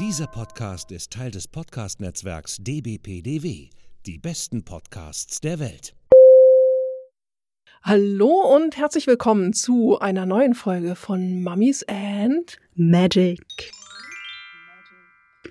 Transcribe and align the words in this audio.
Dieser 0.00 0.26
Podcast 0.26 0.90
ist 0.90 1.12
Teil 1.12 1.30
des 1.30 1.46
Podcast-Netzwerks 1.46 2.56
dbpdw. 2.58 3.70
Die 4.04 4.18
besten 4.18 4.64
Podcasts 4.64 5.40
der 5.40 5.60
Welt. 5.60 5.94
Hallo 7.80 8.56
und 8.56 8.76
herzlich 8.76 9.06
willkommen 9.06 9.52
zu 9.52 10.00
einer 10.00 10.26
neuen 10.26 10.54
Folge 10.54 10.96
von 10.96 11.44
Mummies 11.44 11.84
and 11.86 12.58
Magic. 12.74 13.40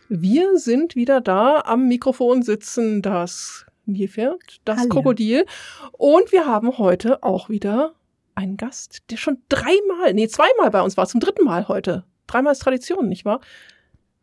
Wir 0.10 0.58
sind 0.58 0.98
wieder 0.98 1.22
da. 1.22 1.62
Am 1.62 1.88
Mikrofon 1.88 2.44
sitzen 2.44 3.02
das 3.02 3.66
Nilpferd, 3.86 4.60
das 4.66 4.80
Hallo. 4.80 4.90
Krokodil. 4.90 5.46
Und 5.94 6.34
wir 6.34 6.46
haben 6.46 6.78
heute 6.78 7.24
auch 7.24 7.48
wieder 7.48 7.94
einen 8.36 8.58
Gast, 8.58 9.10
der 9.10 9.16
schon 9.16 9.38
dreimal, 9.48 10.14
nee, 10.14 10.28
zweimal 10.28 10.70
bei 10.70 10.82
uns 10.82 10.98
war, 10.98 11.08
zum 11.08 11.22
dritten 11.22 11.46
Mal 11.46 11.70
heute. 11.70 12.04
Dreimal 12.28 12.52
ist 12.52 12.60
Tradition, 12.60 13.08
nicht 13.08 13.24
wahr? 13.24 13.40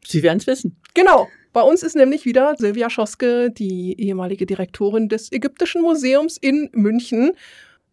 Sie 0.04 0.22
werden 0.22 0.38
es 0.38 0.46
wissen. 0.46 0.76
Genau. 0.94 1.28
Bei 1.52 1.62
uns 1.62 1.82
ist 1.82 1.96
nämlich 1.96 2.24
wieder 2.24 2.54
Silvia 2.56 2.90
Schoske, 2.90 3.50
die 3.50 4.00
ehemalige 4.00 4.46
Direktorin 4.46 5.08
des 5.08 5.32
Ägyptischen 5.32 5.82
Museums 5.82 6.36
in 6.36 6.70
München, 6.72 7.32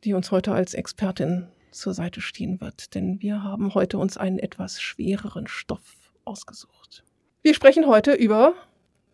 die 0.04 0.14
uns 0.14 0.32
heute 0.32 0.52
als 0.52 0.76
Expertin 0.76 1.48
zur 1.72 1.94
Seite 1.94 2.22
stehen 2.22 2.62
wird. 2.62 2.94
Denn 2.94 3.22
wir 3.22 3.44
haben 3.44 3.74
heute 3.74 3.98
uns 3.98 4.16
einen 4.16 4.38
etwas 4.38 4.80
schwereren 4.80 5.48
Stoff 5.48 5.98
ausgesucht. 6.24 7.04
Wir 7.42 7.56
sprechen 7.56 7.88
heute 7.88 8.14
über 8.14 8.54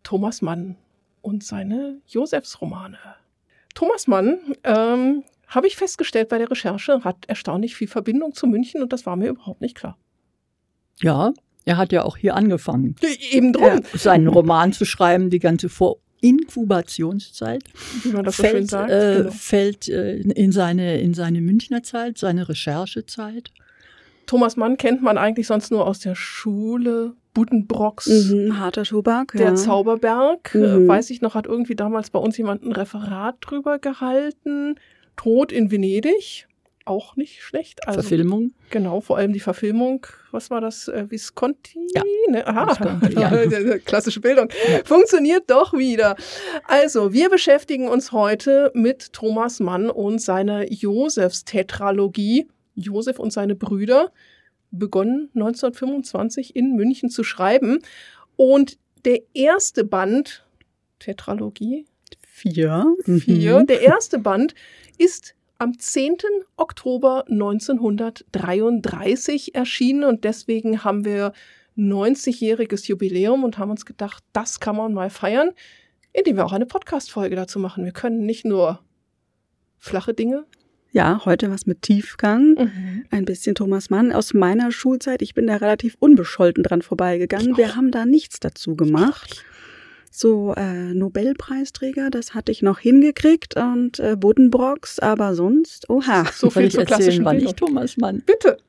Thomas 0.04 0.42
Mann 0.42 0.76
und 1.22 1.44
seine 1.44 2.02
Josefsromane. 2.08 2.98
Thomas 3.74 4.08
Mann, 4.08 4.56
ähm, 4.64 5.24
habe 5.48 5.68
ich 5.68 5.76
festgestellt 5.76 6.30
bei 6.30 6.38
der 6.38 6.50
Recherche, 6.50 7.04
hat 7.04 7.26
erstaunlich 7.28 7.76
viel 7.76 7.88
Verbindung 7.88 8.34
zu 8.34 8.48
München 8.48 8.82
und 8.82 8.92
das 8.92 9.06
war 9.06 9.16
mir 9.16 9.30
überhaupt 9.30 9.62
nicht 9.62 9.76
klar. 9.76 9.98
Ja, 11.00 11.34
er 11.66 11.78
hat 11.78 11.92
ja 11.92 12.04
auch 12.04 12.18
hier 12.18 12.36
angefangen, 12.36 12.96
Eben 13.32 13.54
drum, 13.54 13.82
seinen 13.94 14.28
Roman 14.28 14.74
zu 14.74 14.86
schreiben, 14.86 15.30
die 15.30 15.40
ganze 15.40 15.70
Vorinkubationszeit. 15.70 17.64
wie 18.04 18.10
man 18.12 18.24
das 18.26 18.38
so 18.38 18.44
schön 18.44 18.52
fällt, 18.52 18.70
sagt. 18.70 18.92
äh, 18.92 19.16
Genau. 19.18 19.32
fällt 19.32 19.90
äh, 19.90 20.16
in, 20.18 20.52
seine, 20.52 21.00
in 21.02 21.14
seine 21.14 21.42
Münchner 21.42 21.84
Zeit, 21.84 22.18
seine 22.18 22.48
Recherchezeit. 22.50 23.52
Thomas 24.26 24.56
Mann 24.56 24.78
kennt 24.78 25.02
man 25.02 25.18
eigentlich 25.18 25.48
sonst 25.48 25.72
nur 25.72 25.86
aus 25.86 26.00
der 26.00 26.16
Schule, 26.16 27.14
Buddenbrocks, 27.34 28.08
Mhm, 28.08 28.58
harter 28.60 28.84
Tobak. 28.84 29.34
der 29.34 29.48
ja. 29.48 29.56
Zauberberg. 29.56 30.54
Mhm. 30.56 30.64
Äh, 30.64 30.88
weiß 30.88 31.10
ich 31.10 31.22
noch, 31.22 31.36
hat 31.36 31.46
irgendwie 31.46 31.76
damals 31.76 32.10
bei 32.10 32.20
uns 32.20 32.38
jemand 32.38 32.64
ein 32.64 32.72
Referat 32.72 33.36
drüber 33.42 33.80
gehalten. 33.80 34.76
Tod 35.18 35.52
in 35.52 35.72
Venedig. 35.72 36.48
Auch 36.86 37.16
nicht 37.16 37.42
schlecht. 37.42 37.88
Also, 37.88 38.02
Verfilmung. 38.02 38.52
Genau, 38.70 39.00
vor 39.00 39.18
allem 39.18 39.32
die 39.32 39.40
Verfilmung. 39.40 40.06
Was 40.32 40.50
war 40.50 40.60
das? 40.60 40.90
Äh, 40.90 41.10
Visconti? 41.10 41.88
Ja. 41.96 42.04
Ne? 42.30 42.46
Aha, 42.46 43.00
ja. 43.10 43.78
klassische 43.80 44.20
Bildung. 44.20 44.50
Funktioniert 44.84 45.50
doch 45.50 45.74
wieder. 45.74 46.18
Also, 46.66 47.14
wir 47.14 47.30
beschäftigen 47.30 47.88
uns 47.88 48.12
heute 48.12 48.72
mit 48.74 49.14
Thomas 49.14 49.60
Mann 49.62 49.90
und 49.90 50.22
seiner 50.22 50.70
Josefs-Tetralogie. 50.72 52.48
Josef 52.76 53.20
und 53.20 53.32
seine 53.32 53.56
Brüder. 53.56 54.12
Begonnen 54.72 55.30
1925 55.36 56.56
in 56.56 56.76
München 56.76 57.10
zu 57.10 57.24
schreiben. 57.24 57.80
Und 58.36 58.78
der 59.06 59.22
erste 59.34 59.84
Band, 59.84 60.46
Tetralogie, 61.00 61.86
Vier. 62.28 62.96
vier. 63.06 63.60
Mhm. 63.60 63.68
Der 63.68 63.82
erste 63.82 64.18
Band 64.18 64.56
ist 64.98 65.36
am 65.64 65.80
10. 65.80 66.18
Oktober 66.58 67.24
1933 67.30 69.56
erschienen 69.56 70.04
und 70.04 70.26
deswegen 70.26 70.84
haben 70.84 71.06
wir 71.06 71.32
90-jähriges 71.78 72.88
Jubiläum 72.88 73.46
und 73.46 73.58
haben 73.58 73.72
uns 73.72 73.86
gedacht, 73.86 74.22
das 74.34 74.60
kann 74.60 74.76
man 74.76 74.94
mal 74.94 75.10
feiern, 75.10 75.52
indem 76.12 76.36
wir 76.36 76.46
auch 76.46 76.52
eine 76.52 76.66
Podcast-Folge 76.66 77.38
dazu 77.38 77.60
machen. 77.60 77.86
Wir 77.86 77.94
können 77.94 78.26
nicht 78.26 78.44
nur 78.44 78.82
flache 79.80 80.14
Dinge. 80.14 80.44
Ja, 80.92 81.22
heute 81.24 81.50
was 81.50 81.66
mit 81.66 81.82
Tiefgang. 81.82 82.70
Ein 83.10 83.24
bisschen 83.26 83.56
Thomas 83.56 83.90
Mann 83.90 84.12
aus 84.12 84.34
meiner 84.34 84.72
Schulzeit. 84.72 85.24
Ich 85.24 85.34
bin 85.34 85.48
da 85.48 85.56
relativ 85.56 85.96
unbescholten 86.00 86.62
dran 86.62 86.84
vorbeigegangen. 86.84 87.58
Wir 87.58 87.78
haben 87.78 87.90
da 87.90 88.06
nichts 88.06 88.40
dazu 88.40 88.76
gemacht. 88.76 89.44
So 90.16 90.54
äh, 90.54 90.94
Nobelpreisträger, 90.94 92.12
das 92.12 92.36
hatte 92.36 92.52
ich 92.52 92.62
noch 92.62 92.78
hingekriegt 92.78 93.58
und 93.58 94.00
äh, 94.00 94.16
Buddenbrocks, 94.16 95.00
aber 95.00 95.34
sonst, 95.34 95.90
oha. 95.90 96.26
So 96.36 96.52
viel 96.52 96.70
zur 96.70 96.82
erzählen, 96.82 96.86
klassischen 96.86 97.26
wann 97.26 97.40
ich. 97.40 97.54
Thomas 97.54 97.98
Mann. 97.98 98.22
Bitte. 98.24 98.60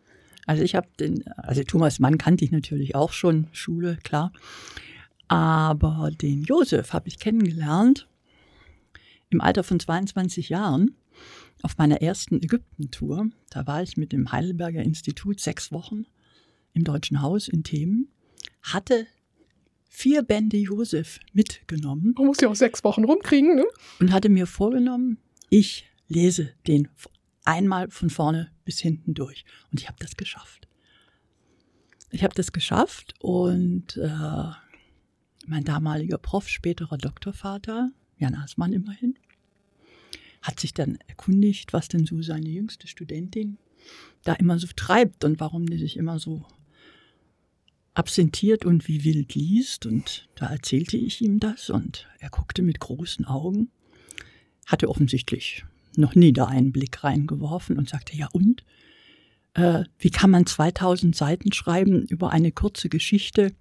Also 0.46 0.62
ich 0.62 0.74
habe 0.74 0.88
den, 0.98 1.22
also 1.36 1.62
Thomas 1.62 1.98
Mann 1.98 2.16
kannte 2.16 2.46
ich 2.46 2.50
natürlich 2.50 2.94
auch 2.94 3.12
schon, 3.12 3.48
Schule, 3.52 3.98
klar. 4.02 4.32
Aber 5.28 6.10
den 6.10 6.44
Josef 6.44 6.94
habe 6.94 7.08
ich 7.08 7.18
kennengelernt 7.18 8.08
im 9.28 9.42
Alter 9.42 9.64
von 9.64 9.78
22 9.78 10.48
Jahren 10.48 10.96
auf 11.60 11.76
meiner 11.76 12.00
ersten 12.00 12.42
Ägypten-Tour. 12.42 13.28
Da 13.50 13.66
war 13.66 13.82
ich 13.82 13.98
mit 13.98 14.12
dem 14.12 14.32
Heidelberger 14.32 14.82
Institut 14.82 15.40
sechs 15.40 15.72
Wochen 15.72 16.06
im 16.72 16.84
Deutschen 16.84 17.20
Haus 17.20 17.48
in 17.48 17.64
Themen, 17.64 18.08
hatte 18.62 19.06
vier 19.94 20.22
Bände 20.22 20.56
Josef 20.56 21.20
mitgenommen 21.32 22.14
Man 22.16 22.26
muss 22.26 22.40
ja 22.40 22.48
auch 22.48 22.56
sechs 22.56 22.82
Wochen 22.82 23.04
rumkriegen, 23.04 23.54
ne? 23.54 23.64
und 24.00 24.12
hatte 24.12 24.28
mir 24.28 24.48
vorgenommen, 24.48 25.18
ich 25.50 25.86
lese 26.08 26.50
den 26.66 26.88
einmal 27.44 27.88
von 27.90 28.10
vorne 28.10 28.50
bis 28.64 28.80
hinten 28.80 29.14
durch. 29.14 29.44
Und 29.70 29.80
ich 29.80 29.86
habe 29.86 29.98
das 30.00 30.16
geschafft. 30.16 30.66
Ich 32.10 32.24
habe 32.24 32.34
das 32.34 32.50
geschafft 32.50 33.14
und 33.20 33.96
äh, 33.96 34.50
mein 35.46 35.62
damaliger 35.64 36.18
Prof, 36.18 36.48
späterer 36.48 36.98
Doktorvater, 36.98 37.92
Jan 38.18 38.34
Asmann 38.34 38.72
immerhin, 38.72 39.16
hat 40.42 40.58
sich 40.58 40.74
dann 40.74 40.98
erkundigt, 41.06 41.72
was 41.72 41.86
denn 41.86 42.04
so 42.04 42.20
seine 42.20 42.48
jüngste 42.48 42.88
Studentin 42.88 43.58
da 44.24 44.32
immer 44.32 44.58
so 44.58 44.66
treibt 44.74 45.24
und 45.24 45.38
warum 45.38 45.66
die 45.66 45.78
sich 45.78 45.96
immer 45.96 46.18
so 46.18 46.44
absentiert 47.94 48.64
und 48.64 48.88
wie 48.88 49.04
wild 49.04 49.34
liest. 49.34 49.86
Und 49.86 50.28
da 50.34 50.46
erzählte 50.46 50.96
ich 50.96 51.20
ihm 51.22 51.40
das 51.40 51.70
und 51.70 52.08
er 52.18 52.30
guckte 52.30 52.62
mit 52.62 52.80
großen 52.80 53.24
Augen, 53.24 53.70
hatte 54.66 54.88
offensichtlich 54.88 55.64
noch 55.96 56.14
nie 56.14 56.32
da 56.32 56.46
einen 56.46 56.72
Blick 56.72 57.04
reingeworfen 57.04 57.78
und 57.78 57.88
sagte, 57.88 58.16
ja 58.16 58.28
und? 58.32 58.64
Äh, 59.54 59.84
wie 59.98 60.10
kann 60.10 60.30
man 60.30 60.46
2000 60.46 61.14
Seiten 61.14 61.52
schreiben 61.52 62.02
über 62.02 62.30
eine 62.30 62.50
kurze 62.50 62.88
Geschichte 62.88 63.52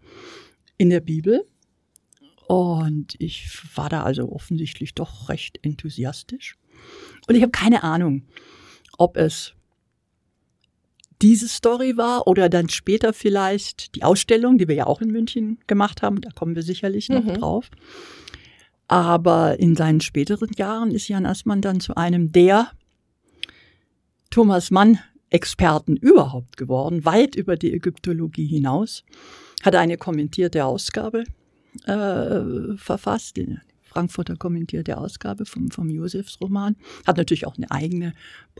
in 0.78 0.90
der 0.90 1.02
Bibel? 1.02 1.46
Und 2.48 3.16
ich 3.20 3.48
war 3.78 3.90
da 3.90 4.04
also 4.04 4.32
offensichtlich 4.32 4.96
doch 4.96 5.30
recht 5.30 5.60
enthusiastisch. 5.62 6.58
Und 7.28 7.36
ich 7.36 7.42
habe 7.42 7.52
keine 7.52 7.84
Ahnung, 7.84 8.24
ob 8.98 9.18
es 9.18 9.54
diese 11.24 11.48
Story 11.48 11.96
war 11.96 12.28
oder 12.28 12.50
dann 12.50 12.68
später 12.70 13.14
vielleicht 13.14 13.96
die 13.96 14.04
Ausstellung, 14.04 14.58
die 14.58 14.68
wir 14.68 14.76
ja 14.76 14.86
auch 14.88 15.02
in 15.02 15.10
München 15.10 15.58
gemacht 15.68 16.02
haben. 16.02 16.20
Da 16.22 16.30
kommen 16.32 16.54
wir 16.54 16.64
sicherlich 16.64 17.08
noch 17.10 17.24
Mhm. 17.24 17.36
drauf. 17.36 17.70
Aber 18.90 19.58
in 19.58 19.76
seinen 19.76 20.02
späteren 20.02 20.50
Jahren 20.58 20.92
ist 20.92 21.08
Jan 21.08 21.26
Assmann 21.26 21.62
dann 21.62 21.80
zu 21.80 21.96
einem 21.96 22.32
der 22.34 22.72
Thomas 24.30 24.70
Mann 24.70 25.00
Experten 25.30 25.96
überhaupt 25.96 26.58
geworden, 26.58 27.06
weit 27.06 27.36
über 27.36 27.56
die 27.56 27.74
Ägyptologie 27.74 28.46
hinaus. 28.46 29.04
Hat 29.64 29.76
eine 29.76 29.98
kommentierte 29.98 30.66
Ausgabe 30.66 31.24
äh, 31.86 32.76
verfasst, 32.78 33.38
Frankfurter 33.94 34.36
kommentierte 34.36 34.98
Ausgabe 34.98 35.46
vom, 35.46 35.70
vom 35.70 35.90
Josefs-Roman. 35.90 36.76
Hat 37.06 37.18
natürlich 37.18 37.46
auch 37.46 37.56
eine 37.58 37.70
eigene, 37.70 38.14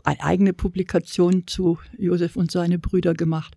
eine 0.04 0.22
eigene 0.22 0.52
Publikation 0.52 1.46
zu 1.46 1.78
Josef 1.98 2.36
und 2.36 2.52
seine 2.52 2.78
Brüder 2.78 3.14
gemacht. 3.14 3.56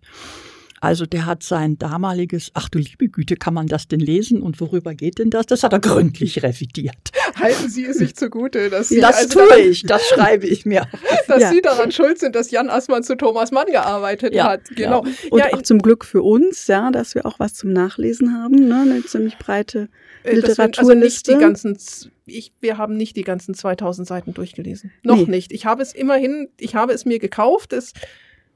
Also 0.80 1.06
der 1.06 1.26
hat 1.26 1.42
sein 1.42 1.76
damaliges, 1.76 2.52
ach 2.54 2.68
du 2.68 2.78
liebe 2.78 3.08
Güte, 3.08 3.34
kann 3.34 3.52
man 3.52 3.66
das 3.66 3.88
denn 3.88 3.98
lesen 3.98 4.40
und 4.42 4.60
worüber 4.60 4.94
geht 4.94 5.18
denn 5.18 5.28
das? 5.28 5.46
Das 5.46 5.64
hat 5.64 5.72
er 5.72 5.80
gründlich 5.80 6.40
revidiert. 6.44 6.94
Halten 7.34 7.68
Sie 7.68 7.84
es 7.84 7.98
sich 7.98 8.14
zugute, 8.16 8.70
dass 8.70 8.88
Sie, 8.88 9.00
Das 9.00 9.16
also 9.16 9.40
tue 9.40 9.48
daran- 9.48 9.60
ich, 9.70 9.82
das 9.82 10.02
schreibe 10.06 10.46
ich 10.46 10.66
mir. 10.66 10.86
dass 11.26 11.42
Ja. 11.42 11.50
Sie 11.50 11.60
daran 11.62 11.90
schuld 11.90 12.20
sind, 12.20 12.36
dass 12.36 12.52
Jan 12.52 12.70
Assmann 12.70 13.02
zu 13.02 13.16
Thomas 13.16 13.50
Mann 13.50 13.66
gearbeitet 13.66 14.34
Ja, 14.34 14.50
hat. 14.50 14.68
Genau. 14.76 15.00
Und 15.30 15.38
ja, 15.40 15.52
auch 15.52 15.62
zum 15.62 15.80
Glück 15.80 16.04
für 16.04 16.22
uns, 16.22 16.68
ja, 16.68 16.92
dass 16.92 17.16
wir 17.16 17.26
auch 17.26 17.40
was 17.40 17.54
zum 17.54 17.72
Nachlesen 17.72 18.32
haben, 18.40 18.68
ne? 18.68 18.82
Eine 18.82 19.04
ziemlich 19.04 19.36
breite 19.36 19.88
Äh, 20.24 20.28
Also 20.30 20.34
nicht 20.34 20.42
die 20.42 20.50
Literaturliste. 20.50 21.38
ganzen, 21.38 21.78
z- 21.78 22.10
ich, 22.26 22.52
wir 22.60 22.76
haben 22.78 22.96
nicht 22.96 23.16
die 23.16 23.22
ganzen 23.24 23.54
2000 23.54 24.06
Seiten 24.06 24.34
durchgelesen. 24.34 24.92
Noch 25.02 25.16
Nee. 25.16 25.24
nicht. 25.26 25.52
Ich 25.52 25.64
habe 25.66 25.82
es 25.82 25.94
immerhin, 25.94 26.48
ich 26.58 26.74
habe 26.74 26.92
es 26.92 27.04
mir 27.04 27.18
gekauft. 27.18 27.72
Es 27.72 27.92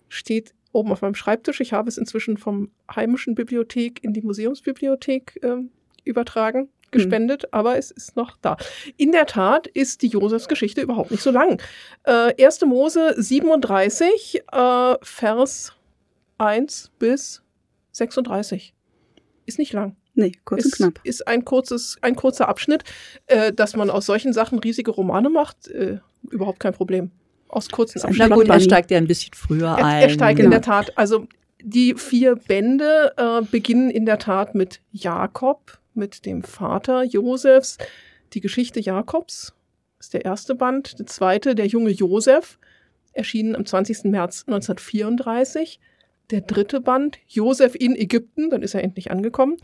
steht 0.08 0.54
oben 0.72 0.90
auf 0.92 1.02
meinem 1.02 1.14
Schreibtisch. 1.14 1.60
Ich 1.60 1.72
habe 1.72 1.88
es 1.88 1.98
inzwischen 1.98 2.36
vom 2.36 2.70
heimischen 2.94 3.34
Bibliothek 3.34 4.02
in 4.04 4.12
die 4.12 4.22
Museumsbibliothek 4.22 5.38
ähm, 5.42 5.70
übertragen, 6.04 6.68
gespendet, 6.90 7.52
aber 7.54 7.78
es 7.78 7.90
ist 7.90 8.16
noch 8.16 8.36
da. 8.42 8.56
In 8.98 9.12
der 9.12 9.24
Tat 9.26 9.66
ist 9.66 10.02
die 10.02 10.08
Josefsgeschichte 10.08 10.80
überhaupt 10.82 11.10
nicht 11.10 11.22
so 11.22 11.30
lang. 11.30 11.60
Äh, 12.04 12.34
1. 12.44 12.60
Mose 12.66 13.14
37, 13.16 14.42
äh, 14.52 14.94
Vers 15.02 15.72
1 16.38 16.90
bis 16.98 17.42
36. 17.92 18.74
Ist 19.46 19.58
nicht 19.58 19.72
lang. 19.72 19.96
Nee, 20.14 20.32
kurz 20.44 20.64
und 20.64 20.70
ist, 20.72 20.76
knapp. 20.76 21.00
ist 21.04 21.26
ein 21.26 21.44
kurzes, 21.44 21.96
ein 22.02 22.16
kurzer 22.16 22.48
Abschnitt, 22.48 22.84
äh, 23.26 23.52
dass 23.52 23.76
man 23.76 23.88
aus 23.90 24.06
solchen 24.06 24.32
Sachen 24.32 24.58
riesige 24.58 24.90
Romane 24.90 25.30
macht, 25.30 25.68
äh, 25.68 25.98
überhaupt 26.30 26.60
kein 26.60 26.74
Problem. 26.74 27.10
Aus 27.48 27.68
kurzen 27.68 27.98
ein 27.98 28.02
Na 28.02 28.08
Abschnitten. 28.26 28.34
gut, 28.34 28.48
er 28.48 28.60
steigt 28.60 28.90
ja 28.90 28.98
ein 28.98 29.06
bisschen 29.06 29.32
früher 29.34 29.68
Er, 29.78 29.84
ein. 29.84 30.02
er 30.02 30.08
steigt 30.10 30.38
in 30.38 30.44
Genau. 30.46 30.56
der 30.56 30.62
Tat, 30.62 30.96
also 30.96 31.26
die 31.62 31.94
vier 31.94 32.36
Bände 32.36 33.12
äh, 33.16 33.42
beginnen 33.42 33.90
in 33.90 34.04
der 34.06 34.18
Tat 34.18 34.54
mit 34.54 34.80
Jakob, 34.90 35.78
mit 35.94 36.24
dem 36.26 36.42
Vater 36.42 37.04
Josefs. 37.04 37.78
Die 38.32 38.40
Geschichte 38.40 38.80
Jakobs 38.80 39.54
ist 40.00 40.14
der 40.14 40.24
erste 40.24 40.54
Band. 40.54 40.98
Der 40.98 41.06
zweite, 41.06 41.54
der 41.54 41.66
junge 41.66 41.90
Josef, 41.90 42.58
erschienen 43.12 43.54
am 43.54 43.64
20. 43.66 44.04
März 44.04 44.44
1934. 44.46 45.78
Der 46.30 46.40
dritte 46.40 46.80
Band, 46.80 47.18
Josef 47.28 47.74
in 47.74 47.94
Ägypten, 47.94 48.48
dann 48.50 48.62
ist 48.62 48.74
er 48.74 48.82
endlich 48.82 49.10
angekommen, 49.10 49.56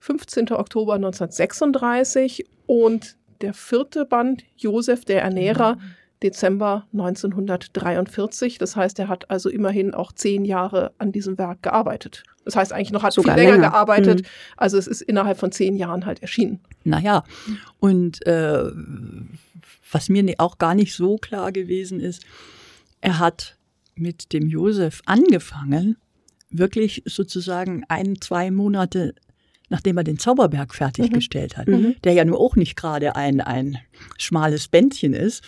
15. 0.00 0.52
Oktober 0.52 0.94
1936. 0.94 2.46
Und 2.66 3.16
der 3.40 3.54
vierte 3.54 4.04
Band, 4.04 4.44
Josef 4.56 5.04
der 5.04 5.22
Ernährer, 5.22 5.78
Dezember 6.22 6.86
1943. 6.92 8.58
Das 8.58 8.74
heißt, 8.76 8.98
er 8.98 9.08
hat 9.08 9.30
also 9.30 9.48
immerhin 9.50 9.94
auch 9.94 10.12
zehn 10.12 10.44
Jahre 10.44 10.92
an 10.98 11.12
diesem 11.12 11.36
Werk 11.38 11.62
gearbeitet. 11.62 12.22
Das 12.44 12.56
heißt 12.56 12.72
eigentlich 12.72 12.92
noch, 12.92 13.02
hat 13.02 13.12
Sogar 13.12 13.34
viel 13.34 13.42
länger 13.44 13.56
länger. 13.58 13.70
gearbeitet. 13.70 14.22
Mhm. 14.22 14.26
Also 14.56 14.78
es 14.78 14.86
ist 14.86 15.02
innerhalb 15.02 15.38
von 15.38 15.52
zehn 15.52 15.76
Jahren 15.76 16.06
halt 16.06 16.22
erschienen. 16.22 16.60
Naja, 16.84 17.24
und 17.80 18.24
äh, 18.26 18.64
was 19.92 20.08
mir 20.08 20.22
ne- 20.22 20.36
auch 20.38 20.58
gar 20.58 20.74
nicht 20.74 20.94
so 20.94 21.16
klar 21.18 21.52
gewesen 21.52 22.00
ist, 22.00 22.24
er 23.00 23.18
hat 23.18 23.56
mit 23.94 24.32
dem 24.32 24.46
Josef 24.48 25.02
angefangen, 25.06 25.96
wirklich 26.50 27.02
sozusagen 27.06 27.84
ein, 27.88 28.20
zwei 28.20 28.50
Monate, 28.50 29.14
nachdem 29.68 29.96
er 29.96 30.04
den 30.04 30.18
Zauberberg 30.18 30.74
fertiggestellt 30.74 31.56
hat, 31.56 31.68
Mhm. 31.68 31.96
der 32.04 32.12
ja 32.12 32.24
nur 32.24 32.40
auch 32.40 32.56
nicht 32.56 32.76
gerade 32.76 33.16
ein, 33.16 33.40
ein 33.40 33.78
schmales 34.18 34.68
Bändchen 34.68 35.12
ist. 35.14 35.42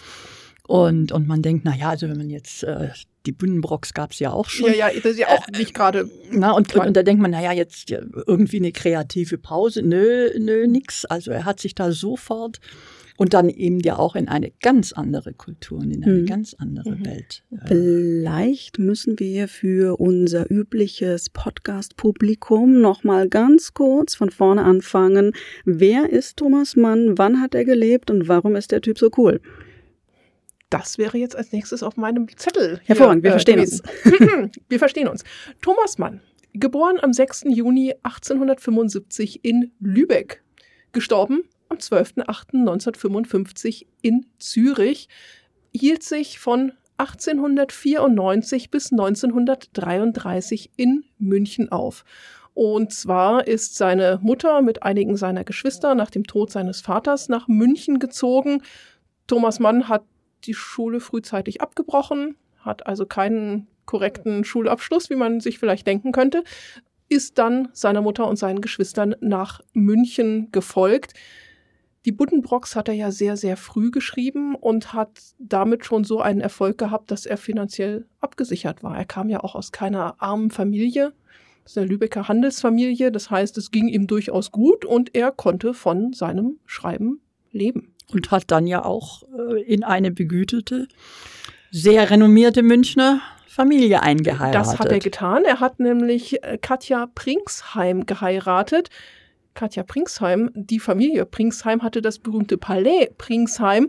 Und, 0.67 1.13
und 1.13 1.27
man 1.27 1.41
denkt, 1.41 1.65
na 1.65 1.75
ja, 1.75 1.89
also 1.91 2.09
wenn 2.11 2.19
man 2.19 2.29
jetzt, 2.29 2.63
äh, 2.63 2.91
die 3.25 3.33
Buddenbrocks 3.33 3.95
gab 3.95 4.13
es 4.13 4.19
ja 4.19 4.33
auch 4.33 4.49
schon. 4.51 4.69
Ja, 4.71 4.89
ja, 4.89 5.01
das 5.01 5.13
ist 5.13 5.19
ja 5.19 5.29
auch 5.29 5.47
nicht 5.57 5.73
gerade. 5.73 6.11
Na, 6.31 6.51
und, 6.53 6.75
und, 6.75 6.87
und 6.89 6.97
da 6.97 7.03
denkt 7.03 7.23
man, 7.23 7.31
naja, 7.31 7.53
jetzt 7.53 7.89
ja, 7.89 8.01
irgendwie 8.27 8.59
eine 8.59 8.73
kreative 8.73 9.39
Pause. 9.39 9.83
Nö, 9.83 10.31
nö, 10.39 10.67
nix. 10.67 11.07
Also 11.07 11.31
er 11.31 11.47
hat 11.47 11.59
sich 11.61 11.75
da 11.75 11.91
sofort 11.91 12.61
und 13.19 13.35
dann 13.35 13.49
eben 13.51 13.81
ja 13.81 13.99
auch 13.99 14.15
in 14.17 14.29
eine 14.29 14.53
ganz 14.63 14.93
andere 14.93 15.35
Kultur 15.35 15.81
und 15.81 15.91
in 15.91 16.05
eine 16.05 16.13
Mhm. 16.23 16.27
ganz 16.27 16.55
andere 16.55 16.93
Mhm. 16.93 17.05
Welt. 17.05 17.43
Äh, 17.51 17.57
Vielleicht 17.67 18.79
müssen 18.79 19.19
wir 19.19 19.49
für 19.49 19.99
unser 20.01 20.49
übliches 20.51 21.29
Podcast-Publikum 21.29 22.81
noch 22.81 23.03
mal 23.05 23.29
ganz 23.29 23.75
kurz 23.75 24.15
von 24.15 24.31
vorne 24.31 24.63
anfangen. 24.65 25.33
Wer 25.65 26.09
ist 26.11 26.37
Thomas 26.37 26.77
Mann? 26.77 27.19
Wann 27.19 27.41
hat 27.41 27.55
er 27.57 27.65
gelebt 27.65 28.11
und 28.11 28.29
warum 28.29 28.55
ist 28.57 28.71
der 28.71 28.81
Typ 28.81 28.99
so 28.99 29.11
cool? 29.17 29.41
Das 30.71 30.97
wäre 30.99 31.19
jetzt 31.19 31.35
als 31.35 31.51
nächstes 31.53 31.83
auf 31.83 31.97
meinem 31.97 32.29
Zettel. 32.37 32.77
hier, 32.79 32.89
Hervorragend, 32.89 33.25
wir 33.25 33.31
verstehen 33.33 33.57
gewesen. 33.57 33.83
wir 34.69 34.79
verstehen 34.79 35.09
uns. 35.09 35.25
Thomas 35.61 35.99
Mann, 35.99 36.21
geboren 36.53 36.99
am 37.01 37.13
6. 37.13 37.47
Juni 37.49 37.95
1875 38.05 39.45
in 39.45 39.73
Lübeck, 39.81 40.43
gestorben 40.93 41.43
am 41.69 41.79
12.08.1955 41.79 43.87
in 44.03 44.27
Zürich, 44.39 45.09
hielt 45.73 46.03
sich 46.03 46.39
von 46.39 46.73
1894 46.99 48.71
bis 48.71 48.93
1933 48.93 50.71
in 50.77 51.05
München 51.19 51.71
auf. 51.71 52.05
Und 52.55 52.93
zwar 52.93 53.47
ist 53.47 53.77
seine 53.77 54.19
Mutter 54.21 54.63
mit 54.63 54.83
einigen 54.83 55.17
seiner 55.17 55.45
Geschwister 55.45 55.95
nach 55.95 56.11
dem 56.11 56.25
Tod 56.25 56.51
seines 56.51 56.81
Vaters 56.81 57.29
nach 57.29 57.47
München 57.47 58.01
gezogen. 58.01 58.63
Thomas 59.29 59.61
Mann 59.61 59.89
hat 59.89 60.03
die 60.45 60.55
Schule 60.55 60.99
frühzeitig 60.99 61.61
abgebrochen, 61.61 62.37
hat 62.59 62.87
also 62.87 63.07
keinen 63.07 63.69
korrekten 63.87 64.45
Schulabschluss, 64.45 65.09
wie 65.09 65.17
man 65.17 65.41
sich 65.41 65.61
vielleicht 65.61 65.87
denken 65.87 66.11
könnte, 66.11 66.43
ist 67.09 67.39
dann 67.39 67.69
seiner 67.73 68.03
Mutter 68.03 68.27
und 68.27 68.37
seinen 68.37 68.61
Geschwistern 68.61 69.15
nach 69.21 69.61
München 69.73 70.51
gefolgt. 70.53 71.15
Die 72.09 72.13
Buddenbrocks 72.13 72.75
hat 72.75 72.89
er 72.89 72.95
ja 72.95 73.11
sehr, 73.11 73.37
sehr 73.37 73.59
früh 73.59 73.91
geschrieben 73.91 74.55
und 74.55 74.95
hat 74.95 75.11
damit 75.39 75.85
schon 75.85 76.05
so 76.05 76.23
einen 76.23 76.41
Erfolg 76.41 76.79
gehabt, 76.79 77.11
dass 77.11 77.27
er 77.27 77.37
finanziell 77.37 78.07
abgesichert 78.23 78.83
war. 78.83 78.97
Er 78.97 79.05
kam 79.05 79.29
ja 79.29 79.41
auch 79.45 79.55
aus 79.55 79.73
keiner 79.73 80.15
armen 80.19 80.51
Familie, 80.51 81.13
aus 81.67 81.77
einer 81.77 81.87
Lübecker 81.87 82.27
Handelsfamilie. 82.27 83.13
Das 83.13 83.31
heißt, 83.31 83.59
es 83.59 83.71
ging 83.71 83.89
ihm 83.89 84.07
durchaus 84.07 84.53
gut 84.53 84.87
und 84.87 85.15
er 85.15 85.33
konnte 85.33 85.75
von 85.75 86.15
seinem 86.15 86.57
Schreiben 86.65 87.21
leben. 87.53 87.95
und 88.11 88.31
hat 88.31 88.45
dann 88.47 88.67
ja 88.67 88.87
auch 88.87 89.25
äh, 89.25 89.61
in 89.65 89.85
eine 89.85 90.11
begütete, 90.11 90.89
sehr 91.71 92.09
renommierte 92.09 92.63
Münchner 92.63 93.21
Familie 93.49 94.03
eingeheiratet. 94.03 94.55
Das 94.55 94.79
hat 94.79 94.91
er 94.91 94.99
getan. 94.99 95.45
Er 95.45 95.61
hat 95.61 95.79
nämlich 95.79 96.43
äh, 96.43 96.57
Katja 96.57 97.07
Pringsheim 97.15 98.07
geheiratet. 98.07 98.89
Katja 99.55 99.83
Pringsheim, 99.83 100.51
die 100.55 100.79
Familie 100.79 101.25
Pringsheim 101.27 101.83
hatte 101.83 102.03
das 102.03 102.19
berühmte 102.19 102.59
Palais 102.59 103.11
Pringsheim. 103.19 103.89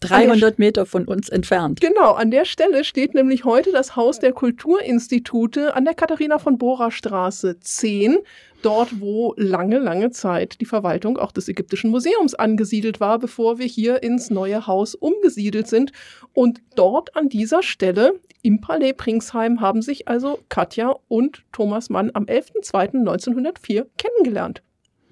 300 0.00 0.58
Meter 0.58 0.86
von 0.86 1.04
uns 1.04 1.28
entfernt. 1.28 1.80
Genau, 1.80 2.12
an 2.12 2.30
der 2.30 2.46
Stelle 2.46 2.84
steht 2.84 3.14
nämlich 3.14 3.44
heute 3.44 3.70
das 3.70 3.96
Haus 3.96 4.18
der 4.18 4.32
Kulturinstitute 4.32 5.74
an 5.74 5.84
der 5.84 5.94
Katharina 5.94 6.38
von 6.38 6.56
Bora 6.56 6.90
Straße 6.90 7.60
10, 7.60 8.16
dort 8.62 9.00
wo 9.00 9.34
lange, 9.36 9.78
lange 9.78 10.10
Zeit 10.10 10.60
die 10.62 10.64
Verwaltung 10.64 11.18
auch 11.18 11.32
des 11.32 11.48
Ägyptischen 11.48 11.90
Museums 11.90 12.34
angesiedelt 12.34 12.98
war, 12.98 13.18
bevor 13.18 13.58
wir 13.58 13.66
hier 13.66 14.02
ins 14.02 14.30
neue 14.30 14.66
Haus 14.66 14.94
umgesiedelt 14.94 15.68
sind. 15.68 15.92
Und 16.32 16.62
dort 16.76 17.14
an 17.14 17.28
dieser 17.28 17.62
Stelle 17.62 18.20
im 18.40 18.62
Palais 18.62 18.94
Pringsheim 18.94 19.60
haben 19.60 19.82
sich 19.82 20.08
also 20.08 20.38
Katja 20.48 20.96
und 21.08 21.42
Thomas 21.52 21.90
Mann 21.90 22.10
am 22.14 22.24
11.02.1904 22.24 23.86
kennengelernt. 23.98 24.62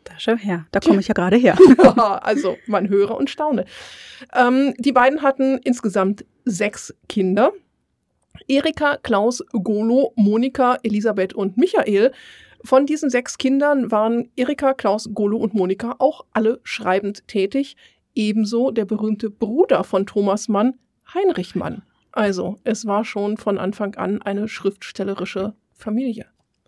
Da 0.08 0.14
schau 0.18 0.36
her, 0.36 0.66
da 0.70 0.80
komme 0.80 1.00
ich 1.00 1.08
ja 1.08 1.14
gerade 1.14 1.36
her. 1.36 1.56
Ja, 1.82 2.18
also 2.18 2.56
man 2.66 2.88
höre 2.88 3.16
und 3.16 3.30
staune. 3.30 3.64
Ähm, 4.34 4.74
die 4.78 4.92
beiden 4.92 5.22
hatten 5.22 5.58
insgesamt 5.58 6.24
sechs 6.44 6.94
Kinder. 7.08 7.52
Erika, 8.46 8.96
Klaus, 8.96 9.44
Golo, 9.52 10.12
Monika, 10.16 10.78
Elisabeth 10.82 11.34
und 11.34 11.56
Michael. 11.56 12.12
Von 12.64 12.86
diesen 12.86 13.10
sechs 13.10 13.38
Kindern 13.38 13.90
waren 13.90 14.30
Erika, 14.36 14.74
Klaus, 14.74 15.10
Golo 15.12 15.36
und 15.38 15.54
Monika 15.54 15.96
auch 15.98 16.24
alle 16.32 16.60
schreibend 16.62 17.26
tätig. 17.28 17.76
Ebenso 18.14 18.70
der 18.70 18.84
berühmte 18.84 19.30
Bruder 19.30 19.84
von 19.84 20.06
Thomas 20.06 20.48
Mann, 20.48 20.74
Heinrich 21.14 21.54
Mann. 21.54 21.82
Also, 22.12 22.58
es 22.64 22.86
war 22.86 23.04
schon 23.04 23.36
von 23.36 23.58
Anfang 23.58 23.94
an 23.94 24.22
eine 24.22 24.48
schriftstellerische 24.48 25.54
Familie. 25.72 26.26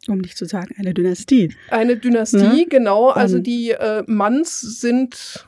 Um 0.08 0.18
nicht 0.18 0.36
zu 0.36 0.46
sagen, 0.46 0.74
eine 0.78 0.94
Dynastie. 0.94 1.54
Eine 1.70 1.96
Dynastie, 1.96 2.38
Ne? 2.38 2.66
genau. 2.68 3.08
Also 3.10 3.36
Und- 3.36 3.46
die 3.46 3.70
äh, 3.72 4.02
Manns 4.06 4.60
sind 4.60 5.46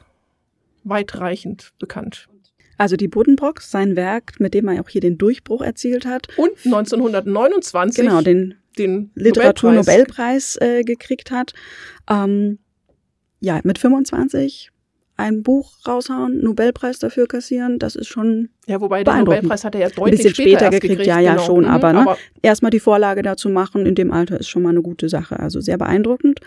weitreichend 0.84 1.72
bekannt. 1.78 2.28
Also 2.78 2.96
die 2.96 3.08
Buddenbrocks, 3.08 3.70
sein 3.70 3.96
Werk, 3.96 4.40
mit 4.40 4.54
dem 4.54 4.68
er 4.68 4.80
auch 4.82 4.88
hier 4.88 5.00
den 5.00 5.16
Durchbruch 5.16 5.62
erzielt 5.62 6.04
hat. 6.04 6.26
Und 6.36 6.52
1929 6.64 8.04
Genau, 8.04 8.20
den 8.22 8.54
den 8.78 9.10
Literaturnobelpreis 9.14 10.56
äh, 10.60 10.82
gekriegt 10.82 11.30
hat. 11.30 11.52
Ähm, 12.08 12.58
ja, 13.40 13.60
mit 13.64 13.78
25 13.78 14.70
ein 15.16 15.42
Buch 15.42 15.72
raushauen, 15.86 16.40
Nobelpreis 16.42 16.98
dafür 16.98 17.26
kassieren, 17.26 17.78
das 17.78 17.96
ist 17.96 18.08
schon 18.08 18.48
Ja, 18.66 18.80
wobei 18.80 19.04
der. 19.04 19.16
Nobelpreis 19.16 19.64
hat 19.64 19.74
er 19.74 19.82
ja 19.82 19.86
ein 19.88 19.92
deutlich 19.94 20.18
bisschen 20.22 20.34
später, 20.34 20.50
später 20.58 20.70
gekriegt. 20.70 20.90
gekriegt. 20.92 21.06
Ja, 21.06 21.20
ja, 21.20 21.32
genau. 21.34 21.44
schon, 21.46 21.64
Mhm, 21.64 21.70
aber, 21.70 21.92
ne, 21.92 22.16
erstmal 22.42 22.70
die 22.70 22.80
Vorlage 22.80 23.22
dazu 23.22 23.48
machen 23.48 23.86
in 23.86 23.94
dem 23.94 24.10
Alter 24.10 24.40
ist 24.40 24.48
schon 24.48 24.62
mal 24.62 24.70
eine 24.70 24.82
gute 24.82 25.08
Sache. 25.08 25.38
Also 25.38 25.60
sehr 25.60 25.78
beeindruckend. 25.78 26.40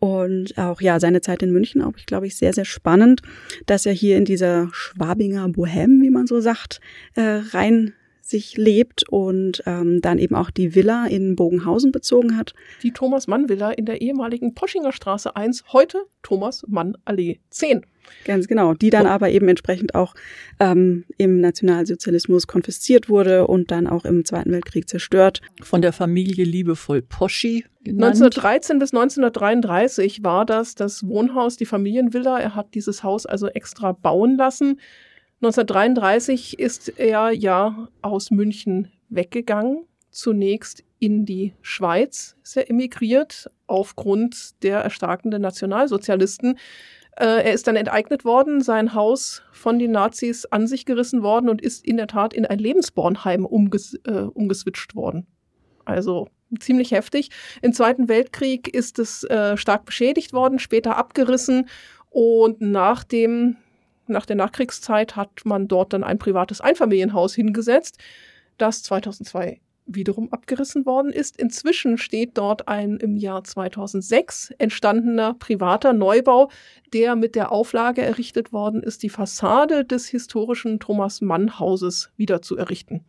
Und 0.00 0.56
auch 0.58 0.80
ja, 0.80 1.00
seine 1.00 1.20
Zeit 1.20 1.42
in 1.42 1.50
München 1.52 1.82
auch, 1.82 1.94
ich 1.96 2.06
glaube 2.06 2.26
ich, 2.28 2.36
sehr, 2.36 2.52
sehr 2.52 2.64
spannend, 2.64 3.20
dass 3.66 3.84
er 3.84 3.92
hier 3.92 4.16
in 4.16 4.24
dieser 4.24 4.68
Schwabinger 4.72 5.46
Bohème, 5.46 6.00
wie 6.02 6.10
man 6.10 6.28
so 6.28 6.40
sagt, 6.40 6.80
äh, 7.16 7.40
rein 7.50 7.94
sich 8.28 8.56
lebt 8.56 9.08
und 9.08 9.62
ähm, 9.66 10.00
dann 10.00 10.18
eben 10.18 10.34
auch 10.34 10.50
die 10.50 10.74
Villa 10.74 11.06
in 11.06 11.36
Bogenhausen 11.36 11.92
bezogen 11.92 12.36
hat. 12.36 12.54
die 12.82 12.92
Thomas 12.92 13.26
Mann 13.26 13.48
Villa 13.48 13.70
in 13.70 13.86
der 13.86 14.00
ehemaligen 14.00 14.54
Poschinger 14.54 14.92
Straße 14.92 15.34
1, 15.36 15.64
heute 15.72 15.98
Thomas 16.22 16.64
Mann 16.68 16.96
Allee 17.04 17.38
10. 17.50 17.84
Ganz 18.24 18.48
genau, 18.48 18.72
die 18.74 18.90
dann 18.90 19.06
Oh. 19.06 19.10
aber 19.10 19.30
eben 19.30 19.48
entsprechend 19.48 19.94
auch 19.94 20.14
ähm, 20.60 21.04
im 21.18 21.40
Nationalsozialismus 21.40 22.46
konfisziert 22.46 23.08
wurde 23.08 23.46
und 23.46 23.70
dann 23.70 23.86
auch 23.86 24.04
im 24.04 24.24
Zweiten 24.24 24.50
Weltkrieg 24.50 24.88
zerstört. 24.88 25.42
Von 25.62 25.82
der 25.82 25.92
Familie 25.92 26.44
liebevoll 26.44 27.02
Poschi 27.02 27.64
genannt. 27.84 28.14
1913 28.14 28.78
bis 28.78 28.92
1933 28.94 30.24
war 30.24 30.46
das 30.46 30.74
das 30.74 31.06
Wohnhaus, 31.06 31.56
die 31.56 31.66
Familienvilla. 31.66 32.38
Er 32.38 32.54
hat 32.54 32.74
dieses 32.74 33.02
Haus 33.02 33.26
also 33.26 33.48
extra 33.48 33.92
bauen 33.92 34.36
lassen. 34.36 34.80
1933 35.40 36.58
ist 36.58 36.98
er 36.98 37.30
ja 37.30 37.88
aus 38.02 38.32
München 38.32 38.90
weggegangen. 39.08 39.86
Zunächst 40.10 40.82
in 40.98 41.26
die 41.26 41.54
Schweiz 41.62 42.36
ist 42.42 42.56
er 42.56 42.68
emigriert 42.68 43.48
aufgrund 43.68 44.62
der 44.64 44.80
erstarkenden 44.80 45.40
Nationalsozialisten. 45.40 46.58
Äh, 47.16 47.44
er 47.44 47.52
ist 47.52 47.68
dann 47.68 47.76
enteignet 47.76 48.24
worden, 48.24 48.62
sein 48.62 48.94
Haus 48.94 49.42
von 49.52 49.78
den 49.78 49.92
Nazis 49.92 50.44
an 50.46 50.66
sich 50.66 50.86
gerissen 50.86 51.22
worden 51.22 51.48
und 51.48 51.62
ist 51.62 51.84
in 51.86 51.98
der 51.98 52.08
Tat 52.08 52.34
in 52.34 52.44
ein 52.44 52.58
Lebensbornheim 52.58 53.44
umges 53.44 53.94
äh, 54.06 54.22
umgeswitcht 54.22 54.96
worden. 54.96 55.28
Also 55.84 56.28
ziemlich 56.58 56.90
heftig. 56.90 57.30
Im 57.62 57.72
Zweiten 57.72 58.08
Weltkrieg 58.08 58.74
ist 58.74 58.98
es 58.98 59.22
äh, 59.24 59.56
stark 59.56 59.84
beschädigt 59.84 60.32
worden, 60.32 60.58
später 60.58 60.96
abgerissen 60.96 61.68
und 62.10 62.60
nach 62.60 63.04
dem 63.04 63.56
nach 64.08 64.26
der 64.26 64.36
Nachkriegszeit 64.36 65.16
hat 65.16 65.44
man 65.44 65.68
dort 65.68 65.92
dann 65.92 66.04
ein 66.04 66.18
privates 66.18 66.60
Einfamilienhaus 66.60 67.34
hingesetzt, 67.34 67.98
das 68.56 68.82
2002 68.82 69.60
wiederum 69.88 70.32
abgerissen 70.32 70.86
worden 70.86 71.12
ist. 71.12 71.36
Inzwischen 71.38 71.98
steht 71.98 72.36
dort 72.38 72.68
ein 72.68 72.98
im 72.98 73.16
Jahr 73.16 73.42
2006 73.42 74.52
entstandener 74.58 75.34
privater 75.34 75.92
Neubau, 75.92 76.50
der 76.92 77.16
mit 77.16 77.34
der 77.34 77.50
Auflage 77.50 78.02
errichtet 78.02 78.52
worden 78.52 78.82
ist, 78.82 79.02
die 79.02 79.08
Fassade 79.08 79.84
des 79.84 80.06
historischen 80.06 80.78
Thomas 80.78 81.20
Mann 81.20 81.58
Hauses 81.58 82.10
wieder 82.16 82.42
zu 82.42 82.56
errichten. 82.56 83.04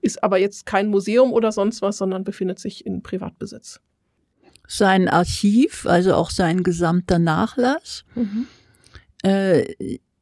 Ist 0.00 0.22
aber 0.22 0.38
jetzt 0.38 0.66
kein 0.66 0.88
Museum 0.88 1.32
oder 1.32 1.52
sonst 1.52 1.80
was, 1.80 1.96
sondern 1.96 2.24
befindet 2.24 2.58
sich 2.58 2.84
in 2.84 3.02
Privatbesitz. 3.02 3.80
Sein 4.66 5.08
Archiv, 5.08 5.86
also 5.86 6.14
auch 6.14 6.30
sein 6.30 6.62
gesamter 6.62 7.18
Nachlass, 7.18 8.04
mhm. 8.14 8.46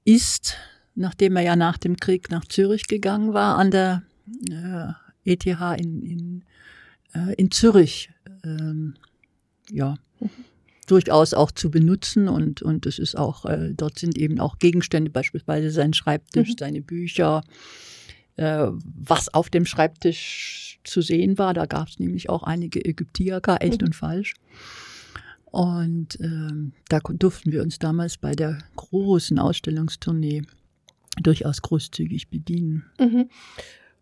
Ist, 0.05 0.57
nachdem 0.95 1.37
er 1.37 1.43
ja 1.43 1.57
nach 1.57 1.79
dem 1.79 1.97
Krieg 1.97 2.31
nach 2.31 2.45
Zürich 2.45 2.87
gegangen 2.87 3.33
war, 3.33 3.59
an 3.59 3.71
der 3.71 4.03
äh, 4.51 4.93
ETH 5.25 5.47
in, 5.47 6.03
in, 6.03 6.45
äh, 7.15 7.35
in 7.35 7.51
Zürich, 7.51 8.11
ähm, 8.45 8.95
ja, 9.71 9.97
mhm. 10.21 10.31
durchaus 10.87 11.35
auch 11.35 11.51
zu 11.51 11.71
benutzen 11.71 12.29
und, 12.29 12.63
und 12.63 12.87
es 12.87 12.99
ist 12.99 13.17
auch, 13.17 13.45
äh, 13.45 13.73
dort 13.75 13.99
sind 13.99 14.19
eben 14.19 14.41
auch 14.41 14.59
Gegenstände, 14.59 15.11
beispielsweise 15.11 15.71
sein 15.71 15.95
Schreibtisch, 15.95 16.51
mhm. 16.51 16.57
seine 16.59 16.81
Bücher, 16.83 17.43
äh, 18.37 18.69
was 18.71 19.33
auf 19.33 19.51
dem 19.51 19.67
Schreibtisch 19.67 20.81
zu 20.85 21.01
sehen 21.01 21.39
war. 21.39 21.55
Da 21.55 21.67
gab 21.67 21.89
es 21.89 21.99
nämlich 21.99 22.29
auch 22.29 22.43
einige 22.43 22.85
Ägyptiaker, 22.85 23.59
echt 23.61 23.81
mhm. 23.81 23.89
und 23.89 23.97
falsch. 23.97 24.35
Und 25.53 26.19
ähm, 26.21 26.73
da 26.89 26.99
durften 26.99 27.53
wir 27.53 27.63
uns 27.63 27.79
damals 27.79 28.17
bei 28.17 28.33
der 28.33 28.59
großen 28.77 29.39
Ausstellungstournee 29.39 30.43
durchaus 31.23 31.61
großzügig 31.61 32.31
bedienen. 32.31 32.87
Mhm. 32.99 33.29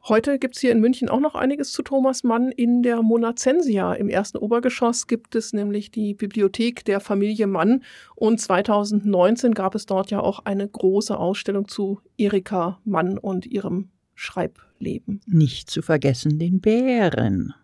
Heute 0.08 0.38
gibt's 0.38 0.60
hier 0.60 0.70
in 0.70 0.80
München 0.80 1.10
auch 1.10 1.18
noch 1.18 1.34
einiges 1.34 1.72
zu 1.72 1.82
Thomas 1.82 2.22
Mann. 2.22 2.52
In 2.52 2.82
der 2.82 3.02
Monazensia 3.02 3.92
im 3.94 4.08
ersten 4.08 4.38
Obergeschoss 4.38 5.08
gibt 5.08 5.34
es 5.34 5.52
nämlich 5.52 5.90
die 5.90 6.14
Bibliothek 6.14 6.84
der 6.84 7.00
Familie 7.00 7.48
Mann. 7.48 7.82
Und 8.14 8.40
2019 8.40 9.52
gab 9.52 9.74
es 9.74 9.86
dort 9.86 10.12
ja 10.12 10.20
auch 10.20 10.44
eine 10.44 10.66
große 10.66 11.18
Ausstellung 11.18 11.66
zu 11.66 12.00
Erika 12.16 12.78
Mann 12.84 13.18
und 13.18 13.44
ihrem 13.44 13.90
Schreibleben. 14.14 15.20
Nicht 15.26 15.68
zu 15.68 15.82
vergessen 15.82 16.38
den 16.38 16.60
Bären. 16.60 17.54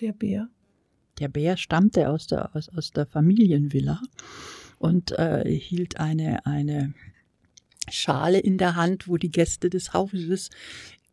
Der 0.00 0.12
Bär. 0.12 0.48
Der 1.18 1.28
Bär 1.28 1.56
stammte 1.56 2.08
aus 2.08 2.26
der, 2.26 2.54
aus, 2.54 2.68
aus 2.70 2.90
der 2.90 3.06
Familienvilla 3.06 4.00
und 4.78 5.12
äh, 5.12 5.48
hielt 5.48 5.98
eine, 5.98 6.44
eine 6.46 6.94
Schale 7.88 8.38
in 8.38 8.58
der 8.58 8.76
Hand, 8.76 9.08
wo 9.08 9.16
die 9.16 9.30
Gäste 9.30 9.70
des 9.70 9.92
Hauses 9.92 10.50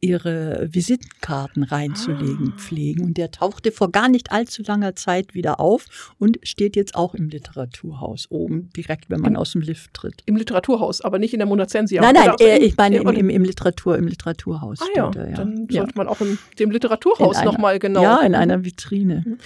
ihre 0.02 0.68
Visitenkarten 0.72 1.64
reinzulegen 1.64 2.54
ah. 2.56 2.60
pflegen. 2.60 3.04
Und 3.04 3.18
der 3.18 3.32
tauchte 3.32 3.72
vor 3.72 3.92
gar 3.92 4.10
nicht 4.10 4.32
allzu 4.32 4.64
langer 4.66 4.96
Zeit 4.96 5.36
wieder 5.36 5.60
auf 5.60 6.14
und 6.18 6.40
steht 6.42 6.76
jetzt 6.76 6.96
auch 6.96 7.14
im 7.14 7.30
Literaturhaus 7.30 8.26
oben, 8.30 8.70
direkt, 8.76 9.10
wenn 9.12 9.22
man 9.22 9.34
Im, 9.34 9.40
aus 9.40 9.52
dem 9.52 9.62
Lift 9.62 9.94
tritt. 9.94 10.24
Im 10.26 10.36
Literaturhaus, 10.36 11.02
aber 11.02 11.20
nicht 11.20 11.34
in 11.34 11.40
der 11.40 11.48
Monazensia. 11.48 12.02
Nein, 12.02 12.16
nein, 12.16 12.36
äh, 12.40 12.58
ich 12.58 12.76
meine 12.76 12.98
im, 12.98 13.08
im, 13.08 13.30
im, 13.30 13.44
Literatur, 13.44 13.96
im 13.98 14.08
Literaturhaus. 14.08 14.80
Ah 14.82 14.88
ja, 14.96 15.12
er, 15.16 15.30
ja. 15.30 15.36
dann 15.36 15.68
ja. 15.70 15.82
sollte 15.82 15.98
man 15.98 16.08
auch 16.08 16.20
in 16.20 16.40
dem 16.58 16.72
Literaturhaus 16.72 17.44
nochmal 17.44 17.78
genau. 17.78 18.02
Ja, 18.02 18.22
in 18.22 18.34
einer 18.34 18.66
Vitrine. 18.66 19.24
Mhm. 19.26 19.38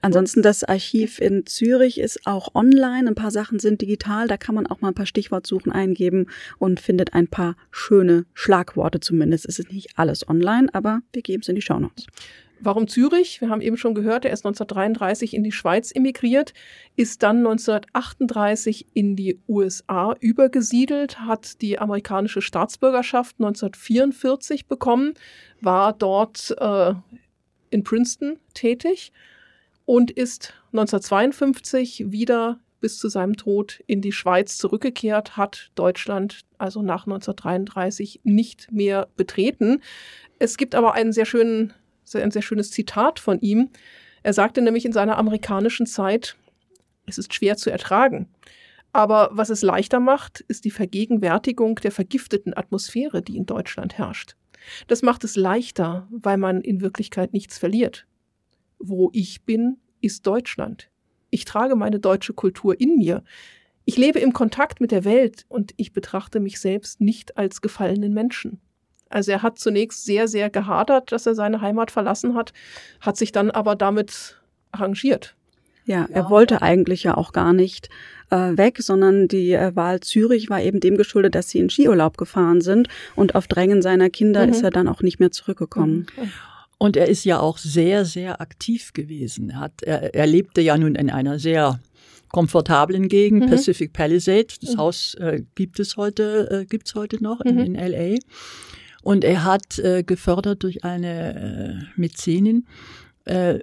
Ansonsten 0.00 0.42
das 0.42 0.64
Archiv 0.64 1.20
in 1.20 1.44
Zürich 1.44 1.98
ist 1.98 2.26
auch 2.26 2.54
online. 2.54 3.08
Ein 3.08 3.14
paar 3.14 3.30
Sachen 3.30 3.58
sind 3.58 3.82
digital. 3.82 4.28
Da 4.28 4.36
kann 4.36 4.54
man 4.54 4.66
auch 4.66 4.80
mal 4.80 4.88
ein 4.88 4.94
paar 4.94 5.06
Stichwortsuchen 5.06 5.72
eingeben 5.72 6.28
und 6.58 6.80
findet 6.80 7.14
ein 7.14 7.26
paar 7.26 7.56
schöne 7.70 8.24
Schlagworte 8.32 9.00
zumindest. 9.00 9.46
Es 9.46 9.58
ist 9.58 9.72
nicht 9.72 9.97
alles 9.98 10.28
online, 10.28 10.68
aber 10.72 11.00
wir 11.12 11.22
geben 11.22 11.42
es 11.42 11.48
in 11.48 11.56
die 11.56 11.62
Shownotes. 11.62 12.06
Warum 12.60 12.88
Zürich? 12.88 13.40
Wir 13.40 13.50
haben 13.50 13.60
eben 13.60 13.76
schon 13.76 13.94
gehört, 13.94 14.24
er 14.24 14.32
ist 14.32 14.44
1933 14.44 15.32
in 15.34 15.44
die 15.44 15.52
Schweiz 15.52 15.92
emigriert, 15.94 16.54
ist 16.96 17.22
dann 17.22 17.38
1938 17.38 18.86
in 18.94 19.14
die 19.14 19.40
USA 19.48 20.16
übergesiedelt, 20.18 21.20
hat 21.20 21.62
die 21.62 21.78
amerikanische 21.78 22.42
Staatsbürgerschaft 22.42 23.36
1944 23.38 24.66
bekommen, 24.66 25.14
war 25.60 25.92
dort 25.92 26.54
äh, 26.58 26.94
in 27.70 27.84
Princeton 27.84 28.38
tätig 28.54 29.12
und 29.84 30.10
ist 30.10 30.52
1952 30.72 32.10
wieder 32.10 32.58
bis 32.80 32.98
zu 32.98 33.08
seinem 33.08 33.36
Tod 33.36 33.82
in 33.86 34.00
die 34.00 34.12
Schweiz 34.12 34.58
zurückgekehrt, 34.58 35.36
hat 35.36 35.70
Deutschland 35.74 36.40
also 36.58 36.82
nach 36.82 37.06
1933 37.06 38.20
nicht 38.24 38.70
mehr 38.70 39.08
betreten. 39.16 39.82
Es 40.38 40.56
gibt 40.56 40.74
aber 40.74 40.94
einen 40.94 41.12
sehr 41.12 41.26
schönen, 41.26 41.72
ein 42.14 42.30
sehr 42.30 42.42
schönes 42.42 42.70
Zitat 42.70 43.18
von 43.18 43.40
ihm. 43.40 43.70
Er 44.22 44.32
sagte 44.32 44.62
nämlich 44.62 44.84
in 44.84 44.92
seiner 44.92 45.18
amerikanischen 45.18 45.86
Zeit, 45.86 46.36
es 47.06 47.18
ist 47.18 47.34
schwer 47.34 47.56
zu 47.56 47.70
ertragen. 47.70 48.28
Aber 48.92 49.30
was 49.32 49.50
es 49.50 49.62
leichter 49.62 50.00
macht, 50.00 50.40
ist 50.40 50.64
die 50.64 50.70
Vergegenwärtigung 50.70 51.76
der 51.76 51.92
vergifteten 51.92 52.56
Atmosphäre, 52.56 53.22
die 53.22 53.36
in 53.36 53.46
Deutschland 53.46 53.98
herrscht. 53.98 54.34
Das 54.86 55.02
macht 55.02 55.24
es 55.24 55.36
leichter, 55.36 56.08
weil 56.10 56.36
man 56.36 56.60
in 56.60 56.80
Wirklichkeit 56.80 57.32
nichts 57.32 57.58
verliert. 57.58 58.06
Wo 58.78 59.10
ich 59.12 59.44
bin, 59.44 59.78
ist 60.00 60.26
Deutschland. 60.26 60.90
Ich 61.30 61.44
trage 61.44 61.76
meine 61.76 61.98
deutsche 61.98 62.32
Kultur 62.32 62.80
in 62.80 62.96
mir. 62.96 63.22
Ich 63.84 63.96
lebe 63.96 64.18
im 64.18 64.32
Kontakt 64.32 64.80
mit 64.80 64.90
der 64.90 65.04
Welt 65.04 65.46
und 65.48 65.72
ich 65.76 65.92
betrachte 65.92 66.40
mich 66.40 66.60
selbst 66.60 67.00
nicht 67.00 67.38
als 67.38 67.62
gefallenen 67.62 68.12
Menschen. 68.12 68.60
Also 69.08 69.32
er 69.32 69.42
hat 69.42 69.58
zunächst 69.58 70.04
sehr, 70.04 70.28
sehr 70.28 70.50
gehadert, 70.50 71.12
dass 71.12 71.26
er 71.26 71.34
seine 71.34 71.60
Heimat 71.60 71.90
verlassen 71.90 72.34
hat, 72.34 72.52
hat 73.00 73.16
sich 73.16 73.32
dann 73.32 73.50
aber 73.50 73.76
damit 73.76 74.40
arrangiert. 74.72 75.34
Ja, 75.86 76.06
er 76.10 76.28
wollte 76.28 76.60
eigentlich 76.60 77.04
ja 77.04 77.16
auch 77.16 77.32
gar 77.32 77.54
nicht 77.54 77.88
äh, 78.28 78.58
weg, 78.58 78.76
sondern 78.82 79.26
die 79.26 79.52
äh, 79.52 79.74
Wahl 79.74 80.00
Zürich 80.00 80.50
war 80.50 80.60
eben 80.60 80.80
dem 80.80 80.98
geschuldet, 80.98 81.34
dass 81.34 81.48
sie 81.48 81.60
in 81.60 81.70
Skiurlaub 81.70 82.18
gefahren 82.18 82.60
sind 82.60 82.88
und 83.16 83.34
auf 83.34 83.48
Drängen 83.48 83.80
seiner 83.80 84.10
Kinder 84.10 84.44
mhm. 84.44 84.52
ist 84.52 84.62
er 84.62 84.70
dann 84.70 84.86
auch 84.86 85.00
nicht 85.00 85.18
mehr 85.18 85.30
zurückgekommen. 85.30 86.06
Mhm. 86.14 86.30
Und 86.78 86.96
er 86.96 87.08
ist 87.08 87.24
ja 87.24 87.40
auch 87.40 87.58
sehr, 87.58 88.04
sehr 88.04 88.40
aktiv 88.40 88.92
gewesen. 88.92 89.50
Er, 89.50 89.60
hat, 89.60 89.82
er, 89.82 90.14
er 90.14 90.26
lebte 90.26 90.60
ja 90.60 90.78
nun 90.78 90.94
in 90.94 91.10
einer 91.10 91.38
sehr 91.38 91.80
komfortablen 92.28 93.08
Gegend, 93.08 93.46
mhm. 93.46 93.50
Pacific 93.50 93.92
Palisades. 93.92 94.58
Das 94.60 94.74
mhm. 94.74 94.78
Haus 94.78 95.14
äh, 95.14 95.42
gibt 95.54 95.80
es 95.80 95.96
heute, 95.96 96.48
äh, 96.50 96.66
gibt's 96.66 96.94
heute 96.94 97.22
noch 97.22 97.40
in, 97.40 97.56
mhm. 97.56 97.60
in 97.60 97.74
LA. 97.74 98.18
Und 99.02 99.24
er 99.24 99.44
hat 99.44 99.78
äh, 99.78 100.02
gefördert 100.04 100.62
durch 100.62 100.84
eine 100.84 101.84
äh, 101.96 102.00
Mäzenin 102.00 102.66
äh, 103.24 103.58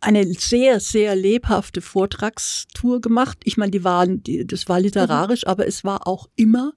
eine 0.00 0.24
sehr, 0.34 0.78
sehr 0.78 1.16
lebhafte 1.16 1.80
Vortragstour 1.80 3.00
gemacht. 3.00 3.38
Ich 3.44 3.56
meine, 3.56 3.72
die 3.72 3.82
waren, 3.82 4.22
die, 4.22 4.46
das 4.46 4.68
war 4.68 4.78
literarisch, 4.78 5.44
mhm. 5.44 5.50
aber 5.50 5.66
es 5.66 5.84
war 5.84 6.06
auch 6.06 6.28
immer, 6.36 6.72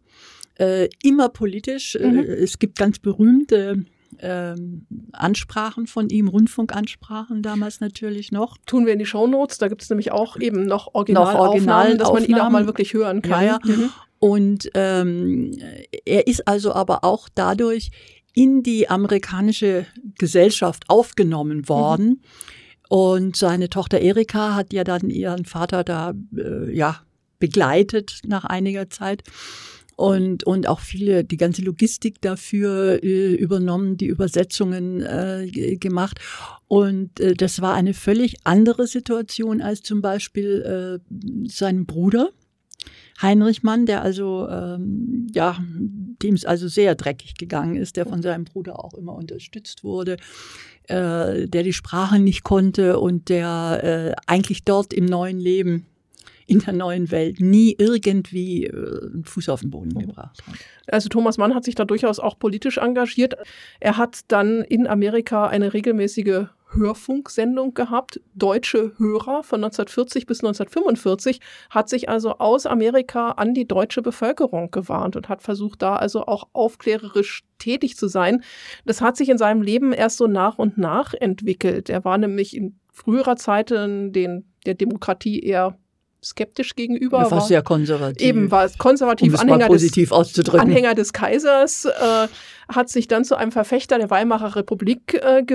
äh, 0.58 0.90
immer 1.04 1.30
politisch. 1.30 1.96
Äh, 1.96 2.08
mhm. 2.08 2.20
es 2.20 2.60
gibt 2.60 2.78
ganz 2.78 3.00
berühmte 3.00 3.86
ähm, 4.22 4.86
Ansprachen 5.12 5.88
von 5.88 6.10
ihm, 6.10 6.28
Rundfunkansprachen 6.28 7.42
damals 7.42 7.80
natürlich 7.80 8.32
noch. 8.32 8.58
Tun 8.66 8.86
wir 8.86 8.94
in 8.94 9.00
die 9.00 9.06
Shownotes, 9.06 9.58
da 9.58 9.68
gibt 9.68 9.82
es 9.82 9.90
nämlich 9.90 10.12
auch 10.12 10.38
eben 10.38 10.66
noch 10.66 10.94
Originalaufnahmen, 10.94 11.98
dass 11.98 12.12
man 12.12 12.26
ihn 12.26 12.40
auch 12.40 12.50
mal 12.50 12.66
wirklich 12.66 12.94
hören 12.94 13.22
kann. 13.22 13.46
Ja, 13.46 13.60
ja. 13.66 13.76
Mhm. 13.76 13.90
Und 14.20 14.70
ähm, 14.74 15.52
er 16.06 16.28
ist 16.28 16.48
also 16.48 16.74
aber 16.74 17.04
auch 17.04 17.30
dadurch 17.34 17.90
in 18.34 18.64
die 18.64 18.90
amerikanische 18.90 19.86
Gesellschaft 20.18 20.84
aufgenommen 20.88 21.60
mhm. 21.60 21.70
worden. 21.70 22.08
Mhm. 22.08 22.20
Und 22.90 23.36
seine 23.36 23.70
Tochter 23.70 24.00
Erika 24.00 24.56
hat 24.56 24.74
ja 24.74 24.84
dann 24.84 25.10
ihren 25.10 25.46
Vater 25.46 25.84
da 25.84 26.14
äh, 26.36 26.76
ja 26.76 27.02
begleitet 27.40 28.22
nach 28.26 28.46
einiger 28.46 28.90
Zeit 28.90 29.24
und, 30.00 30.46
und 30.46 30.66
auch 30.66 30.80
viele, 30.80 31.26
die 31.26 31.36
ganze 31.36 31.62
Logistik 31.62 32.22
dafür 32.22 33.04
äh, 33.04 33.34
übernommen, 33.34 33.98
die 33.98 34.06
Übersetzungen 34.06 35.02
äh, 35.02 35.76
gemacht. 35.76 36.22
Und 36.70 37.20
äh, 37.20 37.34
das 37.34 37.62
war 37.62 37.74
eine 37.74 37.94
völlig 37.94 38.38
andere 38.46 38.88
Situation 38.88 39.62
als 39.62 39.84
zum 39.84 40.02
Beispiel 40.02 41.02
äh, 41.04 41.48
sein 41.50 41.86
Bruder. 41.86 42.30
Heinrich 43.22 43.62
Mann, 43.64 43.86
der 43.86 44.02
also, 44.02 44.48
ähm, 44.48 45.28
ja, 45.34 45.58
dem 46.24 46.36
es 46.36 46.46
also 46.46 46.70
sehr 46.70 46.96
dreckig 46.96 47.34
gegangen 47.36 47.76
ist, 47.76 47.98
der 47.98 48.06
von 48.06 48.22
seinem 48.22 48.46
Bruder 48.46 48.82
auch 48.82 48.94
immer 48.94 49.14
unterstützt 49.16 49.84
wurde. 49.84 50.16
äh, 50.88 51.48
der 51.48 51.64
die 51.64 51.74
Sprache 51.74 52.20
nicht 52.20 52.44
konnte 52.44 53.00
und 53.00 53.28
der 53.28 53.82
äh, 53.84 54.22
eigentlich 54.28 54.64
dort 54.64 54.94
im 54.94 55.06
neuen 55.06 55.40
Leben 55.40 55.86
in 56.50 56.60
der 56.60 56.74
neuen 56.74 57.12
Welt 57.12 57.40
nie 57.40 57.76
irgendwie 57.78 58.66
äh, 58.66 58.72
einen 59.12 59.24
Fuß 59.26 59.50
auf 59.50 59.62
den 59.62 59.70
Boden 59.70 59.92
Mhm. 59.94 60.00
gebracht 60.08 60.42
hat. 60.48 60.56
Also 60.88 61.10
Thomas 61.10 61.38
Mann 61.38 61.54
hat 61.54 61.64
sich 61.64 61.76
da 61.76 61.86
durchaus 61.86 62.20
auch 62.20 62.38
politisch 62.40 62.78
engagiert. 62.78 63.36
Er 63.80 63.98
hat 63.98 64.20
dann 64.28 64.62
in 64.62 64.88
Amerika 64.88 65.48
eine 65.48 65.74
regelmäßige 65.74 66.46
Hörfunksendung 66.72 67.74
gehabt. 67.74 68.22
Deutsche 68.36 68.92
Hörer 68.98 69.44
von 69.44 69.64
1940 69.64 70.26
bis 70.26 70.40
1945 70.44 71.40
hat 71.70 71.90
sich 71.90 72.10
also 72.10 72.38
aus 72.38 72.66
Amerika 72.66 73.32
an 73.32 73.54
die 73.54 73.68
deutsche 73.68 74.02
Bevölkerung 74.02 74.72
gewarnt 74.72 75.16
und 75.16 75.30
hat 75.30 75.42
versucht, 75.42 75.82
da 75.82 75.96
also 75.96 76.26
auch 76.26 76.48
aufklärerisch 76.54 77.44
tätig 77.58 77.98
zu 77.98 78.08
sein. 78.08 78.44
Das 78.86 79.02
hat 79.02 79.18
sich 79.18 79.30
in 79.30 79.38
seinem 79.38 79.62
Leben 79.62 79.94
erst 79.94 80.18
so 80.18 80.28
nach 80.28 80.58
und 80.60 80.78
nach 80.78 81.14
entwickelt. 81.14 81.90
Er 81.90 82.06
war 82.06 82.18
nämlich 82.18 82.56
in 82.56 82.80
früherer 82.94 83.36
Zeit 83.36 83.70
den, 83.72 84.46
der 84.66 84.74
Demokratie 84.74 85.40
eher 85.40 85.78
skeptisch 86.24 86.76
gegenüber. 86.76 87.20
Er 87.20 87.32
war 87.32 87.42
sehr 87.42 87.62
konservativ. 87.62 88.22
Eben 88.22 88.52
war 88.52 88.70
konservativ 88.78 89.30
um 89.30 89.36
es 89.36 89.42
Anhänger 89.42 89.68
positiv 89.68 90.10
des 90.10 90.18
auszudrücken. 90.18 90.60
Anhänger 90.60 90.96
des 90.96 91.14
Kaisers, 91.14 91.86
äh, 91.86 92.28
hat 92.68 92.90
sich 92.90 93.08
dann 93.08 93.26
zu 93.26 93.36
einem 93.36 93.52
Verfechter 93.52 93.98
der 93.98 94.10
Weimarer 94.10 94.56
Republik 94.56 95.14
äh, 95.16 95.46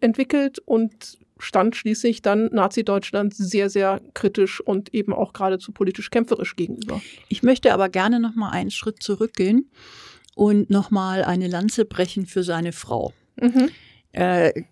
entwickelt 0.00 0.58
und 0.64 1.18
stand 1.38 1.76
schließlich 1.76 2.22
dann 2.22 2.46
Nazi-Deutschland 2.46 3.34
sehr, 3.34 3.68
sehr 3.68 4.00
kritisch 4.14 4.60
und 4.60 4.94
eben 4.94 5.12
auch 5.12 5.32
geradezu 5.32 5.72
politisch 5.72 6.10
kämpferisch 6.10 6.56
gegenüber. 6.56 7.00
Ich 7.28 7.42
möchte 7.42 7.72
aber 7.74 7.88
gerne 7.88 8.20
noch 8.20 8.34
mal 8.34 8.50
einen 8.50 8.70
Schritt 8.70 9.02
zurückgehen 9.02 9.70
und 10.34 10.70
noch 10.70 10.90
mal 10.90 11.24
eine 11.24 11.48
Lanze 11.48 11.84
brechen 11.84 12.26
für 12.26 12.42
seine 12.42 12.72
Frau. 12.72 13.12
Mhm. 13.40 13.70
Äh, 14.12 14.62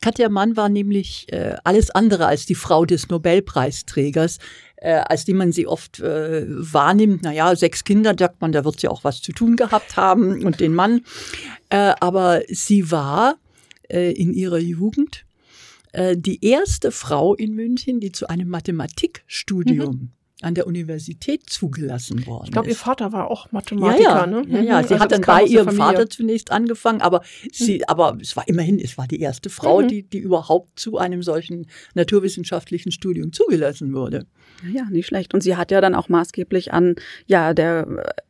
Katja 0.00 0.28
Mann 0.30 0.56
war 0.56 0.68
nämlich 0.68 1.26
äh, 1.30 1.56
alles 1.64 1.90
andere 1.90 2.26
als 2.26 2.46
die 2.46 2.54
Frau 2.54 2.86
des 2.86 3.08
Nobelpreisträgers, 3.08 4.38
äh, 4.76 4.94
als 4.94 5.26
die 5.26 5.34
man 5.34 5.52
sie 5.52 5.66
oft 5.66 6.00
äh, 6.00 6.46
wahrnimmt. 6.48 7.22
Naja, 7.22 7.54
sechs 7.54 7.84
Kinder, 7.84 8.14
sagt 8.18 8.40
man, 8.40 8.52
da 8.52 8.64
wird 8.64 8.80
sie 8.80 8.88
auch 8.88 9.04
was 9.04 9.20
zu 9.20 9.32
tun 9.32 9.56
gehabt 9.56 9.96
haben 9.96 10.42
und 10.44 10.60
den 10.60 10.74
Mann. 10.74 11.02
Äh, 11.68 11.92
aber 12.00 12.42
sie 12.48 12.90
war 12.90 13.36
äh, 13.90 14.12
in 14.12 14.32
ihrer 14.32 14.58
Jugend 14.58 15.26
äh, 15.92 16.16
die 16.16 16.44
erste 16.44 16.92
Frau 16.92 17.34
in 17.34 17.54
München, 17.54 18.00
die 18.00 18.12
zu 18.12 18.28
einem 18.28 18.48
Mathematikstudium 18.48 19.94
Mhm. 19.94 20.19
An 20.42 20.54
der 20.54 20.66
Universität 20.66 21.48
zugelassen 21.50 22.26
worden 22.26 22.44
Ich 22.46 22.52
glaube, 22.52 22.68
ihr. 22.70 22.74
Vater 22.76 23.12
war 23.12 23.30
auch 23.30 23.44
Ja, 23.46 23.50
Mathematiker, 23.52 24.02
ja, 24.02 24.26
ne? 24.26 24.42
ja, 24.48 24.60
ja. 24.60 24.60
Mhm. 24.82 24.86
Sie 24.88 24.94
Also 24.94 24.98
hat 25.00 25.12
dann 25.12 25.20
bei 25.20 25.44
ihrem. 25.44 25.70
Vater 25.76 26.08
zunächst 26.08 26.50
angefangen, 26.50 27.00
aber 27.02 27.22
sie, 27.52 27.86
aber 27.88 28.16
es 28.20 28.36
war 28.36 28.46
immerhin, 28.48 28.78
es 28.78 28.96
war 28.98 29.06
die 29.06 29.20
erste 29.20 29.50
Frau, 29.50 29.82
Mhm. 29.82 29.88
die, 29.88 30.02
die 30.02 30.18
überhaupt 30.18 30.78
zu 30.78 30.98
einem 30.98 31.22
solchen 31.22 31.66
naturwissenschaftlichen 31.94 32.92
Studium 32.92 33.32
zugelassen 33.32 33.94
wurde. 33.94 34.26
Ja, 34.72 34.84
nicht 34.90 35.06
schlecht. 35.06 35.32
Und 35.32 35.42
sie 35.42 35.56
hat 35.56 35.70
ja 35.70 35.80
dann 35.80 35.94
auch 35.94 36.08
maßgeblich 36.08 36.72
an, 36.72 36.96
ja, 37.26 37.54
der, 37.54 37.86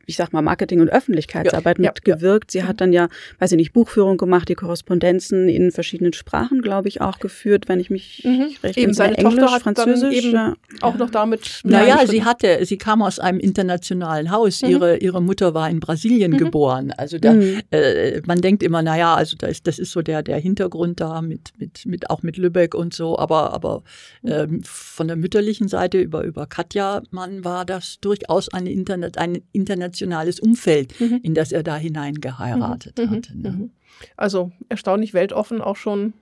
ich 0.07 0.17
sag 0.17 0.33
mal, 0.33 0.43
Marketing- 0.43 0.81
und 0.81 0.89
Öffentlichkeitsarbeit 0.89 1.79
Ja, 1.79 1.85
ja, 1.85 1.91
mitgewirkt. 1.91 2.51
Sie 2.53 2.63
hat 2.63 2.81
dann 2.81 2.93
ja, 2.93 3.09
weiß 3.41 3.53
ich 3.53 3.57
nicht, 3.57 3.73
Buchführung 3.73 4.17
gemacht, 4.17 4.49
die 4.49 4.55
Korrespondenzen 4.55 5.49
in 5.49 5.73
verschiedenen 5.73 6.13
Sprachen, 6.13 6.63
glaube 6.63 6.89
ich, 6.89 7.01
auch 7.01 7.19
geführt, 7.19 7.69
wenn 7.69 7.81
ich 7.81 7.91
mich 7.91 8.23
Mhm. 8.25 8.49
recht 8.63 8.77
Eben, 8.77 8.93
seine 8.95 9.17
Englisch, 9.17 9.35
Tochter 9.41 9.53
hat 9.53 9.67
dann 9.67 9.75
Französisch. 9.75 10.25
eben 10.25 10.33
ja. 10.33 10.55
Auch 10.83 10.97
noch 10.97 11.11
damit. 11.11 11.61
mit 11.65 11.73
Naja, 11.73 12.00
sie 12.07 12.25
hatte, 12.25 12.65
sie 12.65 12.79
kam 12.79 13.03
aus 13.03 13.19
einem 13.19 13.39
internationalen 13.41 14.31
Haus. 14.31 14.63
Mhm. 14.63 14.69
Ihre, 14.71 14.97
ihre 14.99 15.23
Mutter 15.23 15.55
war 15.55 15.69
in 15.71 15.81
Brasilien 15.81 16.33
Mhm. 16.33 16.39
geboren. 16.39 16.93
Also 16.93 17.19
da, 17.19 17.33
Mhm. 17.35 17.61
äh, 17.71 18.21
man 18.27 18.41
denkt 18.41 18.63
immer, 18.63 18.83
naja, 18.83 19.15
also 19.15 19.37
da 19.37 19.47
ist, 19.47 19.67
das 19.67 19.79
ist 19.79 19.93
so 19.93 20.03
der, 20.03 20.23
der 20.23 20.39
Hintergrund 20.39 21.01
da 21.01 21.23
mit, 21.23 21.53
mit, 21.59 21.87
mit, 21.87 22.11
auch 22.11 22.23
mit 22.23 22.37
Lübeck 22.37 22.75
und 22.75 22.95
so. 22.95 23.19
Aber, 23.19 23.53
aber 23.53 23.83
ähm, 24.25 24.63
von 24.65 25.07
der 25.09 25.17
mütterlichen 25.17 25.69
Seite 25.69 25.99
über, 26.01 26.23
über 26.25 26.47
Katja 26.47 27.03
Mann 27.11 27.45
war 27.45 27.65
das 27.65 27.99
durchaus 28.01 28.49
eine 28.53 28.71
Internet, 28.71 29.19
ein 29.19 29.43
internationales 29.53 30.41
Umfeld, 30.41 30.99
Mhm. 31.01 31.21
in 31.23 31.35
das 31.35 31.53
er 31.53 31.63
da 31.63 31.77
hinein 31.77 32.15
geheiratet 32.15 32.99
Mhm, 32.99 33.11
hatte. 33.11 33.39
Ne? 33.39 33.71
Also 34.17 34.51
erstaunlich 34.69 35.15
weltoffen, 35.15 35.61
auch 35.61 35.77
schon 35.77 36.13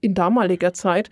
in 0.00 0.14
damaliger 0.14 0.72
Zeit. 0.72 1.10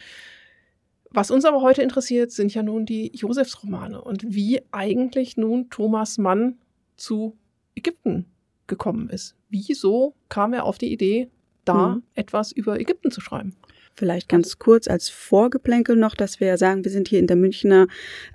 Was 1.14 1.30
uns 1.30 1.44
aber 1.44 1.62
heute 1.62 1.80
interessiert, 1.80 2.32
sind 2.32 2.52
ja 2.54 2.62
nun 2.64 2.86
die 2.86 3.12
Josefsromane 3.14 4.00
und 4.02 4.34
wie 4.34 4.60
eigentlich 4.72 5.36
nun 5.36 5.70
Thomas 5.70 6.18
Mann 6.18 6.58
zu 6.96 7.36
Ägypten 7.76 8.26
gekommen 8.66 9.08
ist. 9.08 9.36
Wieso 9.48 10.14
kam 10.28 10.52
er 10.52 10.64
auf 10.64 10.76
die 10.76 10.92
Idee, 10.92 11.30
da 11.64 11.96
Mhm. 11.96 12.02
etwas 12.14 12.50
über 12.50 12.80
Ägypten 12.80 13.12
zu 13.12 13.20
schreiben? 13.20 13.54
Vielleicht 13.96 14.28
ganz 14.28 14.58
kurz 14.58 14.88
als 14.88 15.08
Vorgeplänkel 15.08 15.94
noch, 15.94 16.16
dass 16.16 16.40
wir 16.40 16.58
sagen, 16.58 16.84
wir 16.84 16.90
sind 16.90 17.06
hier 17.06 17.20
in 17.20 17.28
der 17.28 17.36
Münchner 17.36 17.86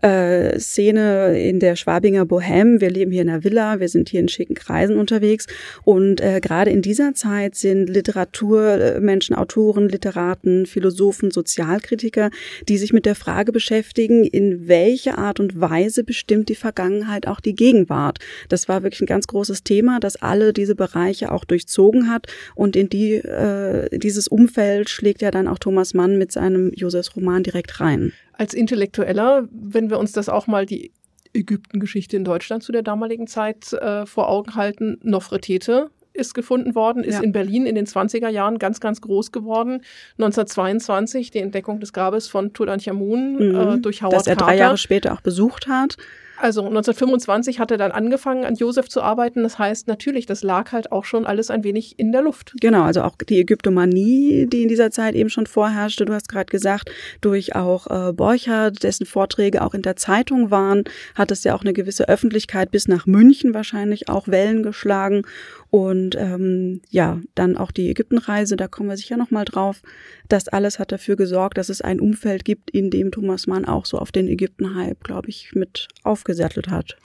äh, 0.02 0.58
Szene 0.58 1.38
in 1.38 1.60
der 1.60 1.76
Schwabinger 1.76 2.24
Bohème. 2.24 2.80
Wir 2.80 2.90
leben 2.90 3.12
hier 3.12 3.24
in 3.24 3.30
einer 3.30 3.44
Villa, 3.44 3.82
wir 3.82 3.90
sind 3.90 4.08
hier 4.08 4.22
in 4.22 4.30
schicken 4.30 4.54
Kreisen 4.54 4.98
unterwegs. 4.98 5.48
Und 5.84 6.22
äh, 6.22 6.40
gerade 6.40 6.72
in 6.72 6.82
dieser 6.82 7.14
Zeit 7.14 7.56
sind 7.56 7.90
Literaturmenschen, 7.90 9.36
Autoren, 9.36 9.90
Literaten, 9.90 10.66
Philosophen, 10.66 11.30
Sozialkritiker, 11.30 12.30
die 12.70 12.78
sich 12.78 12.94
mit 12.94 13.06
der 13.06 13.16
Frage 13.16 13.52
beschäftigen, 13.52 14.24
in 14.24 14.70
welche 14.70 15.18
Art 15.18 15.42
und 15.42 15.60
Weise 15.60 16.06
bestimmt 16.06 16.48
die 16.48 16.56
Vergangenheit 16.56 17.28
auch 17.28 17.42
die 17.42 17.56
Gegenwart. 17.56 18.20
Das 18.48 18.70
war 18.70 18.84
wirklich 18.84 19.02
ein 19.02 19.08
ganz 19.08 19.28
großes 19.28 19.64
Thema, 19.66 20.00
das 20.00 20.16
alle 20.16 20.54
diese 20.54 20.76
Bereiche 20.76 21.34
auch 21.34 21.44
durchzogen 21.44 22.10
hat. 22.10 22.28
Und 22.56 22.78
in 22.78 22.88
die, 22.88 23.16
äh, 23.16 23.90
dieses 23.98 24.30
Umfeld 24.30 24.90
schlägt 24.90 25.22
ja 25.22 25.32
dann 25.32 25.49
auch 25.50 25.60
Thomas 25.60 25.94
Mann 25.94 26.18
mit 26.18 26.32
seinem 26.32 26.72
Josefs-Roman 26.74 27.44
direkt 27.44 27.80
rein. 27.80 28.14
Als 28.34 28.54
Intellektueller, 28.54 29.48
wenn 29.52 29.90
wir 29.90 30.00
uns 30.00 30.12
das 30.14 30.30
auch 30.30 30.48
mal 30.48 30.66
die 30.66 30.92
Ägyptengeschichte 31.34 32.18
in 32.18 32.24
Deutschland 32.24 32.64
zu 32.64 32.72
der 32.72 32.82
damaligen 32.82 33.28
Zeit 33.28 33.74
äh, 33.74 34.06
vor 34.06 34.30
Augen 34.30 34.56
halten, 34.56 34.98
Nofretete 35.04 35.90
ist 36.12 36.34
gefunden 36.34 36.74
worden, 36.76 37.04
ist 37.04 37.16
Ja. 37.16 37.22
in 37.22 37.32
Berlin 37.32 37.66
in 37.66 37.76
den 37.76 37.86
20er 37.86 38.30
Jahren 38.30 38.58
ganz, 38.58 38.80
ganz 38.80 39.00
groß 39.00 39.32
geworden. 39.32 39.82
1922 40.18 41.32
die 41.32 41.40
Entdeckung 41.40 41.80
des 41.80 41.94
Grabes 41.94 42.28
von 42.28 42.54
Tutanchamun 42.54 43.40
äh, 43.40 43.76
Mhm. 43.76 43.82
durch 43.82 44.02
Howard 44.02 44.14
das 44.16 44.28
er 44.28 44.36
drei 44.36 44.46
Carter. 44.48 44.60
Jahre 44.60 44.78
später 44.78 45.14
auch 45.14 45.22
besucht 45.22 45.68
hat. 45.68 45.98
Also 46.42 46.62
1925 46.62 47.60
hat 47.60 47.70
er 47.70 47.78
dann 47.78 47.92
angefangen, 47.92 48.46
an 48.46 48.56
Josef 48.56 48.88
zu 48.88 49.02
arbeiten. 49.02 49.44
Das 49.44 49.60
heißt 49.60 49.88
natürlich, 49.88 50.26
das 50.26 50.42
lag 50.42 50.72
halt 50.72 50.92
auch 50.92 51.04
schon 51.04 51.26
alles 51.26 51.50
ein 51.50 51.66
wenig 51.66 52.00
in 52.00 52.14
der 52.14 52.22
Luft. 52.22 52.56
Genau, 52.62 52.84
also 52.84 53.02
auch 53.02 53.18
die 53.18 53.40
Ägyptomanie, 53.40 54.48
die 54.48 54.64
in 54.64 54.70
dieser 54.70 54.90
Zeit 54.90 55.16
eben 55.16 55.30
schon 55.30 55.48
vorherrschte, 55.48 56.06
du 56.06 56.14
hast 56.14 56.30
gerade 56.30 56.46
gesagt, 56.46 56.92
durch 57.20 57.56
auch 57.56 57.88
äh, 57.88 58.14
Borchardt, 58.14 58.84
dessen 58.84 59.06
Vorträge 59.06 59.62
auch 59.62 59.74
in 59.74 59.82
der 59.82 59.98
Zeitung 59.98 60.50
waren, 60.50 60.86
hat 61.14 61.32
es 61.32 61.44
ja 61.44 61.56
auch 61.56 61.62
eine 61.62 61.74
gewisse 61.74 62.08
Öffentlichkeit 62.08 62.72
bis 62.72 62.88
nach 62.88 63.06
München 63.06 63.54
wahrscheinlich 63.54 64.08
auch 64.08 64.30
Wellen 64.30 64.64
geschlagen. 64.64 65.24
Und 65.72 66.16
ähm, 66.16 66.82
ja, 66.90 67.20
dann 67.36 67.56
auch 67.56 67.72
die 67.72 67.90
Ägyptenreise, 67.90 68.56
da 68.56 68.68
kommen 68.68 68.90
wir 68.90 68.98
sicher 68.98 69.18
nochmal 69.18 69.46
drauf. 69.46 69.82
Das 70.28 70.48
alles 70.48 70.80
hat 70.80 70.92
dafür 70.92 71.16
gesorgt, 71.16 71.58
dass 71.58 71.70
es 71.70 71.82
ein 71.82 72.00
Umfeld 72.00 72.44
gibt, 72.44 72.72
in 72.72 72.90
dem 72.90 73.12
Thomas 73.12 73.46
Mann 73.46 73.66
auch 73.66 73.86
so 73.86 73.98
auf 73.98 74.12
den 74.12 74.28
Ägypten-Hype, 74.28 75.04
glaube 75.04 75.30
ich, 75.30 75.52
mit 75.54 75.88
aufgesattelt 76.30 76.70
hat. 76.70 76.98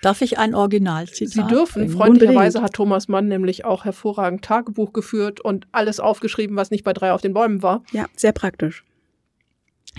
Darf 0.00 0.22
ich 0.22 0.38
ein 0.38 0.54
Originalzitat? 0.54 1.32
Sie 1.32 1.42
dürfen. 1.54 1.82
bringen? 1.82 1.96
Freundlicherweise 1.96 2.62
hat 2.62 2.74
Thomas 2.74 3.08
Mann 3.08 3.26
nämlich 3.26 3.64
auch 3.64 3.84
hervorragend 3.84 4.44
Tagebuch 4.44 4.92
geführt 4.92 5.40
und 5.40 5.66
alles 5.72 5.98
aufgeschrieben, 5.98 6.56
was 6.56 6.70
nicht 6.70 6.84
bei 6.84 6.92
drei 6.92 7.12
auf 7.12 7.20
den 7.20 7.34
Bäumen 7.34 7.62
war. 7.62 7.82
Ja, 7.92 8.06
sehr 8.14 8.32
praktisch. 8.32 8.84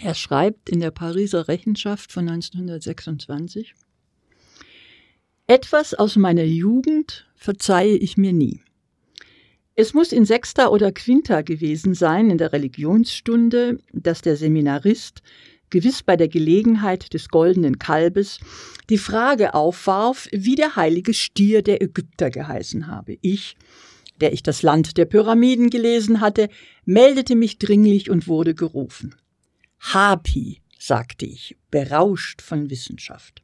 Er 0.02 0.13
schreibt 0.13 0.69
in 0.69 0.80
der 0.80 0.91
Pariser 0.91 1.50
Rechenschaft 1.50 2.13
von 2.13 2.30
1926, 2.30 3.74
Etwas 5.48 5.93
aus 5.93 6.15
meiner 6.15 6.43
Jugend 6.43 7.28
verzeihe 7.36 7.98
ich 7.98 8.15
mir 8.15 8.32
nie. 8.32 8.62
Es 9.76 9.93
muss 9.93 10.12
in 10.13 10.24
Sechsta 10.24 10.67
oder 10.67 10.91
Quinta 10.91 11.41
gewesen 11.41 11.93
sein 11.93 12.30
in 12.30 12.38
der 12.38 12.54
Religionsstunde, 12.54 13.80
dass 13.91 14.22
der 14.22 14.38
Seminarist, 14.38 15.22
gewiss 15.69 16.03
bei 16.03 16.15
der 16.15 16.27
Gelegenheit 16.27 17.13
des 17.13 17.29
goldenen 17.29 17.79
Kalbes, 17.79 18.39
die 18.89 18.97
Frage 18.97 19.53
aufwarf, 19.53 20.27
wie 20.32 20.55
der 20.55 20.75
heilige 20.75 21.13
Stier 21.13 21.62
der 21.62 21.82
Ägypter 21.82 22.29
geheißen 22.29 22.88
habe. 22.88 23.17
Ich, 23.21 23.55
der 24.21 24.34
ich 24.34 24.43
das 24.43 24.62
Land 24.62 24.97
der 24.97 25.05
Pyramiden 25.05 25.69
gelesen 25.69 26.21
hatte, 26.21 26.49
meldete 26.86 27.36
mich 27.36 27.60
dringlich 27.60 28.10
und 28.10 28.27
wurde 28.27 28.55
gerufen. 28.55 29.15
Hapi, 29.79 30.62
sagte 30.77 31.25
ich, 31.25 31.55
berauscht 31.71 32.41
von 32.41 32.69
Wissenschaft. 32.69 33.43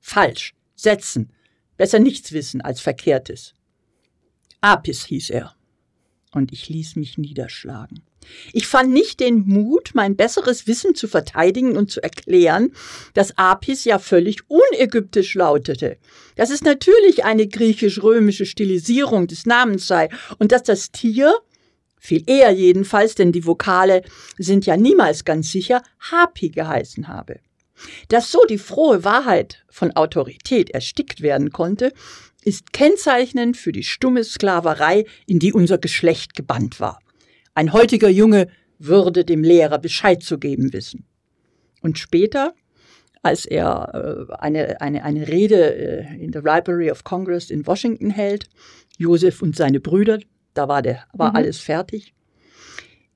Falsch, 0.00 0.54
setzen, 0.74 1.32
besser 1.76 1.98
nichts 1.98 2.32
wissen 2.32 2.60
als 2.60 2.80
Verkehrtes. 2.80 3.54
Apis 4.60 5.04
hieß 5.04 5.30
er. 5.30 5.54
Und 6.32 6.52
ich 6.52 6.68
ließ 6.68 6.96
mich 6.96 7.16
niederschlagen. 7.16 8.02
Ich 8.52 8.66
fand 8.66 8.92
nicht 8.92 9.20
den 9.20 9.44
Mut, 9.46 9.90
mein 9.94 10.16
besseres 10.16 10.66
Wissen 10.66 10.94
zu 10.94 11.08
verteidigen 11.08 11.76
und 11.76 11.90
zu 11.90 12.02
erklären, 12.02 12.72
dass 13.14 13.36
Apis 13.36 13.84
ja 13.84 13.98
völlig 13.98 14.42
unägyptisch 14.48 15.34
lautete, 15.34 15.98
dass 16.36 16.50
es 16.50 16.62
natürlich 16.62 17.24
eine 17.24 17.46
griechisch-römische 17.46 18.46
Stilisierung 18.46 19.26
des 19.26 19.46
Namens 19.46 19.86
sei 19.86 20.08
und 20.38 20.52
dass 20.52 20.62
das 20.62 20.90
Tier 20.90 21.34
viel 22.00 22.22
eher 22.26 22.50
jedenfalls, 22.50 23.14
denn 23.14 23.32
die 23.32 23.44
Vokale 23.44 24.02
sind 24.38 24.66
ja 24.66 24.76
niemals 24.76 25.24
ganz 25.24 25.50
sicher, 25.50 25.82
Hapi 25.98 26.50
geheißen 26.50 27.08
habe. 27.08 27.40
Dass 28.08 28.30
so 28.30 28.44
die 28.48 28.58
frohe 28.58 29.04
Wahrheit 29.04 29.64
von 29.68 29.92
Autorität 29.92 30.70
erstickt 30.70 31.20
werden 31.22 31.50
konnte, 31.50 31.92
ist 32.44 32.72
kennzeichnend 32.72 33.56
für 33.56 33.72
die 33.72 33.84
stumme 33.84 34.24
Sklaverei, 34.24 35.04
in 35.26 35.38
die 35.38 35.52
unser 35.52 35.78
Geschlecht 35.78 36.34
gebannt 36.34 36.80
war. 36.80 37.00
Ein 37.58 37.72
heutiger 37.72 38.08
Junge 38.08 38.46
würde 38.78 39.24
dem 39.24 39.42
Lehrer 39.42 39.80
Bescheid 39.80 40.22
zu 40.22 40.38
geben 40.38 40.72
wissen. 40.72 41.08
Und 41.80 41.98
später, 41.98 42.54
als 43.24 43.46
er 43.46 44.28
äh, 44.30 44.32
eine, 44.34 44.80
eine, 44.80 45.02
eine 45.02 45.26
Rede 45.26 45.74
äh, 45.74 46.22
in 46.22 46.30
der 46.30 46.42
Library 46.42 46.88
of 46.88 47.02
Congress 47.02 47.50
in 47.50 47.66
Washington 47.66 48.10
hält, 48.10 48.48
Josef 48.96 49.42
und 49.42 49.56
seine 49.56 49.80
Brüder, 49.80 50.20
da 50.54 50.68
war, 50.68 50.82
der, 50.82 51.02
war 51.14 51.30
mhm. 51.30 51.36
alles 51.36 51.58
fertig. 51.58 52.14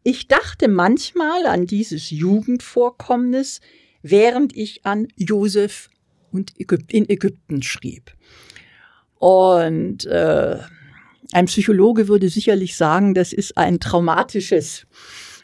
Ich 0.02 0.26
dachte 0.26 0.66
manchmal 0.66 1.46
an 1.46 1.66
dieses 1.66 2.10
Jugendvorkommnis, 2.10 3.60
während 4.02 4.56
ich 4.56 4.84
an 4.84 5.06
Josef 5.14 5.88
und 6.32 6.58
Ägypt, 6.58 6.92
in 6.92 7.08
Ägypten 7.08 7.62
schrieb. 7.62 8.10
Und 9.20 10.04
äh, 10.06 10.58
ein 11.32 11.46
Psychologe 11.46 12.08
würde 12.08 12.28
sicherlich 12.28 12.76
sagen, 12.76 13.14
das 13.14 13.32
ist 13.32 13.56
ein 13.56 13.80
traumatisches 13.80 14.86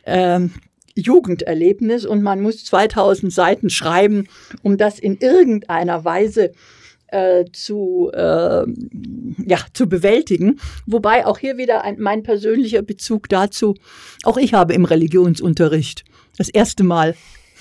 ähm, 0.05 0.53
Jugenderlebnis 0.95 2.05
und 2.05 2.23
man 2.23 2.41
muss 2.41 2.65
2000 2.65 3.33
Seiten 3.33 3.71
schreiben, 3.71 4.29
um 4.63 4.77
das 4.77 4.99
in 4.99 5.19
irgendeiner 5.19 6.05
Weise 6.05 6.53
äh, 7.09 7.45
zu, 7.53 8.11
äh, 8.13 8.65
ja, 9.47 9.59
zu 9.73 9.89
bewältigen. 9.89 10.61
Wobei 10.87 11.25
auch 11.25 11.39
hier 11.39 11.57
wieder 11.57 11.85
ein, 11.85 11.99
mein 11.99 12.23
persönlicher 12.23 12.83
Bezug 12.83 13.29
dazu, 13.29 13.75
auch 14.25 14.37
ich 14.37 14.55
habe 14.55 14.75
im 14.75 14.85
Religionsunterricht 14.85 16.05
das 16.37 16.49
erste 16.49 16.85
Mal 16.85 17.15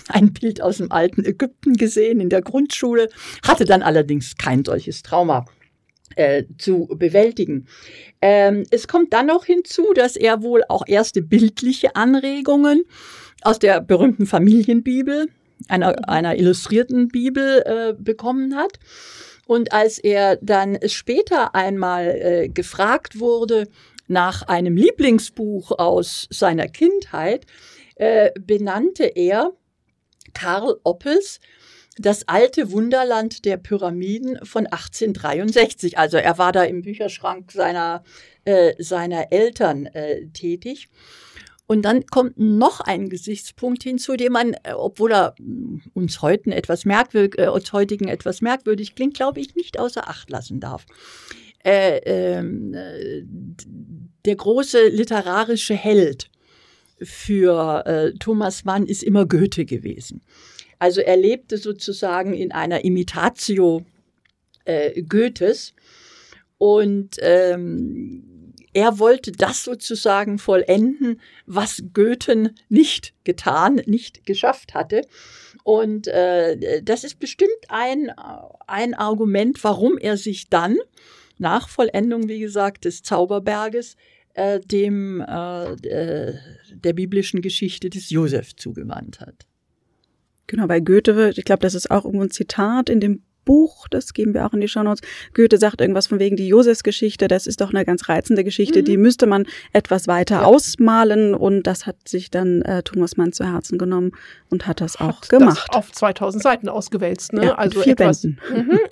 ein 0.09 0.33
Bild 0.33 0.61
aus 0.61 0.77
dem 0.77 0.91
alten 0.91 1.25
Ägypten 1.25 1.73
gesehen 1.73 2.19
in 2.19 2.29
der 2.29 2.41
Grundschule, 2.41 3.09
hatte 3.43 3.65
dann 3.65 3.83
allerdings 3.83 4.35
kein 4.37 4.63
solches 4.63 5.03
Trauma 5.03 5.45
äh, 6.15 6.43
zu 6.57 6.87
bewältigen. 6.91 7.67
Ähm, 8.21 8.63
es 8.71 8.87
kommt 8.87 9.13
dann 9.13 9.27
noch 9.27 9.45
hinzu, 9.45 9.93
dass 9.93 10.15
er 10.15 10.41
wohl 10.41 10.63
auch 10.69 10.87
erste 10.87 11.21
bildliche 11.21 11.95
Anregungen 11.95 12.83
aus 13.41 13.59
der 13.59 13.81
berühmten 13.81 14.25
Familienbibel, 14.25 15.27
einer, 15.67 16.09
einer 16.09 16.35
illustrierten 16.35 17.09
Bibel, 17.09 17.63
äh, 17.65 17.93
bekommen 17.97 18.55
hat. 18.55 18.79
Und 19.45 19.71
als 19.71 19.97
er 19.97 20.37
dann 20.41 20.77
später 20.87 21.55
einmal 21.55 22.07
äh, 22.07 22.49
gefragt 22.49 23.19
wurde 23.19 23.67
nach 24.07 24.43
einem 24.43 24.75
Lieblingsbuch 24.75 25.71
aus 25.71 26.27
seiner 26.29 26.67
Kindheit, 26.67 27.45
äh, 27.95 28.31
benannte 28.39 29.05
er 29.05 29.51
Karl 30.33 30.79
Oppels 30.83 31.39
das 31.97 32.27
alte 32.27 32.71
Wunderland 32.71 33.45
der 33.45 33.57
Pyramiden 33.57 34.37
von 34.43 34.67
1863. 34.67 35.97
Also 35.97 36.17
er 36.17 36.37
war 36.37 36.51
da 36.51 36.63
im 36.63 36.81
Bücherschrank 36.81 37.51
seiner, 37.51 38.03
äh, 38.45 38.73
seiner 38.79 39.31
Eltern 39.31 39.87
äh, 39.87 40.27
tätig. 40.27 40.89
Und 41.67 41.81
dann 41.83 42.05
kommt 42.05 42.39
noch 42.39 42.79
ein 42.79 43.09
Gesichtspunkt 43.09 43.83
hinzu, 43.83 44.15
den 44.15 44.31
man, 44.31 44.53
äh, 44.63 44.73
obwohl 44.73 45.11
er 45.11 45.35
mm, 45.37 45.81
uns 45.93 46.21
heute 46.21 46.55
etwas 46.55 46.85
merkwürdig, 46.85 47.37
äh, 47.37 47.49
uns 47.49 47.73
heutigen 47.73 48.07
etwas 48.07 48.41
merkwürdig 48.41 48.95
klingt, 48.95 49.15
glaube 49.15 49.41
ich, 49.41 49.55
nicht 49.55 49.77
außer 49.77 50.07
Acht 50.07 50.29
lassen 50.29 50.61
darf. 50.61 50.85
Äh, 51.65 51.97
ähm, 52.05 52.73
äh, 52.73 53.23
der 54.25 54.35
große 54.37 54.87
literarische 54.87 55.73
Held 55.73 56.29
für 57.01 57.85
äh, 57.85 58.13
Thomas 58.17 58.63
Mann 58.63 58.85
ist 58.85 59.03
immer 59.03 59.25
Goethe 59.25 59.65
gewesen. 59.65 60.21
Also 60.79 61.01
er 61.01 61.17
lebte 61.17 61.57
sozusagen 61.57 62.33
in 62.33 62.51
einer 62.51 62.83
Imitatio 62.83 63.83
äh, 64.65 65.01
Goethes 65.01 65.73
und 66.57 67.17
ähm, 67.19 68.53
er 68.73 68.99
wollte 68.99 69.31
das 69.31 69.63
sozusagen 69.63 70.37
vollenden, 70.37 71.19
was 71.47 71.83
Goethen 71.93 72.55
nicht 72.69 73.15
getan, 73.23 73.81
nicht 73.87 74.25
geschafft 74.27 74.75
hatte. 74.75 75.01
Und 75.63 76.07
äh, 76.07 76.83
das 76.83 77.03
ist 77.03 77.19
bestimmt 77.19 77.49
ein, 77.69 78.11
ein 78.67 78.93
Argument, 78.93 79.63
warum 79.63 79.97
er 79.97 80.15
sich 80.15 80.49
dann 80.49 80.77
nach 81.39 81.69
Vollendung, 81.69 82.27
wie 82.27 82.39
gesagt, 82.39 82.85
des 82.85 83.01
Zauberberges 83.01 83.95
äh, 84.35 84.59
dem 84.59 85.21
äh, 85.21 85.71
äh 85.71 86.35
der 86.73 86.93
biblischen 86.93 87.41
Geschichte 87.41 87.89
des 87.89 88.11
Josef 88.11 88.55
zugewandt 88.55 89.19
hat. 89.19 89.46
Genau, 90.47 90.67
bei 90.67 90.79
Goethe, 90.79 91.33
ich 91.35 91.45
glaube, 91.45 91.61
das 91.61 91.75
ist 91.75 91.91
auch 91.91 92.05
irgendwo 92.05 92.23
ein 92.23 92.31
Zitat 92.31 92.89
in 92.89 92.99
dem 92.99 93.21
Buch, 93.47 93.87
das 93.87 94.13
geben 94.13 94.33
wir 94.33 94.45
auch 94.45 94.53
in 94.53 94.59
die 94.59 94.67
Shownotes. 94.67 95.01
Goethe 95.33 95.57
sagt 95.57 95.79
irgendwas 95.79 96.07
von 96.07 96.19
wegen 96.19 96.35
die 96.35 96.49
Josefsgeschichte, 96.49 97.29
das 97.29 97.47
ist 97.47 97.61
doch 97.61 97.73
eine 97.73 97.85
ganz 97.85 98.09
reizende 98.09 98.43
Geschichte, 98.43 98.81
mhm. 98.81 98.85
die 98.85 98.97
müsste 98.97 99.25
man 99.25 99.45
etwas 99.71 100.07
weiter 100.07 100.41
ja. 100.41 100.43
ausmalen 100.43 101.33
und 101.33 101.63
das 101.63 101.85
hat 101.85 102.07
sich 102.07 102.29
dann 102.29 102.61
äh, 102.63 102.83
Thomas 102.83 103.15
Mann 103.15 103.31
zu 103.31 103.45
Herzen 103.45 103.77
genommen 103.77 104.11
und 104.49 104.67
hat 104.67 104.81
das 104.81 104.97
auch 104.97 105.21
hat 105.21 105.29
gemacht. 105.29 105.65
Das 105.69 105.77
auf 105.77 105.91
2000 105.93 106.43
Seiten 106.43 106.69
ausgewälzt, 106.69 107.31
ne? 107.33 107.45
Ja, 107.45 107.55
also 107.55 107.81
etwas, 107.81 108.23
mh, 108.25 108.37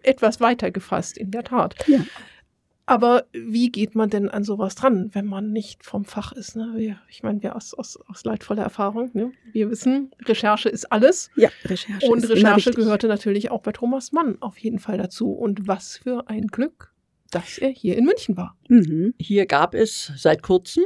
etwas 0.03 0.39
weiter 0.39 0.71
gefasst, 0.71 1.17
in 1.17 1.31
der 1.31 1.43
Tat. 1.43 1.75
Ja. 1.87 1.99
Aber 2.87 3.25
wie 3.33 3.71
geht 3.71 3.95
man 3.95 4.09
denn 4.09 4.29
an 4.29 4.43
sowas 4.43 4.75
dran, 4.75 5.09
wenn 5.13 5.25
man 5.25 5.51
nicht 5.51 5.83
vom 5.83 6.05
Fach 6.05 6.31
ist? 6.33 6.55
Ne? 6.55 6.97
Ich 7.09 7.23
meine, 7.23 7.41
wir 7.41 7.55
aus, 7.55 7.73
aus, 7.73 7.97
aus 8.07 8.23
leidvoller 8.23 8.61
Erfahrung, 8.61 9.09
ne? 9.13 9.31
wir 9.53 9.71
wissen, 9.71 10.11
Recherche 10.23 10.69
ist 10.69 10.91
alles. 10.91 11.31
Ja, 11.35 11.49
Recherche. 11.63 12.07
Und 12.07 12.29
Recherche 12.29 12.71
gehörte 12.71 13.07
natürlich 13.07 13.49
auch 13.49 13.61
bei 13.61 13.71
Thomas 13.71 14.11
Mann 14.11 14.37
auf 14.39 14.59
jeden 14.59 14.77
Fall 14.77 14.97
dazu. 14.97 15.31
Und 15.31 15.67
was 15.67 15.97
für 15.97 16.29
ein 16.29 16.47
Glück, 16.47 16.93
dass 17.31 17.57
er 17.57 17.69
hier 17.69 17.97
in 17.97 18.05
München 18.05 18.37
war. 18.37 18.55
Mhm. 18.69 19.15
Hier 19.19 19.47
gab 19.47 19.73
es 19.73 20.11
seit 20.15 20.43
kurzem 20.43 20.83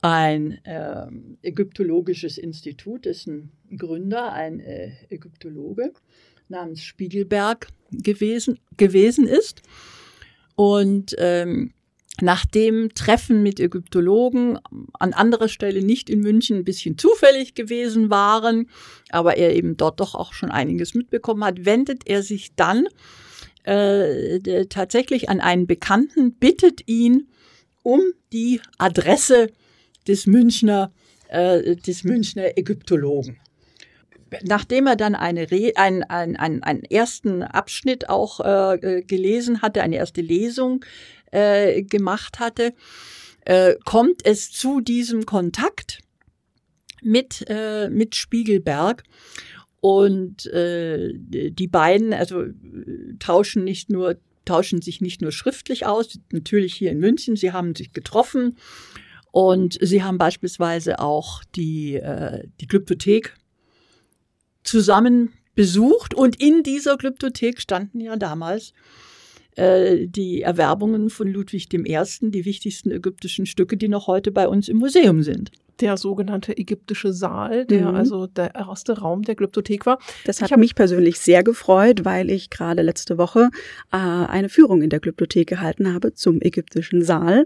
ein 0.00 0.64
äh, 0.64 1.06
ägyptologisches 1.42 2.38
Institut, 2.38 3.06
dessen 3.06 3.50
Gründer 3.76 4.32
ein 4.32 4.60
äh, 4.60 4.92
Ägyptologe 5.08 5.92
namens 6.48 6.82
Spiegelberg 6.82 7.68
gewesen, 7.90 8.58
gewesen 8.76 9.26
ist. 9.26 9.62
Und 10.58 11.14
ähm, 11.18 11.72
nach 12.20 12.44
dem 12.44 12.92
Treffen 12.92 13.44
mit 13.44 13.60
Ägyptologen 13.60 14.58
an 14.94 15.12
anderer 15.12 15.46
Stelle 15.46 15.82
nicht 15.82 16.10
in 16.10 16.18
München 16.18 16.56
ein 16.56 16.64
bisschen 16.64 16.98
zufällig 16.98 17.54
gewesen 17.54 18.10
waren, 18.10 18.68
aber 19.10 19.36
er 19.36 19.54
eben 19.54 19.76
dort 19.76 20.00
doch 20.00 20.16
auch 20.16 20.32
schon 20.32 20.50
einiges 20.50 20.94
mitbekommen 20.94 21.44
hat, 21.44 21.64
wendet 21.64 22.08
er 22.08 22.24
sich 22.24 22.56
dann 22.56 22.88
äh, 23.62 24.66
tatsächlich 24.66 25.28
an 25.28 25.40
einen 25.40 25.68
Bekannten, 25.68 26.32
bittet 26.34 26.88
ihn 26.88 27.28
um 27.84 28.00
die 28.32 28.60
Adresse 28.78 29.52
des 30.08 30.26
Münchner, 30.26 30.90
äh, 31.28 31.76
des 31.76 32.02
Münchner 32.02 32.58
Ägyptologen 32.58 33.38
nachdem 34.42 34.86
er 34.86 34.96
dann 34.96 35.14
eine 35.14 35.50
Re 35.50 35.72
ein, 35.76 36.02
ein, 36.04 36.36
ein, 36.36 36.62
einen 36.62 36.84
ersten 36.84 37.42
Abschnitt 37.42 38.08
auch 38.08 38.40
äh, 38.40 39.02
gelesen 39.02 39.62
hatte, 39.62 39.82
eine 39.82 39.96
erste 39.96 40.20
Lesung 40.20 40.84
äh, 41.30 41.82
gemacht 41.82 42.38
hatte, 42.38 42.74
äh, 43.44 43.74
kommt 43.84 44.24
es 44.24 44.50
zu 44.50 44.80
diesem 44.80 45.26
Kontakt 45.26 46.00
mit, 47.02 47.44
äh, 47.48 47.88
mit 47.90 48.14
Spiegelberg. 48.14 49.04
Und 49.80 50.46
äh, 50.46 51.12
die 51.14 51.68
beiden, 51.68 52.12
also 52.12 52.44
tauschen 53.20 53.62
nicht 53.62 53.90
nur, 53.90 54.16
tauschen 54.44 54.82
sich 54.82 55.00
nicht 55.00 55.22
nur 55.22 55.30
schriftlich 55.30 55.86
aus, 55.86 56.18
natürlich 56.32 56.74
hier 56.74 56.90
in 56.90 56.98
München, 56.98 57.36
sie 57.36 57.52
haben 57.52 57.76
sich 57.76 57.92
getroffen 57.92 58.56
und 59.30 59.78
sie 59.80 60.02
haben 60.02 60.18
beispielsweise 60.18 60.98
auch 60.98 61.44
die, 61.54 61.94
äh, 61.94 62.42
die 62.60 62.66
Glyptothek 62.66 63.34
zusammen 64.68 65.32
besucht 65.54 66.14
und 66.14 66.40
in 66.40 66.62
dieser 66.62 66.96
Glyptothek 66.96 67.60
standen 67.60 68.00
ja 68.00 68.16
damals 68.16 68.72
äh, 69.56 70.06
die 70.06 70.42
Erwerbungen 70.42 71.10
von 71.10 71.28
Ludwig 71.28 71.72
I., 71.72 71.80
die 72.20 72.44
wichtigsten 72.44 72.90
ägyptischen 72.90 73.46
Stücke, 73.46 73.76
die 73.76 73.88
noch 73.88 74.06
heute 74.06 74.30
bei 74.30 74.46
uns 74.46 74.68
im 74.68 74.76
Museum 74.76 75.22
sind 75.22 75.50
der 75.80 75.96
sogenannte 75.96 76.56
ägyptische 76.56 77.12
Saal, 77.12 77.66
der 77.66 77.90
mhm. 77.90 77.96
also 77.96 78.26
der 78.26 78.54
erste 78.54 78.98
Raum 78.98 79.22
der 79.22 79.34
Glyptothek 79.34 79.86
war. 79.86 79.98
Das 80.24 80.42
hat 80.42 80.56
mich 80.56 80.74
persönlich 80.74 81.18
sehr 81.20 81.42
gefreut, 81.42 82.04
weil 82.04 82.30
ich 82.30 82.50
gerade 82.50 82.82
letzte 82.82 83.18
Woche 83.18 83.50
äh, 83.92 83.96
eine 83.96 84.48
Führung 84.48 84.82
in 84.82 84.90
der 84.90 85.00
Glyptothek 85.00 85.48
gehalten 85.48 85.92
habe 85.92 86.14
zum 86.14 86.40
ägyptischen 86.40 87.02
Saal. 87.02 87.44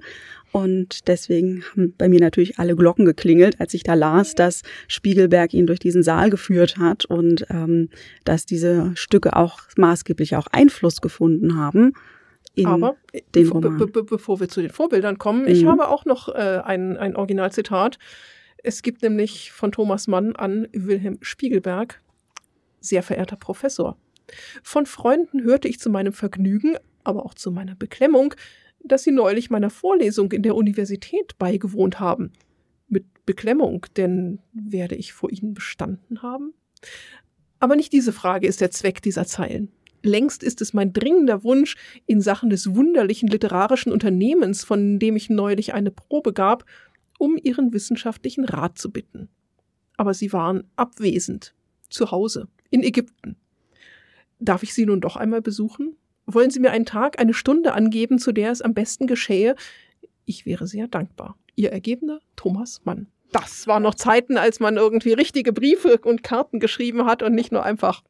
Und 0.53 1.09
deswegen 1.09 1.65
haben 1.73 1.95
bei 1.97 2.09
mir 2.09 2.21
natürlich 2.21 2.59
alle 2.59 2.77
Glocken 2.77 3.07
geklingelt, 3.07 3.59
als 3.59 3.73
ich 3.73 3.85
da 3.85 3.95
las, 3.95 4.35
dass 4.35 4.63
Spiegelberg 4.87 5.55
ihn 5.55 5.67
durch 5.67 5.79
diesen 5.79 6.03
Saal 6.03 6.29
geführt 6.29 6.77
hat 6.77 7.07
und 7.07 7.47
ähm, 7.49 7.89
dass 8.25 8.45
diese 8.45 8.93
Stücke 8.95 9.35
auch 9.35 9.61
maßgeblich 9.77 10.37
auch 10.37 10.47
Einfluss 10.49 11.01
gefunden 11.01 11.57
haben 11.57 11.95
in 12.55 12.67
Aber 12.67 12.97
bevor, 13.33 13.63
Roman. 13.63 13.79
be 13.79 13.87
be 13.87 14.05
bevor 14.05 14.41
wir 14.41 14.49
zu 14.49 14.61
den 14.61 14.71
Vorbildern 14.71 15.19
kommen, 15.19 15.47
ich 15.47 15.63
Mhm. 15.65 15.69
habe 15.69 15.89
auch 15.89 16.05
noch 16.05 16.29
äh, 16.29 16.61
ein, 16.65 16.97
ein 16.97 17.17
Originalzitat. 17.17 17.99
Es 18.63 18.83
gibt 18.83 19.03
nämlich 19.03 19.53
von 19.53 19.73
Thomas 19.73 20.07
Mann 20.07 20.37
an 20.37 20.69
Wilhelm 20.73 21.19
Spiegelberg, 21.23 22.01
sehr 22.81 23.03
verehrter 23.03 23.37
Professor. 23.37 23.97
Von 24.63 24.87
Freunden 24.87 25.43
hörte 25.43 25.67
ich 25.69 25.81
zu 25.81 25.91
meinem 25.91 26.13
Vergnügen, 26.13 26.77
aber 27.05 27.25
auch 27.25 27.35
zu 27.35 27.51
meiner 27.51 27.75
Beklemmung, 27.75 28.35
dass 28.85 29.03
sie 29.05 29.11
neulich 29.13 29.51
meiner 29.51 29.71
Vorlesung 29.71 30.31
in 30.33 30.43
der 30.43 30.55
Universität 30.55 31.39
beigewohnt 31.39 32.01
haben. 32.01 32.33
Mit 32.89 33.05
Beklemmung, 33.27 33.87
denn 33.97 34.41
werde 34.53 34.95
ich 34.97 35.13
vor 35.13 35.31
ihnen 35.33 35.55
bestanden 35.55 36.23
haben? 36.23 36.53
Aber 37.61 37.77
nicht 37.77 37.93
diese 37.93 38.13
Frage 38.13 38.47
ist 38.47 38.61
der 38.61 38.71
Zweck 38.71 39.01
dieser 39.03 39.25
Zeilen. 39.25 39.71
Längst 40.03 40.43
ist 40.43 40.61
es 40.61 40.73
mein 40.73 40.93
dringender 40.93 41.45
Wunsch, 41.45 41.77
in 42.07 42.21
Sachen 42.21 42.51
des 42.51 42.75
wunderlichen 42.75 43.29
literarischen 43.29 43.93
Unternehmens, 43.93 44.65
von 44.65 44.99
dem 44.99 45.17
ich 45.17 45.31
neulich 45.31 45.75
eine 45.75 45.91
Probe 45.91 46.33
gab, 46.33 46.65
um 47.19 47.39
ihren 47.43 47.73
wissenschaftlichen 47.73 48.45
Rat 48.45 48.79
zu 48.79 48.91
bitten. 48.91 49.29
Aber 49.97 50.15
sie 50.15 50.33
waren 50.33 50.65
abwesend, 50.77 51.55
zu 51.89 52.11
Hause, 52.11 52.49
in 52.71 52.83
Ägypten. 52.83 53.37
Darf 54.41 54.65
ich 54.65 54.75
Sie 54.75 54.87
nun 54.87 55.01
doch 55.01 55.17
einmal 55.17 55.41
besuchen? 55.41 55.97
Wollen 56.27 56.51
Sie 56.51 56.59
mir 56.59 56.73
einen 56.73 56.87
Tag, 56.87 57.21
eine 57.21 57.35
Stunde 57.35 57.75
angeben, 57.75 58.19
zu 58.19 58.33
der 58.33 58.51
es 58.51 58.63
am 58.63 58.75
besten 58.75 59.07
geschähe? 59.07 59.55
Ich 60.25 60.47
wäre 60.47 60.67
sehr 60.67 60.89
dankbar. 60.89 61.37
Ihr 61.55 61.71
Ergebener 61.71 62.21
Thomas 62.35 62.81
Mann. 62.85 63.07
Das 63.31 63.67
waren 63.67 63.83
noch 63.83 63.95
Zeiten, 63.95 64.37
als 64.37 64.61
man 64.61 64.77
irgendwie 64.77 65.13
richtige 65.13 65.53
Briefe 65.53 65.99
und 65.99 66.23
Karten 66.23 66.61
geschrieben 66.61 67.07
hat 67.07 67.23
und 67.23 67.35
nicht 67.35 67.53
nur 67.53 67.63
einfach. 67.63 68.03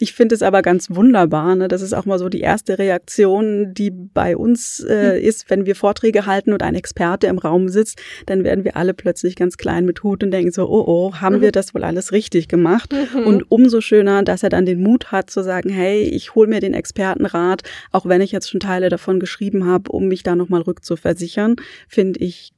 Ich 0.00 0.12
finde 0.12 0.34
es 0.34 0.42
aber 0.42 0.62
ganz 0.62 0.90
wunderbar. 0.90 1.56
Ne? 1.56 1.68
Das 1.68 1.82
ist 1.82 1.92
auch 1.92 2.04
mal 2.04 2.18
so 2.18 2.28
die 2.28 2.40
erste 2.40 2.78
Reaktion, 2.78 3.74
die 3.74 3.90
bei 3.90 4.36
uns 4.36 4.80
äh, 4.80 5.20
ist, 5.20 5.50
wenn 5.50 5.66
wir 5.66 5.74
Vorträge 5.74 6.26
halten 6.26 6.52
und 6.52 6.62
ein 6.62 6.76
Experte 6.76 7.26
im 7.26 7.38
Raum 7.38 7.68
sitzt, 7.68 8.00
dann 8.26 8.44
werden 8.44 8.64
wir 8.64 8.76
alle 8.76 8.94
plötzlich 8.94 9.34
ganz 9.34 9.56
klein 9.56 9.84
mit 9.84 10.02
Hut 10.02 10.22
und 10.22 10.30
denken 10.30 10.52
so, 10.52 10.68
oh 10.68 10.84
oh, 10.86 11.14
haben 11.16 11.40
wir 11.40 11.52
das 11.52 11.74
wohl 11.74 11.84
alles 11.84 12.12
richtig 12.12 12.48
gemacht? 12.48 12.94
Und 13.24 13.50
umso 13.50 13.80
schöner, 13.80 14.22
dass 14.22 14.42
er 14.42 14.50
dann 14.50 14.66
den 14.66 14.80
Mut 14.80 15.10
hat 15.10 15.30
zu 15.30 15.42
sagen, 15.42 15.68
hey, 15.70 16.02
ich 16.02 16.34
hole 16.34 16.48
mir 16.48 16.60
den 16.60 16.74
Expertenrat, 16.74 17.62
auch 17.90 18.06
wenn 18.06 18.20
ich 18.20 18.32
jetzt 18.32 18.48
schon 18.48 18.60
Teile 18.60 18.88
davon 18.88 19.18
geschrieben 19.18 19.66
habe, 19.66 19.90
um 19.90 20.06
mich 20.06 20.22
da 20.22 20.36
nochmal 20.36 20.62
rückzuversichern, 20.62 21.56
finde 21.88 22.20
ich 22.20 22.52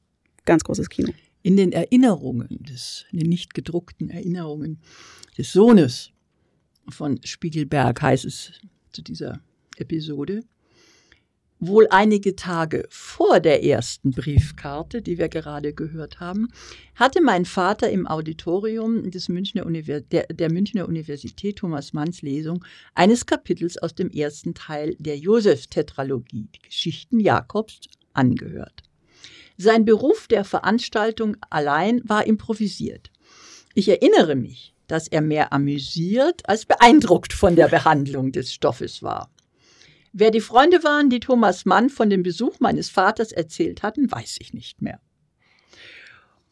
ganz 0.45 0.63
großes 0.63 0.89
Kino. 0.89 1.11
In 1.41 1.57
den 1.57 1.71
Erinnerungen 1.71 2.59
des, 2.69 3.05
in 3.11 3.19
den 3.19 3.29
nicht 3.29 3.55
gedruckten 3.55 4.11
Erinnerungen 4.11 4.79
des 5.37 5.51
Sohnes 5.51 6.11
von 6.91 7.19
Spiegelberg 7.23 8.01
heißt 8.01 8.25
es 8.25 8.51
zu 8.91 9.01
dieser 9.01 9.39
Episode, 9.77 10.41
wohl 11.61 11.87
einige 11.91 12.35
Tage 12.35 12.85
vor 12.89 13.39
der 13.39 13.63
ersten 13.63 14.11
Briefkarte, 14.11 15.01
die 15.01 15.19
wir 15.19 15.29
gerade 15.29 15.73
gehört 15.73 16.19
haben, 16.19 16.49
hatte 16.95 17.21
mein 17.21 17.45
Vater 17.45 17.89
im 17.91 18.07
Auditorium 18.07 19.11
des 19.11 19.29
Münchner 19.29 19.65
Univers 19.65 20.01
der, 20.11 20.25
der 20.27 20.51
Münchner 20.51 20.87
Universität 20.87 21.57
Thomas 21.57 21.93
Manns 21.93 22.23
Lesung 22.23 22.65
eines 22.95 23.27
Kapitels 23.27 23.77
aus 23.77 23.93
dem 23.93 24.09
ersten 24.09 24.55
Teil 24.55 24.95
der 24.97 25.17
Josef-Tetralogie, 25.17 26.49
Geschichten 26.63 27.19
Jakobs, 27.19 27.81
angehört. 28.13 28.81
Sein 29.57 29.85
Beruf 29.85 30.27
der 30.27 30.43
Veranstaltung 30.43 31.37
allein 31.51 32.01
war 32.03 32.25
improvisiert. 32.25 33.11
Ich 33.75 33.87
erinnere 33.87 34.35
mich, 34.35 34.73
dass 34.91 35.07
er 35.07 35.21
mehr 35.21 35.53
amüsiert 35.53 36.41
als 36.49 36.65
beeindruckt 36.65 37.31
von 37.31 37.55
der 37.55 37.69
Behandlung 37.69 38.33
des 38.33 38.53
Stoffes 38.53 39.01
war. 39.01 39.31
Wer 40.11 40.31
die 40.31 40.41
Freunde 40.41 40.83
waren, 40.83 41.09
die 41.09 41.21
Thomas 41.21 41.63
Mann 41.63 41.89
von 41.89 42.09
dem 42.09 42.23
Besuch 42.23 42.59
meines 42.59 42.89
Vaters 42.89 43.31
erzählt 43.31 43.83
hatten, 43.83 44.11
weiß 44.11 44.35
ich 44.39 44.53
nicht 44.53 44.81
mehr. 44.81 44.99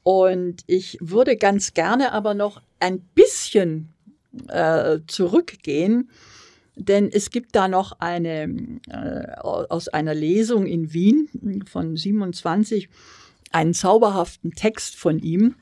Und 0.04 0.64
ich 0.68 0.98
würde 1.02 1.36
ganz 1.36 1.74
gerne 1.74 2.14
aber 2.14 2.34
noch 2.34 2.62
ein 2.80 3.02
bisschen 3.14 3.90
äh, 4.48 5.00
zurückgehen, 5.08 6.10
denn 6.78 7.12
es 7.12 7.32
gibt 7.32 7.58
da 7.58 7.68
noch 7.68 8.00
eine 8.00 8.80
äh, 8.88 9.34
aus 9.42 9.90
einer 9.90 10.14
Lesung 10.14 10.66
in 10.66 10.94
Wien 10.94 11.28
von 11.70 11.98
27 11.98 12.88
einen 13.52 13.74
zauberhaften 13.74 14.52
Text 14.52 14.96
von 14.96 15.20
ihm, 15.20 15.56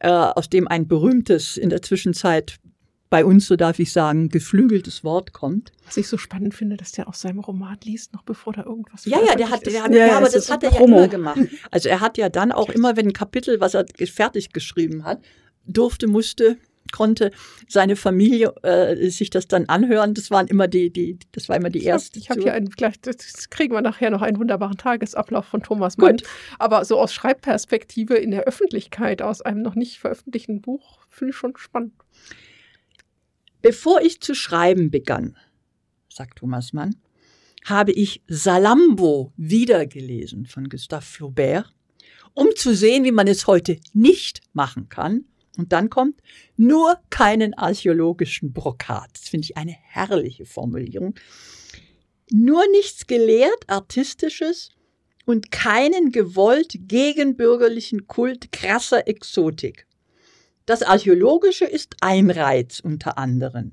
äh, 0.00 0.08
aus 0.08 0.48
dem 0.48 0.68
ein 0.68 0.88
berühmtes 0.88 1.56
in 1.56 1.70
der 1.70 1.82
Zwischenzeit 1.82 2.58
bei 3.08 3.24
uns, 3.24 3.46
so 3.46 3.54
darf 3.56 3.78
ich 3.78 3.92
sagen, 3.92 4.28
geflügeltes 4.28 5.04
Wort 5.04 5.32
kommt. 5.32 5.72
Was 5.84 5.96
ich 5.96 6.08
so 6.08 6.18
spannend 6.18 6.54
finde, 6.54 6.76
dass 6.76 6.92
der 6.92 7.06
aus 7.08 7.20
seinem 7.20 7.38
Roman 7.38 7.76
liest, 7.84 8.12
noch 8.12 8.22
bevor 8.22 8.52
da 8.52 8.64
irgendwas 8.64 9.04
Ja, 9.04 9.18
ja, 9.24 9.36
der 9.36 9.48
hat, 9.50 9.64
der 9.64 9.82
hat 9.82 9.92
Ja, 9.92 10.06
ja, 10.06 10.16
aber 10.16 10.28
das 10.28 10.50
hat 10.50 10.64
er 10.64 10.70
ja 10.70 10.76
Promo. 10.76 10.98
immer 10.98 11.08
gemacht. 11.08 11.38
Also 11.70 11.88
er 11.88 12.00
hat 12.00 12.18
ja 12.18 12.28
dann 12.28 12.50
auch 12.50 12.68
immer, 12.68 12.96
wenn 12.96 13.06
ein 13.06 13.12
Kapitel, 13.12 13.60
was 13.60 13.74
er 13.74 13.86
fertig 14.06 14.52
geschrieben 14.52 15.04
hat, 15.04 15.20
durfte, 15.66 16.08
musste, 16.08 16.56
konnte 16.92 17.30
seine 17.68 17.96
Familie 17.96 18.54
äh, 18.62 19.08
sich 19.10 19.30
das 19.30 19.46
dann 19.48 19.66
anhören. 19.66 20.14
Das 20.14 20.30
waren 20.30 20.46
immer 20.46 20.68
die, 20.68 20.90
die, 20.90 21.18
das 21.32 21.48
war 21.48 21.56
immer 21.56 21.70
die 21.70 21.78
Ich 21.80 21.84
habe 21.86 21.94
erste. 21.94 22.20
hab 22.20 22.36
zu- 22.36 22.42
hier 22.42 22.54
einen, 22.54 22.68
gleich, 22.70 23.00
das 23.00 23.50
kriegen 23.50 23.72
wir 23.74 23.80
nachher 23.82 24.10
noch 24.10 24.22
einen 24.22 24.38
wunderbaren 24.38 24.76
Tagesablauf 24.76 25.46
von 25.46 25.62
Thomas 25.62 25.96
Mann. 25.98 26.16
Gut. 26.18 26.22
Aber 26.58 26.84
so 26.84 26.98
aus 26.98 27.12
Schreibperspektive 27.12 28.14
in 28.16 28.30
der 28.30 28.44
Öffentlichkeit, 28.44 29.22
aus 29.22 29.42
einem 29.42 29.62
noch 29.62 29.74
nicht 29.74 29.98
veröffentlichten 29.98 30.60
Buch, 30.60 31.00
finde 31.08 31.30
ich 31.30 31.36
schon 31.36 31.52
spannend. 31.56 31.92
Bevor 33.62 34.00
ich 34.02 34.20
zu 34.20 34.34
schreiben 34.34 34.90
begann, 34.90 35.36
sagt 36.08 36.38
Thomas 36.38 36.72
Mann, 36.72 36.96
habe 37.64 37.90
ich 37.92 38.22
Salambo 38.28 39.32
wiedergelesen 39.36 40.46
von 40.46 40.68
Gustave 40.68 41.02
Flaubert, 41.04 41.72
um 42.32 42.48
zu 42.54 42.74
sehen, 42.74 43.02
wie 43.04 43.12
man 43.12 43.26
es 43.26 43.46
heute 43.46 43.78
nicht 43.92 44.40
machen 44.52 44.88
kann. 44.88 45.24
Und 45.56 45.72
dann 45.72 45.90
kommt 45.90 46.20
nur 46.56 46.98
keinen 47.10 47.54
archäologischen 47.54 48.52
Brokat. 48.52 49.10
Das 49.14 49.28
finde 49.28 49.44
ich 49.44 49.56
eine 49.56 49.72
herrliche 49.72 50.44
Formulierung. 50.44 51.14
Nur 52.30 52.62
nichts 52.72 53.06
gelehrt, 53.06 53.68
artistisches 53.68 54.70
und 55.24 55.50
keinen 55.50 56.12
gewollt 56.12 56.76
gegenbürgerlichen 56.88 58.06
Kult 58.06 58.52
krasser 58.52 59.06
Exotik. 59.08 59.86
Das 60.66 60.82
Archäologische 60.82 61.64
ist 61.64 61.96
ein 62.00 62.30
Reiz 62.30 62.80
unter 62.80 63.18
anderem, 63.18 63.72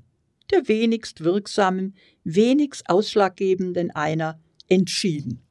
der 0.52 0.68
wenigst 0.68 1.24
wirksamen, 1.24 1.96
wenigst 2.22 2.88
ausschlaggebenden 2.88 3.90
einer 3.90 4.40
entschieden. 4.68 5.42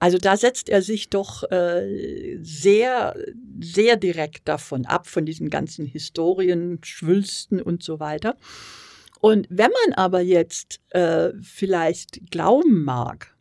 Also 0.00 0.18
da 0.18 0.36
setzt 0.36 0.68
er 0.68 0.82
sich 0.82 1.08
doch 1.08 1.50
äh, 1.50 2.38
sehr, 2.42 3.16
sehr 3.60 3.96
direkt 3.96 4.48
davon 4.48 4.86
ab, 4.86 5.06
von 5.06 5.24
diesen 5.24 5.50
ganzen 5.50 5.86
Historien, 5.86 6.78
Schwülsten 6.82 7.62
und 7.62 7.82
so 7.82 8.00
weiter. 8.00 8.36
Und 9.20 9.46
wenn 9.48 9.70
man 9.86 9.94
aber 9.96 10.20
jetzt 10.20 10.80
äh, 10.90 11.30
vielleicht 11.40 12.30
glauben 12.30 12.84
mag, 12.84 13.34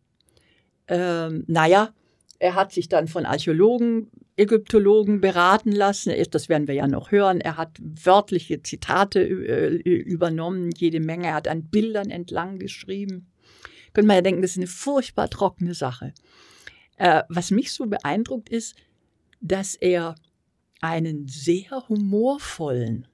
ähm, 0.88 1.44
naja, 1.48 1.94
er 2.40 2.56
hat 2.56 2.72
sich 2.72 2.88
dann 2.88 3.08
von 3.08 3.26
Archäologen, 3.26 4.10
Ägyptologen 4.36 5.22
beraten 5.22 5.72
lassen. 5.72 6.14
Das 6.32 6.50
werden 6.50 6.68
wir 6.68 6.76
ja 6.76 6.88
noch 6.88 7.12
hören. 7.12 7.40
Er 7.40 7.58
hat 7.58 7.78
wörtliche 7.80 8.64
Zitate 8.64 9.22
äh, 9.22 9.76
übernommen, 9.76 10.72
jede 10.76 11.00
Menge. 11.00 11.28
Er 11.28 11.36
hat 11.36 11.48
an 11.48 11.70
Bildern 11.70 12.10
entlang 12.10 12.60
geschrieben. 12.60 13.33
Könnte 13.94 14.08
man 14.08 14.16
ja 14.16 14.22
denken, 14.22 14.42
das 14.42 14.52
ist 14.52 14.58
eine 14.58 14.68
furchtbar 14.68 15.30
trockene 15.30 15.74
Sache. 15.74 16.14
Äh, 16.98 17.24
was 17.30 17.52
mich 17.52 17.72
so 17.72 17.86
beeindruckt 17.86 18.50
ist, 18.50 18.76
dass 19.42 19.76
er 19.76 20.16
einen 20.82 21.28
sehr 21.28 21.88
humorvollen, 21.88 23.08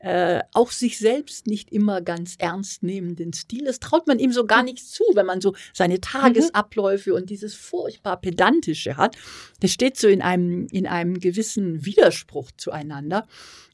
äh, 0.00 0.42
auch 0.52 0.70
sich 0.70 0.98
selbst 0.98 1.46
nicht 1.46 1.72
immer 1.72 2.00
ganz 2.00 2.36
ernst 2.38 2.82
nehmenden 2.82 3.32
Stil. 3.32 3.64
Das 3.64 3.80
traut 3.80 4.06
man 4.06 4.18
ihm 4.18 4.32
so 4.32 4.46
gar 4.46 4.62
nicht 4.62 4.86
zu, 4.86 5.02
wenn 5.14 5.26
man 5.26 5.40
so 5.40 5.54
seine 5.74 6.00
Tagesabläufe 6.00 7.14
und 7.14 7.30
dieses 7.30 7.54
furchtbar 7.54 8.20
pedantische 8.20 8.96
hat. 8.96 9.16
Das 9.60 9.72
steht 9.72 9.96
so 9.96 10.06
in 10.06 10.22
einem, 10.22 10.68
in 10.70 10.86
einem 10.86 11.18
gewissen 11.18 11.84
Widerspruch 11.84 12.52
zueinander. 12.56 13.26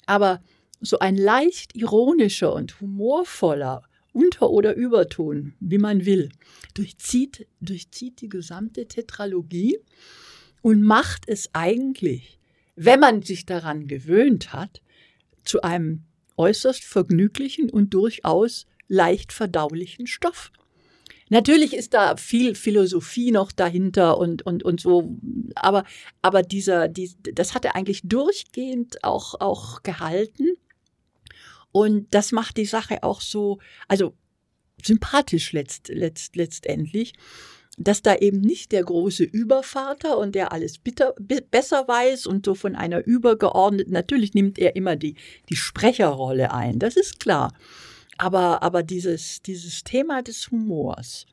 Aber 0.06 0.40
so 0.80 0.98
ein 0.98 1.16
leicht 1.16 1.76
ironischer 1.76 2.54
und 2.54 2.80
humorvoller 2.80 3.82
Unter- 4.14 4.50
oder 4.50 4.74
Überton, 4.74 5.54
wie 5.60 5.78
man 5.78 6.06
will, 6.06 6.30
durchzieht, 6.72 7.46
durchzieht 7.60 8.20
die 8.20 8.28
gesamte 8.28 8.86
Tetralogie 8.86 9.78
und 10.62 10.82
macht 10.82 11.24
es 11.26 11.50
eigentlich, 11.52 12.38
wenn 12.76 13.00
man 13.00 13.22
sich 13.22 13.44
daran 13.44 13.88
gewöhnt 13.88 14.52
hat, 14.52 14.80
zu 15.44 15.62
einem 15.62 16.04
äußerst 16.36 16.84
vergnüglichen 16.84 17.68
und 17.68 17.92
durchaus 17.92 18.66
leicht 18.88 19.32
verdaulichen 19.32 20.06
Stoff. 20.06 20.52
Natürlich 21.28 21.74
ist 21.74 21.94
da 21.94 22.16
viel 22.16 22.54
Philosophie 22.54 23.32
noch 23.32 23.50
dahinter 23.50 24.18
und, 24.18 24.46
und, 24.46 24.62
und 24.62 24.80
so, 24.80 25.16
aber, 25.56 25.84
aber 26.22 26.42
dieser, 26.42 26.86
die, 26.86 27.10
das 27.34 27.54
hat 27.54 27.64
er 27.64 27.74
eigentlich 27.74 28.02
durchgehend 28.04 29.02
auch, 29.02 29.40
auch 29.40 29.82
gehalten. 29.82 30.52
Und 31.76 32.14
das 32.14 32.30
macht 32.30 32.56
die 32.56 32.66
Sache 32.66 33.02
auch 33.02 33.20
so, 33.20 33.58
also 33.88 34.14
sympathisch 34.80 35.52
letzt, 35.52 35.88
letzt, 35.88 36.36
letztendlich 36.36 37.14
dass 37.76 38.02
da 38.02 38.14
eben 38.14 38.40
nicht 38.40 38.70
der 38.70 38.84
große 38.84 39.24
Übervater 39.24 40.16
und 40.18 40.36
der 40.36 40.52
alles 40.52 40.78
bitter, 40.78 41.12
besser 41.18 41.88
weiß 41.88 42.26
und 42.26 42.46
so 42.46 42.54
von 42.54 42.76
einer 42.76 43.04
übergeordneten, 43.04 43.92
natürlich 43.92 44.32
nimmt 44.32 44.60
er 44.60 44.76
immer 44.76 44.94
die, 44.94 45.16
die 45.48 45.56
Sprecherrolle 45.56 46.52
ein, 46.52 46.78
das 46.78 46.96
ist 46.96 47.18
klar. 47.18 47.52
Aber, 48.16 48.62
aber 48.62 48.84
dieses, 48.84 49.42
dieses 49.42 49.82
Thema 49.82 50.22
des 50.22 50.52
Humors 50.52 51.26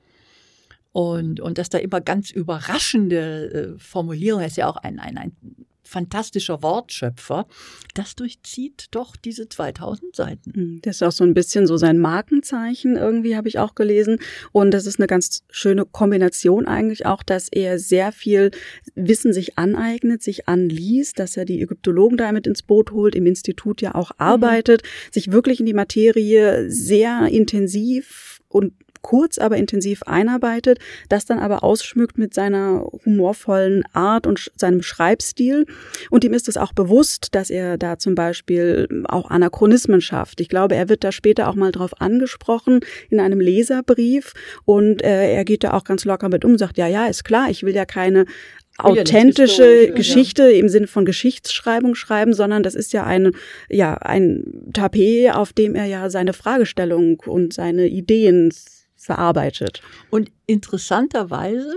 und, 0.92 1.40
und 1.40 1.60
dass 1.60 1.70
da 1.70 1.78
immer 1.78 2.02
ganz 2.02 2.32
überraschende 2.32 3.76
äh, 3.76 3.80
Formulierungen, 3.80 4.48
ist 4.48 4.58
ja 4.58 4.68
auch 4.68 4.78
ein, 4.78 4.98
ein, 4.98 5.20
ein 5.20 5.36
fantastischer 5.84 6.62
Wortschöpfer, 6.64 7.48
das 7.94 8.16
durchzieht 8.16 8.88
doch 8.92 9.16
diese 9.16 9.50
2000 9.50 10.16
Seiten. 10.16 10.54
Hm, 10.54 10.80
das 10.82 10.98
ist 10.98 11.04
auch 11.04 11.12
so 11.12 11.24
ein 11.24 11.34
bisschen 11.34 11.68
so 11.68 11.78
sein 11.78 12.00
Markenzeichen, 12.00 12.96
irgendwie 12.96 13.36
habe 13.36 13.48
ich 13.48 13.60
auch 13.60 13.76
gelesen. 13.76 14.20
Und 14.52 14.72
das 14.72 14.86
ist 14.86 15.00
eine 15.00 15.08
ganz 15.08 15.44
schöne 15.50 15.86
Kombination 15.86 16.66
eigentlich 16.66 17.06
auch, 17.06 17.24
dass 17.24 17.50
er 17.50 17.80
sehr 17.80 18.12
viel 18.12 18.52
Wissen 18.96 19.34
sich 19.34 19.58
aneignet, 19.58 20.22
sich 20.22 20.48
anliest, 20.48 21.20
dass 21.20 21.38
er 21.38 21.46
die 21.46 21.62
Ägyptologen 21.62 22.18
damit 22.18 22.48
ins 22.48 22.64
Boot 22.64 22.92
holt, 22.92 23.16
im 23.16 23.26
Institut 23.26 23.82
ja 23.82 23.96
auch 23.96 24.12
mhm. 24.12 24.16
arbeitet, 24.20 24.84
mhm. 24.84 25.14
sich 25.14 25.32
wirklich 25.32 25.60
in 25.60 25.66
die 25.66 25.74
Materie 25.74 26.70
sehr 26.70 27.28
intensiv 27.28 28.42
und 28.48 28.74
kurz, 29.02 29.38
aber 29.38 29.58
intensiv 29.58 30.04
einarbeitet, 30.04 30.80
das 31.10 31.26
dann 31.26 31.40
aber 31.40 31.64
ausschmückt 31.64 32.18
mit 32.18 32.34
seiner 32.34 32.86
humorvollen 33.06 33.84
Art 33.94 34.28
und 34.28 34.52
seinem 34.56 34.82
Schreibstil. 34.82 35.66
Und 36.10 36.24
ihm 36.24 36.34
ist 36.34 36.48
es 36.48 36.58
auch 36.58 36.74
bewusst, 36.74 37.34
dass 37.36 37.50
er 37.50 37.78
da 37.78 37.98
zum 37.98 38.16
Beispiel 38.16 38.88
auch 39.06 39.30
Anachronismen 39.30 40.02
schafft. 40.02 40.42
Ich 40.42 40.50
glaube, 40.50 40.76
er 40.76 40.90
wird 40.90 41.04
da 41.04 41.12
später 41.12 41.48
auch 41.50 41.56
mal 41.56 41.72
drauf 41.72 42.00
angesprochen 42.00 42.82
in 43.10 43.20
einem 43.20 43.40
Leserbrief 43.40 44.34
und 44.66 45.04
äh, 45.04 45.34
er 45.34 45.46
geht 45.46 45.64
da 45.64 45.74
auch 45.74 45.84
ganz 45.84 46.06
locker 46.06 46.30
mit 46.30 46.46
um, 46.46 46.58
sagt, 46.58 46.78
ja, 46.78 46.88
ja, 46.88 47.08
ist 47.08 47.24
klar, 47.24 47.50
ich 47.50 47.64
will 47.64 47.76
ja 47.76 47.86
keine 47.86 48.26
authentische 48.78 49.88
ja, 49.88 49.94
Geschichte 49.94 50.44
ja. 50.44 50.60
im 50.60 50.70
Sinne 50.70 50.88
von 50.88 51.06
Geschichtsschreibung 51.06 51.96
schreiben, 51.96 52.34
sondern 52.34 52.64
das 52.64 52.76
ist 52.76 52.94
ja 52.94 53.04
ein, 53.04 53.32
ja, 53.70 53.96
ein 53.96 54.72
Tapet, 54.74 55.34
auf 55.34 55.54
dem 55.54 55.76
er 55.76 55.86
ja 55.86 56.10
seine 56.10 56.34
Fragestellung 56.34 57.20
und 57.26 57.54
seine 57.54 57.88
Ideen 57.88 58.52
verarbeitet. 59.02 59.82
Und 60.10 60.32
interessanterweise 60.46 61.74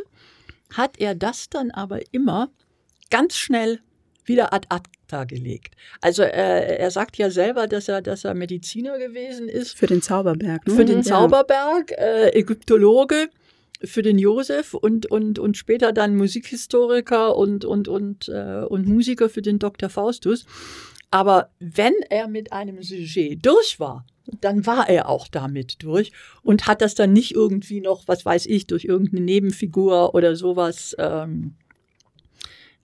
hat 0.72 0.98
er 0.98 1.14
das 1.14 1.48
dann 1.48 1.70
aber 1.70 2.00
immer 2.12 2.50
ganz 3.10 3.36
schnell 3.36 3.80
wieder 4.24 4.52
ad 4.52 4.66
acta 4.70 5.24
gelegt. 5.24 5.74
Also 6.00 6.22
äh, 6.22 6.76
er 6.76 6.90
sagt 6.90 7.16
ja 7.16 7.30
selber, 7.30 7.66
dass 7.66 7.88
er, 7.88 8.02
dass 8.02 8.24
er 8.24 8.34
Mediziner 8.34 8.98
gewesen 8.98 9.48
ist. 9.48 9.76
Für 9.76 9.86
den 9.86 10.02
Zauberberg. 10.02 10.66
Ne? 10.66 10.74
Für 10.74 10.84
den 10.84 11.02
Zauberberg, 11.02 11.92
äh, 11.92 12.30
Ägyptologe 12.30 13.28
für 13.82 14.02
den 14.02 14.18
Josef 14.18 14.74
und, 14.74 15.06
und, 15.06 15.38
und 15.38 15.56
später 15.56 15.92
dann 15.92 16.16
Musikhistoriker 16.16 17.36
und, 17.36 17.64
und, 17.64 17.88
und, 17.88 18.28
äh, 18.28 18.64
und 18.66 18.86
Musiker 18.86 19.28
für 19.28 19.42
den 19.42 19.58
Dr. 19.58 19.88
Faustus. 19.88 20.46
Aber 21.14 21.50
wenn 21.60 21.94
er 22.10 22.26
mit 22.26 22.52
einem 22.52 22.82
Sujet 22.82 23.46
durch 23.46 23.78
war, 23.78 24.04
dann 24.40 24.66
war 24.66 24.88
er 24.88 25.08
auch 25.08 25.28
damit 25.28 25.80
durch 25.84 26.10
und 26.42 26.66
hat 26.66 26.82
das 26.82 26.96
dann 26.96 27.12
nicht 27.12 27.36
irgendwie 27.36 27.80
noch, 27.80 28.08
was 28.08 28.26
weiß 28.26 28.46
ich, 28.46 28.66
durch 28.66 28.84
irgendeine 28.84 29.24
Nebenfigur 29.24 30.12
oder 30.16 30.34
sowas 30.34 30.96
ähm, 30.98 31.54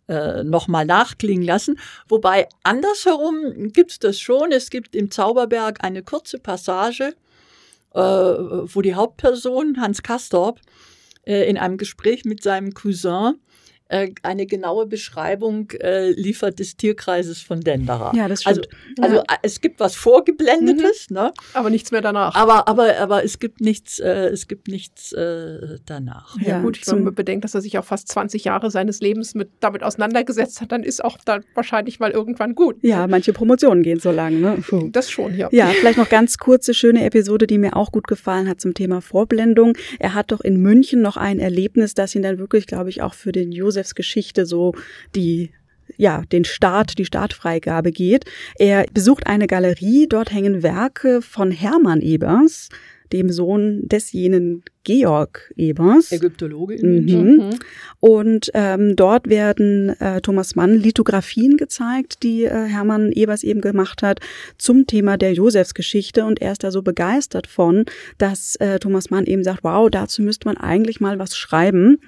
äh, 0.07 0.45
nochmal 0.45 0.85
nachklingen 0.85 1.45
lassen. 1.45 1.77
Wobei 2.07 2.47
andersherum 2.62 3.73
gibt 3.73 3.90
es 3.90 3.99
das 3.99 4.21
schon. 4.21 4.53
Es 4.53 4.71
gibt 4.71 4.95
im 4.95 5.11
Zauberberg 5.11 5.83
eine 5.83 6.05
kurze 6.05 6.38
Passage, 6.38 7.16
äh, 7.95 8.01
wo 8.01 8.81
die 8.81 8.95
Hauptperson, 8.95 9.81
Hans 9.81 10.05
Kastorp, 10.05 10.61
äh, 11.27 11.51
in 11.51 11.59
einem 11.59 11.79
Gespräch 11.79 12.25
mit 12.25 12.45
seinem 12.45 12.75
Cousin 12.75 13.40
äh, 13.90 14.12
eine 14.22 14.46
genaue 14.46 14.87
Beschreibung 14.87 15.70
äh, 15.81 16.11
liefert 16.12 16.61
des 16.61 16.76
Tierkreises 16.76 17.42
von 17.42 17.61
Denderer. 17.61 18.12
Ja, 18.14 18.29
das 18.29 18.42
stimmt. 18.42 18.68
Also, 19.00 19.03
also 19.03 19.16
ja. 19.16 19.38
es 19.42 19.61
gibt 19.61 19.81
was 19.81 19.96
Vorgeblendetes, 19.96 21.11
mhm. 21.11 21.16
ne? 21.16 21.33
aber 21.55 21.70
nichts 21.70 21.90
mehr 21.90 22.00
danach. 22.00 22.35
Aber, 22.37 22.68
aber, 22.68 22.96
aber 22.98 23.24
es 23.24 23.40
gibt 23.40 23.61
nichts, 23.61 23.98
äh, 23.98 24.29
es 24.29 24.46
gibt 24.46 24.68
nichts 24.68 25.12
äh, 25.12 25.79
danach. 25.87 26.38
Ja, 26.38 26.48
ja 26.48 26.62
gut, 26.62 26.81
wenn 26.87 27.03
man 27.03 27.14
bedenkt, 27.14 27.44
dass 27.44 27.55
er 27.55 27.61
sich 27.61 27.79
auch 27.79 27.85
fast 27.85 28.07
20 28.09 28.44
Jahre 28.44 28.70
seines 28.70 29.00
Lebens 29.00 29.35
mit, 29.35 29.50
damit 29.59 29.83
auseinandergesetzt 29.83 30.61
hat, 30.61 30.70
dann 30.70 30.85
ist 30.85 31.05
auch 31.05 31.18
da 31.24 31.40
wahrscheinlich 31.55 31.98
mal 31.98 32.12
irgendwann 32.12 32.55
gut. 32.55 32.76
Ja, 32.83 33.09
manche 33.09 33.33
Promotionen 33.33 33.83
gehen 33.83 33.98
so 33.98 34.12
lang. 34.12 34.40
Ne? 34.40 34.62
Das 34.92 35.11
schon, 35.11 35.37
ja. 35.37 35.48
Ja, 35.50 35.66
vielleicht 35.66 35.98
noch 35.98 36.09
ganz 36.09 36.38
kurze, 36.38 36.74
schöne 36.74 37.05
Episode, 37.05 37.48
die 37.48 37.59
mir 37.59 37.76
auch 37.76 37.90
gut 37.90 38.07
gefallen 38.07 38.48
hat 38.48 38.61
zum 38.61 38.74
Thema 38.74 39.00
Vorblendung. 39.00 39.76
Er 39.98 40.14
hat 40.14 40.31
doch 40.31 40.40
in 40.40 40.62
München 40.62 41.03
noch 41.03 41.16
ein 41.16 41.40
Erlebnis, 41.40 41.94
das 41.94 42.14
ihn 42.14 42.22
dann 42.22 42.38
wirklich, 42.38 42.68
glaube 42.68 42.88
ich, 42.88 43.03
auch 43.03 43.14
für 43.14 43.33
den 43.33 43.50
Josef 43.50 43.80
Josefs 43.81 43.95
Geschichte 43.95 44.47
so 44.47 44.75
die 45.14 45.51
ja, 45.97 46.23
den 46.31 46.45
Start, 46.45 46.99
die 46.99 47.05
Startfreigabe 47.05 47.90
geht. 47.90 48.25
Er 48.57 48.87
besucht 48.95 49.27
eine 49.27 49.49
Galerie, 49.49 50.07
dort 50.09 50.31
hängen 50.33 50.62
Werke 50.62 51.21
von 51.21 51.51
Hermann 51.51 52.01
Ebers, 52.01 52.69
dem 53.12 53.29
Sohn 53.31 53.88
des 53.88 54.12
jenen 54.12 54.62
Georg 54.85 55.53
Ebers. 55.57 56.11
Ägyptologe 56.11 56.75
in 56.75 57.05
mhm. 57.05 57.37
mhm. 57.37 57.51
Und 58.01 58.51
ähm, 58.55 58.97
dort 58.97 59.29
werden 59.29 59.90
äh, 60.01 60.23
Thomas 60.23 60.57
Mann 60.57 60.75
Lithografien 60.75 61.59
gezeigt, 61.59 62.23
die 62.23 62.45
äh, 62.45 62.64
Hermann 62.64 63.12
Ebers 63.12 63.43
eben 63.43 63.61
gemacht 63.61 64.03
hat, 64.03 64.21
zum 64.57 64.87
Thema 64.87 65.19
der 65.19 65.35
Josefsgeschichte. 65.35 66.25
Und 66.25 66.40
er 66.40 66.53
ist 66.53 66.64
da 66.64 66.71
so 66.71 66.81
begeistert 66.81 67.47
von, 67.47 67.85
dass 68.16 68.57
äh, 68.57 68.79
Thomas 68.79 69.11
Mann 69.11 69.27
eben 69.27 69.45
sagt, 69.45 69.64
wow, 69.64 69.90
dazu 69.90 70.23
müsste 70.23 70.49
man 70.49 70.57
eigentlich 70.57 70.99
mal 70.99 71.19
was 71.19 71.37
schreiben. 71.37 71.99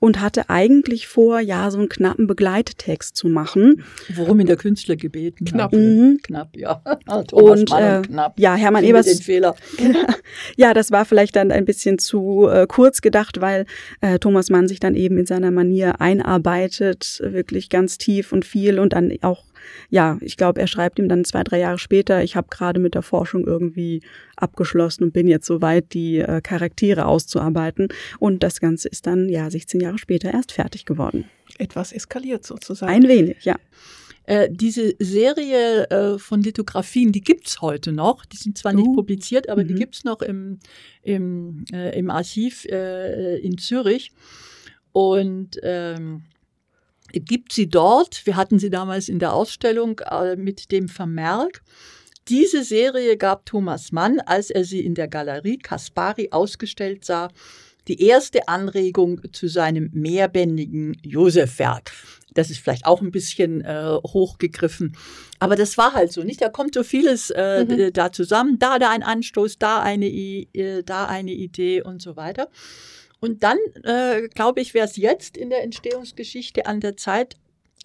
Und 0.00 0.20
hatte 0.20 0.50
eigentlich 0.50 1.06
vor, 1.06 1.38
ja, 1.38 1.70
so 1.70 1.78
einen 1.78 1.88
knappen 1.88 2.26
Begleittext 2.26 3.16
zu 3.16 3.28
machen. 3.28 3.84
Worum 4.14 4.40
in 4.40 4.48
der 4.48 4.56
Künstler 4.56 4.96
gebeten 4.96 5.44
Knapp. 5.44 5.72
Mhm. 5.72 6.18
Knapp, 6.24 6.56
ja. 6.56 6.82
Thomas 7.28 7.60
und, 7.60 7.70
Mann 7.70 7.98
und 7.98 8.04
äh, 8.04 8.08
knapp. 8.08 8.40
Ja, 8.40 8.56
Hermann 8.56 8.82
Ebers. 8.82 9.06
Den 9.06 9.18
Fehler. 9.18 9.54
ja, 10.56 10.74
das 10.74 10.90
war 10.90 11.04
vielleicht 11.04 11.36
dann 11.36 11.52
ein 11.52 11.64
bisschen 11.64 12.00
zu 12.00 12.15
zu 12.16 12.48
äh, 12.48 12.66
kurz 12.66 13.02
gedacht, 13.02 13.40
weil 13.40 13.66
äh, 14.00 14.18
Thomas 14.18 14.48
Mann 14.48 14.68
sich 14.68 14.80
dann 14.80 14.94
eben 14.94 15.18
in 15.18 15.26
seiner 15.26 15.50
Manier 15.50 16.00
einarbeitet, 16.00 17.20
wirklich 17.22 17.68
ganz 17.68 17.98
tief 17.98 18.32
und 18.32 18.44
viel 18.44 18.78
und 18.78 18.94
dann 18.94 19.12
auch 19.22 19.44
ja, 19.90 20.16
ich 20.20 20.36
glaube, 20.36 20.60
er 20.60 20.68
schreibt 20.68 21.00
ihm 21.00 21.08
dann 21.08 21.24
zwei, 21.24 21.42
drei 21.42 21.58
Jahre 21.58 21.78
später, 21.78 22.22
ich 22.22 22.36
habe 22.36 22.46
gerade 22.50 22.78
mit 22.78 22.94
der 22.94 23.02
Forschung 23.02 23.44
irgendwie 23.44 24.00
abgeschlossen 24.36 25.02
und 25.02 25.12
bin 25.12 25.26
jetzt 25.26 25.46
soweit, 25.46 25.92
die 25.92 26.18
äh, 26.18 26.40
Charaktere 26.40 27.06
auszuarbeiten. 27.06 27.88
Und 28.20 28.44
das 28.44 28.60
Ganze 28.60 28.88
ist 28.88 29.08
dann 29.08 29.28
ja 29.28 29.50
16 29.50 29.80
Jahre 29.80 29.98
später 29.98 30.32
erst 30.32 30.52
fertig 30.52 30.84
geworden. 30.84 31.24
Etwas 31.58 31.90
eskaliert 31.90 32.46
sozusagen. 32.46 32.92
Ein 32.92 33.08
wenig, 33.08 33.44
ja. 33.44 33.56
Äh, 34.26 34.48
diese 34.50 34.94
Serie 34.98 35.88
äh, 35.90 36.18
von 36.18 36.42
Lithografien, 36.42 37.12
die 37.12 37.20
gibt's 37.20 37.60
heute 37.60 37.92
noch. 37.92 38.24
Die 38.26 38.36
sind 38.36 38.58
zwar 38.58 38.72
nicht 38.72 38.88
uh, 38.88 38.94
publiziert, 38.94 39.48
aber 39.48 39.62
-hmm. 39.62 39.66
die 39.66 39.74
mhm. 39.74 39.78
gibt's 39.78 40.04
noch 40.04 40.20
im, 40.20 40.58
im, 41.02 41.64
äh, 41.72 41.96
im 41.96 42.10
Archiv 42.10 42.64
äh, 42.64 43.38
in 43.38 43.56
Zürich. 43.56 44.10
Und 44.92 45.60
ähm, 45.62 46.24
gibt 47.12 47.52
sie 47.52 47.68
dort. 47.68 48.26
Wir 48.26 48.36
hatten 48.36 48.58
sie 48.58 48.70
damals 48.70 49.08
in 49.08 49.20
der 49.20 49.32
Ausstellung 49.32 50.00
äh, 50.00 50.34
mit 50.34 50.72
dem 50.72 50.88
Vermerk. 50.88 51.62
Diese 52.28 52.64
Serie 52.64 53.16
gab 53.16 53.46
Thomas 53.46 53.92
Mann, 53.92 54.18
als 54.18 54.50
er 54.50 54.64
sie 54.64 54.84
in 54.84 54.96
der 54.96 55.06
Galerie 55.06 55.58
Kaspari 55.58 56.30
ausgestellt 56.32 57.04
sah, 57.04 57.28
die 57.88 58.02
erste 58.02 58.48
Anregung 58.48 59.20
zu 59.32 59.48
seinem 59.48 59.90
mehrbändigen 59.92 60.96
Josef-Werk. 61.02 61.92
Das 62.34 62.50
ist 62.50 62.58
vielleicht 62.58 62.84
auch 62.84 63.00
ein 63.00 63.10
bisschen 63.10 63.62
äh, 63.62 63.96
hochgegriffen. 64.06 64.96
Aber 65.38 65.56
das 65.56 65.78
war 65.78 65.94
halt 65.94 66.12
so, 66.12 66.22
nicht? 66.22 66.42
Da 66.42 66.48
kommt 66.48 66.74
so 66.74 66.82
vieles 66.82 67.30
äh, 67.30 67.64
mhm. 67.64 67.92
da 67.92 68.12
zusammen. 68.12 68.58
Da, 68.58 68.78
da 68.78 68.90
ein 68.90 69.02
Anstoß, 69.02 69.58
da 69.58 69.80
eine, 69.80 70.06
äh, 70.06 70.82
da 70.84 71.06
eine 71.06 71.32
Idee 71.32 71.82
und 71.82 72.02
so 72.02 72.16
weiter. 72.16 72.48
Und 73.20 73.42
dann, 73.42 73.58
äh, 73.84 74.28
glaube 74.28 74.60
ich, 74.60 74.74
wäre 74.74 74.86
es 74.86 74.96
jetzt 74.96 75.36
in 75.36 75.50
der 75.50 75.62
Entstehungsgeschichte 75.62 76.66
an 76.66 76.80
der 76.80 76.96
Zeit, 76.96 77.36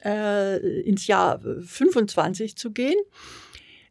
äh, 0.03 0.57
ins 0.81 1.07
Jahr 1.07 1.39
25 1.39 2.57
zu 2.57 2.71
gehen, 2.71 2.99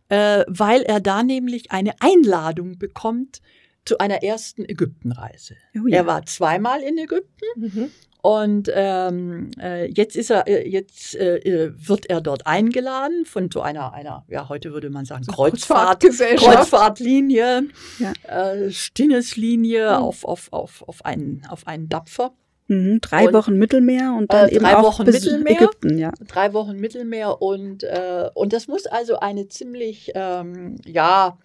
äh, 0.08 0.44
weil 0.48 0.82
er 0.82 1.00
da 1.00 1.22
nämlich 1.22 1.70
eine 1.70 1.94
Einladung 2.00 2.78
bekommt 2.78 3.40
zu 3.84 3.98
einer 3.98 4.22
ersten 4.22 4.64
Ägyptenreise. 4.64 5.56
Oh 5.76 5.86
ja. 5.86 5.98
Er 5.98 6.06
war 6.06 6.26
zweimal 6.26 6.82
in 6.82 6.98
Ägypten 6.98 7.46
mhm. 7.56 7.90
Und 8.22 8.70
ähm, 8.74 9.50
äh, 9.58 9.90
jetzt 9.90 10.14
ist 10.14 10.30
er, 10.30 10.46
äh, 10.46 10.68
jetzt 10.68 11.14
äh, 11.14 11.38
äh, 11.38 11.72
wird 11.74 12.06
er 12.10 12.20
dort 12.20 12.46
eingeladen 12.46 13.24
von 13.24 13.50
so 13.50 13.62
einer, 13.62 13.94
einer, 13.94 14.24
ja, 14.28 14.48
heute 14.48 14.72
würde 14.72 14.90
man 14.90 15.06
sagen, 15.06 15.24
so 15.24 15.32
Kreuzfahrt, 15.32 16.02
Kreuzfahrtlinie, 16.02 17.68
ja. 17.98 18.12
äh, 18.24 18.70
Stinneslinie 18.70 19.90
mhm. 19.90 20.04
auf, 20.04 20.24
auf, 20.24 20.52
auf, 20.52 20.84
auf 20.86 21.04
einen, 21.04 21.42
auf 21.48 21.66
einen 21.66 21.88
Dapfer. 21.88 22.32
Mhm, 22.68 23.00
drei 23.00 23.26
und, 23.26 23.34
Wochen 23.34 23.56
Mittelmeer 23.56 24.14
und 24.16 24.32
dann 24.32 24.48
äh, 24.48 24.54
eben 24.54 24.66
auch 24.66 24.82
Wochen 24.82 25.04
bis 25.04 25.24
Mittelmeer, 25.24 25.56
Ägypten, 25.56 25.98
ja. 25.98 26.12
Drei 26.28 26.52
Wochen 26.52 26.76
Mittelmeer 26.76 27.40
und, 27.40 27.82
äh, 27.82 28.28
und 28.34 28.52
das 28.52 28.68
muss 28.68 28.86
also 28.86 29.18
eine 29.18 29.48
ziemlich, 29.48 30.12
ähm, 30.14 30.76
ja, 30.84 31.38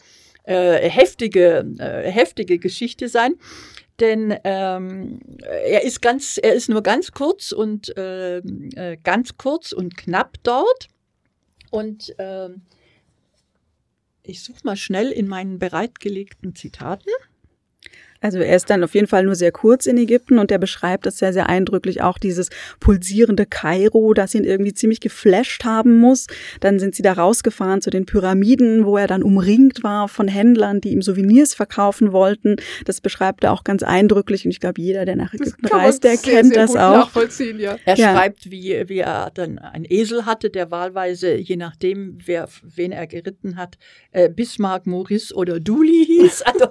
äh, 0.46 0.90
heftige, 0.90 1.66
äh, 1.80 2.10
heftige 2.10 2.60
Geschichte 2.60 3.10
sein. 3.10 3.36
Denn 4.00 4.38
ähm, 4.44 5.20
er 5.42 5.84
ist 5.84 6.02
ganz, 6.02 6.38
er 6.42 6.54
ist 6.54 6.70
nur 6.70 6.84
ganz 6.84 7.12
kurz 7.12 7.52
und 7.52 7.96
äh, 7.98 8.38
äh, 8.38 8.98
ganz 9.04 9.38
kurz 9.38 9.72
und 9.72 9.96
knapp 9.96 10.38
dort. 10.44 10.90
Und 11.72 12.14
ähm, 12.18 12.62
ich 14.24 14.44
suche 14.44 14.60
mal 14.64 14.76
schnell 14.76 15.12
in 15.12 15.28
meinen 15.28 15.60
bereitgelegten 15.60 16.56
Zitaten. 16.56 17.10
Also 18.26 18.40
er 18.40 18.56
ist 18.56 18.72
dann 18.72 18.84
auf 18.84 18.96
jeden 18.96 19.06
Fall 19.06 19.24
nur 19.24 19.36
sehr 19.36 19.52
kurz 19.52 19.86
in 19.86 20.00
Ägypten 20.00 20.40
und 20.40 20.50
er 20.50 20.58
beschreibt 20.58 21.06
das 21.06 21.20
sehr, 21.20 21.32
sehr 21.32 21.48
eindrücklich 21.48 22.02
auch 22.02 22.18
dieses 22.18 22.50
pulsierende 22.80 23.46
Kairo, 23.46 24.16
das 24.16 24.34
ihn 24.34 24.44
irgendwie 24.44 24.74
ziemlich 24.74 25.00
geflasht 25.00 25.64
haben 25.64 26.00
muss. 26.00 26.26
Dann 26.60 26.80
sind 26.80 26.96
sie 26.96 27.04
da 27.04 27.14
rausgefahren 27.14 27.82
zu 27.82 27.92
den 27.92 28.08
Pyramiden, 28.08 28.88
wo 28.88 28.98
er 28.98 29.06
dann 29.06 29.22
umringt 29.22 29.84
war 29.84 30.08
von 30.08 30.28
Händlern, 30.28 30.82
die 30.82 30.90
ihm 30.90 31.04
Souvenirs 31.04 31.54
verkaufen 31.54 32.14
wollten. 32.14 32.56
Das 32.86 33.00
beschreibt 33.00 33.44
er 33.44 33.54
auch 33.54 33.64
ganz 33.64 33.84
eindrücklich 33.84 34.44
und 34.44 34.50
ich 34.50 34.60
glaube, 34.60 34.82
jeder, 34.82 35.06
der 35.06 35.18
nach 35.18 35.32
Ägypten 35.36 35.68
reist, 35.68 36.04
der 36.04 36.18
sehr, 36.18 36.34
kennt 36.34 36.56
sehr 36.56 36.64
das 36.64 36.76
auch. 36.76 36.98
Nachvollziehen, 36.98 37.60
ja. 37.60 37.78
Er 37.86 37.96
ja. 37.96 38.12
schreibt, 38.12 38.50
wie, 38.50 38.90
wie 38.90 39.00
er 39.02 39.30
dann 39.36 39.60
einen 39.60 39.86
Esel 39.88 40.26
hatte, 40.26 40.50
der 40.50 40.72
wahlweise, 40.72 41.36
je 41.36 41.58
nachdem, 41.58 42.18
wer, 42.26 42.50
wen 42.64 42.92
er 42.92 43.06
geritten 43.06 43.56
hat, 43.56 43.78
äh, 44.14 44.32
Bismarck, 44.32 44.88
Maurice 44.88 45.32
oder 45.36 45.60
Duli 45.60 46.06
hieß. 46.08 46.44
Also, 46.56 46.68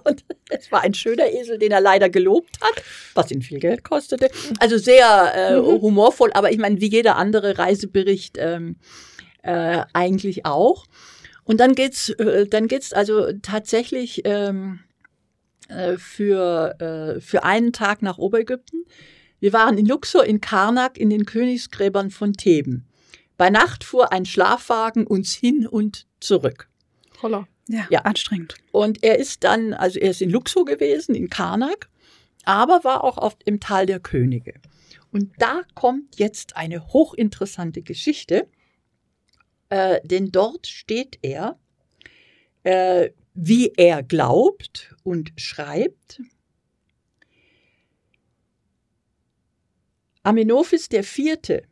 es 0.51 0.71
war 0.71 0.83
ein 0.83 0.95
schöner 0.95 1.33
Esel, 1.33 1.59
den 1.59 1.73
er 1.73 1.81
leider 1.81 2.09
gelobt 2.09 2.59
hat, 2.61 2.83
was 3.15 3.31
ihn 3.31 3.43
viel 3.43 3.59
Geld 3.59 3.85
kostete. 3.85 4.31
Also 4.59 4.79
sehr 4.79 5.33
äh, 5.35 5.57
mhm. 5.61 5.81
humorvoll, 5.81 6.33
aber 6.33 6.53
ich 6.53 6.59
meine, 6.59 6.81
wie 6.81 6.91
jeder 6.91 7.17
andere 7.17 7.59
Reisebericht 7.59 8.37
ähm, 8.39 8.77
äh, 9.43 9.83
eigentlich 9.93 10.47
auch. 10.47 10.87
Und 11.45 11.61
dann 11.61 11.75
geht's, 11.75 12.11
äh, 12.11 12.47
dann 12.47 12.69
geht's 12.69 12.93
also 12.93 13.33
tatsächlich 13.43 14.23
ähm, 14.25 14.81
äh, 15.69 15.97
für, 15.97 16.81
äh, 16.81 17.21
für 17.21 17.45
einen 17.45 17.73
Tag 17.73 18.03
nach 18.03 18.19
Oberägypten. 18.19 18.85
Wir 19.41 19.53
waren 19.53 19.77
in 19.77 19.87
Luxor, 19.87 20.25
in 20.25 20.41
Karnak, 20.41 20.97
in 20.97 21.11
den 21.11 21.27
Königsgräbern 21.27 22.11
von 22.11 22.33
Theben. 22.33 22.87
Bei 23.37 23.51
Nacht 23.51 23.85
fuhr 23.85 24.13
ein 24.13 24.25
Schlafwagen 24.25 25.07
uns 25.07 25.35
hin 25.35 25.67
und 25.67 26.07
zurück. 26.21 26.69
Holla. 27.21 27.47
Ja, 27.69 27.87
ja, 27.91 28.01
anstrengend. 28.01 28.57
Und 28.73 29.03
er 29.03 29.19
ist 29.19 29.45
dann, 29.45 29.73
also 29.73 29.99
er 29.99 30.11
ist 30.11 30.21
in 30.21 30.31
Luxor 30.31 30.65
gewesen, 30.65 31.15
in 31.15 31.31
Karnak, 31.31 31.89
aber 32.45 32.85
war 32.85 33.05
auch 33.05 33.17
oft 33.17 33.43
im 33.45 33.61
Tal 33.61 33.87
der 33.87 34.01
Könige. 34.01 34.55
Und 35.11 35.33
da 35.39 35.63
kommt 35.75 36.19
jetzt 36.19 36.57
eine 36.57 36.89
hochinteressante 36.89 37.83
Geschichte, 37.83 38.49
äh, 39.71 40.01
denn 40.05 40.31
dort 40.31 40.67
steht 40.67 41.19
er, 41.23 41.59
äh, 42.65 43.11
wie 43.35 43.73
er 43.77 44.03
glaubt 44.03 44.95
und 45.03 45.33
schreibt. 45.37 46.21
Amenophis 50.23 50.89
IV., 50.91 51.63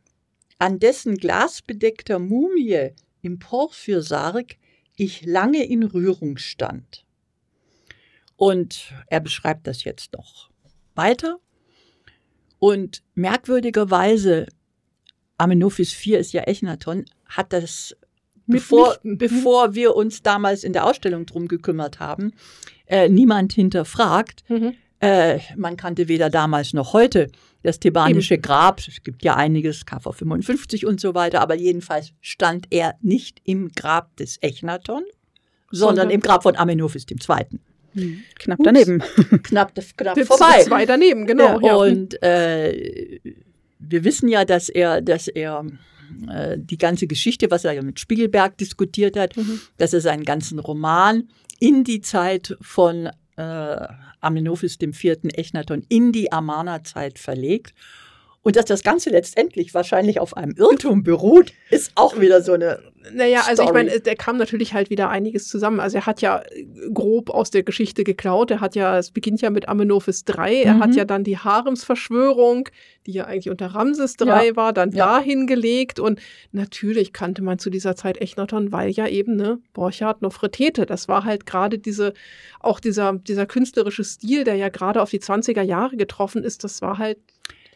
an 0.59 0.79
dessen 0.79 1.17
glasbedeckter 1.17 2.19
Mumie 2.19 2.91
im 3.21 3.39
Porphyrsarg 3.39 4.57
ich 4.95 5.25
lange 5.25 5.63
in 5.65 5.83
Rührung 5.83 6.37
stand. 6.37 7.05
Und 8.35 8.93
er 9.07 9.19
beschreibt 9.19 9.67
das 9.67 9.83
jetzt 9.83 10.13
noch 10.13 10.49
weiter. 10.95 11.39
Und 12.59 13.03
merkwürdigerweise, 13.15 14.47
Amenophis 15.37 15.93
IV 15.93 16.19
ist 16.19 16.33
ja 16.33 16.43
Echnaton, 16.43 17.05
hat 17.25 17.53
das, 17.53 17.95
bevor, 18.47 18.97
mhm. 19.03 19.17
bevor 19.17 19.75
wir 19.75 19.95
uns 19.95 20.21
damals 20.21 20.63
in 20.63 20.73
der 20.73 20.85
Ausstellung 20.85 21.25
drum 21.25 21.47
gekümmert 21.47 21.99
haben, 21.99 22.33
äh, 22.85 23.09
niemand 23.09 23.53
hinterfragt. 23.53 24.49
Mhm. 24.49 24.75
Äh, 25.03 25.39
man 25.57 25.75
kannte 25.75 26.07
weder 26.07 26.29
damals 26.29 26.71
noch 26.71 26.93
heute 26.93 27.29
das 27.61 27.77
thebanische 27.77 28.37
Grab. 28.37 28.79
Es 28.79 29.03
gibt 29.03 29.25
ja 29.25 29.35
einiges, 29.35 29.85
KV 29.85 30.13
55 30.13 30.85
und 30.85 31.01
so 31.01 31.13
weiter, 31.13 31.41
aber 31.41 31.55
jedenfalls 31.55 32.13
stand 32.21 32.67
er 32.69 32.95
nicht 33.01 33.41
im 33.43 33.73
Grab 33.73 34.15
des 34.15 34.37
Echnaton, 34.41 35.03
sondern, 35.69 35.97
sondern 35.97 36.09
im 36.09 36.21
Grab 36.21 36.43
von 36.43 36.55
Amenophis 36.55 37.05
II. 37.09 37.59
Hm. 37.95 38.23
Knapp 38.39 38.59
daneben. 38.63 38.99
knapp, 39.43 39.73
knapp 39.97 40.25
vorbei. 40.25 40.63
Zwei 40.63 40.85
daneben, 40.85 41.27
genau. 41.27 41.59
Ja, 41.59 41.75
und 41.75 42.23
äh, 42.23 43.19
wir 43.79 44.05
wissen 44.05 44.29
ja, 44.29 44.45
dass 44.45 44.69
er, 44.69 45.01
dass 45.01 45.27
er 45.27 45.65
äh, 46.29 46.57
die 46.57 46.77
ganze 46.77 47.07
Geschichte, 47.07 47.51
was 47.51 47.65
er 47.65 47.83
mit 47.83 47.99
Spiegelberg 47.99 48.57
diskutiert 48.57 49.17
hat, 49.17 49.35
mhm. 49.35 49.59
dass 49.75 49.91
er 49.91 49.99
seinen 49.99 50.23
ganzen 50.23 50.59
Roman 50.59 51.27
in 51.59 51.83
die 51.83 51.99
Zeit 51.99 52.55
von 52.61 53.09
äh, 53.35 53.87
Amenophis 54.23 54.77
IV. 54.81 55.17
Echnaton 55.33 55.83
in 55.89 56.11
die 56.11 56.31
Amarna-Zeit 56.31 57.19
verlegt. 57.19 57.73
Und 58.43 58.57
dass 58.57 58.65
das 58.65 58.83
Ganze 58.83 59.09
letztendlich 59.09 59.73
wahrscheinlich 59.73 60.19
auf 60.19 60.35
einem 60.35 60.53
Irrtum 60.57 61.03
beruht, 61.03 61.53
ist 61.69 61.93
auch 61.95 62.19
wieder 62.19 62.41
so 62.41 62.51
eine. 62.51 62.79
Naja, 63.13 63.43
also 63.47 63.63
Story. 63.63 63.67
ich 63.67 63.73
meine, 63.73 63.99
der 64.01 64.15
kam 64.15 64.37
natürlich 64.37 64.73
halt 64.73 64.89
wieder 64.89 65.09
einiges 65.09 65.47
zusammen. 65.47 65.79
Also 65.79 65.97
er 65.97 66.05
hat 66.05 66.21
ja 66.21 66.43
grob 66.93 67.29
aus 67.29 67.51
der 67.51 67.63
Geschichte 67.63 68.03
geklaut. 68.03 68.51
Er 68.51 68.59
hat 68.59 68.75
ja, 68.75 68.97
es 68.97 69.11
beginnt 69.11 69.41
ja 69.41 69.49
mit 69.49 69.69
Amenophis 69.69 70.25
III. 70.27 70.63
Er 70.63 70.75
mhm. 70.75 70.79
hat 70.83 70.95
ja 70.95 71.05
dann 71.05 71.23
die 71.23 71.37
Haremsverschwörung, 71.37 72.67
die 73.05 73.13
ja 73.13 73.25
eigentlich 73.25 73.49
unter 73.49 73.67
Ramses 73.67 74.15
III 74.19 74.27
ja. 74.27 74.55
war, 74.57 74.73
dann 74.73 74.91
ja. 74.91 75.05
dahin 75.05 75.47
gelegt. 75.47 75.99
Und 75.99 76.19
natürlich 76.51 77.13
kannte 77.13 77.41
man 77.43 77.59
zu 77.59 77.69
dieser 77.69 77.95
Zeit 77.95 78.17
Echnaton, 78.17 78.73
weil 78.73 78.89
ja 78.91 79.07
eben, 79.07 79.37
ne, 79.37 79.59
Borchardt, 79.73 80.21
Nofretete, 80.21 80.85
das 80.85 81.07
war 81.07 81.23
halt 81.23 81.45
gerade 81.45 81.79
diese, 81.79 82.13
auch 82.59 82.81
dieser, 82.81 83.13
dieser 83.13 83.45
künstlerische 83.45 84.03
Stil, 84.03 84.43
der 84.43 84.55
ja 84.55 84.67
gerade 84.67 85.01
auf 85.01 85.09
die 85.09 85.19
20er 85.19 85.61
Jahre 85.61 85.95
getroffen 85.95 86.43
ist, 86.43 86.63
das 86.65 86.81
war 86.81 86.97
halt 86.97 87.17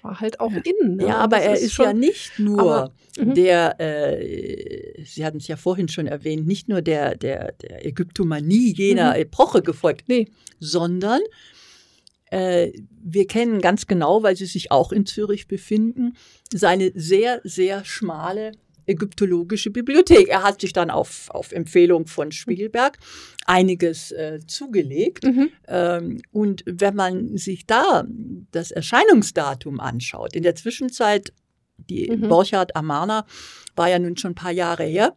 war 0.08 0.20
halt 0.20 0.39
auch 0.39 0.51
ja. 0.51 0.62
in. 0.64 0.95
Ne? 0.95 1.08
Ja, 1.08 1.18
aber 1.18 1.38
er 1.38 1.53
ist, 1.53 1.64
ist 1.64 1.74
schon, 1.74 1.86
ja 1.86 1.93
nicht 1.93 2.39
nur 2.39 2.60
aber, 2.60 2.93
mhm. 3.20 3.34
der, 3.36 3.80
äh, 3.80 5.03
Sie 5.03 5.26
hatten 5.26 5.38
es 5.38 5.47
ja 5.47 5.58
vorhin 5.58 5.89
schon 5.89 6.08
erwähnt, 6.08 6.47
nicht 6.47 6.70
nur 6.70 6.82
der, 6.82 7.16
der, 7.16 7.51
der 7.53 7.86
Ägyptomanie 7.86 8.74
jener 8.74 9.12
mhm. 9.12 9.22
Epoche 9.22 9.62
gefolgt, 9.62 10.08
nee. 10.08 10.28
sondern 10.60 11.22
äh, 12.30 12.72
wir 13.03 13.28
kennen 13.28 13.62
ganz 13.62 13.88
genau, 13.88 14.24
weil 14.24 14.36
sie 14.36 14.45
sich 14.45 14.72
auch 14.72 14.91
in 14.91 15.05
Zürich 15.05 15.47
befinden, 15.47 16.16
seine 16.53 16.91
sehr, 16.95 17.41
sehr 17.43 17.86
schmale 17.86 18.51
ägyptologische 18.88 19.70
Bibliothek. 19.70 20.30
Er 20.30 20.44
hat 20.44 20.62
sich 20.62 20.74
dann 20.74 20.90
auf, 20.90 21.30
auf 21.30 21.52
Empfehlung 21.52 22.08
von 22.08 22.32
Spiegelberg 22.32 22.98
einiges 23.46 24.12
äh, 24.12 24.40
zugelegt. 24.48 25.26
Mhm. 25.26 25.50
Ähm, 25.68 26.22
und 26.32 26.64
wenn 26.66 26.96
man 26.96 27.38
sich 27.38 27.66
da 27.66 28.06
das 28.52 28.72
Erscheinungsdatum 28.72 29.80
anschaut, 29.80 30.36
in 30.36 30.44
der 30.44 30.56
Zwischenzeit, 30.56 31.34
die 31.78 32.10
mhm. 32.10 32.28
Borchardt 32.28 32.76
Amarna 32.76 33.26
war 33.76 33.90
ja 33.90 34.00
nun 34.00 34.18
schon 34.18 34.32
ein 34.32 34.36
paar 34.36 34.52
Jahre 34.52 34.84
her, 34.84 35.16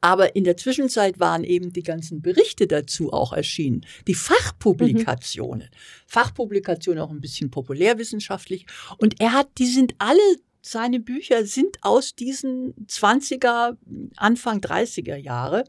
aber 0.00 0.34
in 0.34 0.42
der 0.42 0.56
Zwischenzeit 0.56 1.20
waren 1.20 1.44
eben 1.44 1.72
die 1.72 1.84
ganzen 1.84 2.22
Berichte 2.22 2.66
dazu 2.66 3.12
auch 3.12 3.32
erschienen. 3.32 3.86
Die 4.08 4.14
Fachpublikationen. 4.14 5.68
Mhm. 5.68 5.76
Fachpublikationen 6.06 7.02
auch 7.02 7.10
ein 7.10 7.20
bisschen 7.20 7.50
populärwissenschaftlich. 7.50 8.66
Und 8.98 9.20
er 9.20 9.32
hat, 9.32 9.48
die 9.58 9.66
sind 9.66 9.94
alle 9.98 10.20
seine 10.62 11.00
Bücher 11.00 11.44
sind 11.44 11.78
aus 11.82 12.14
diesen 12.14 12.74
20er, 12.86 13.76
Anfang 14.16 14.60
30er 14.60 15.16
Jahre. 15.16 15.64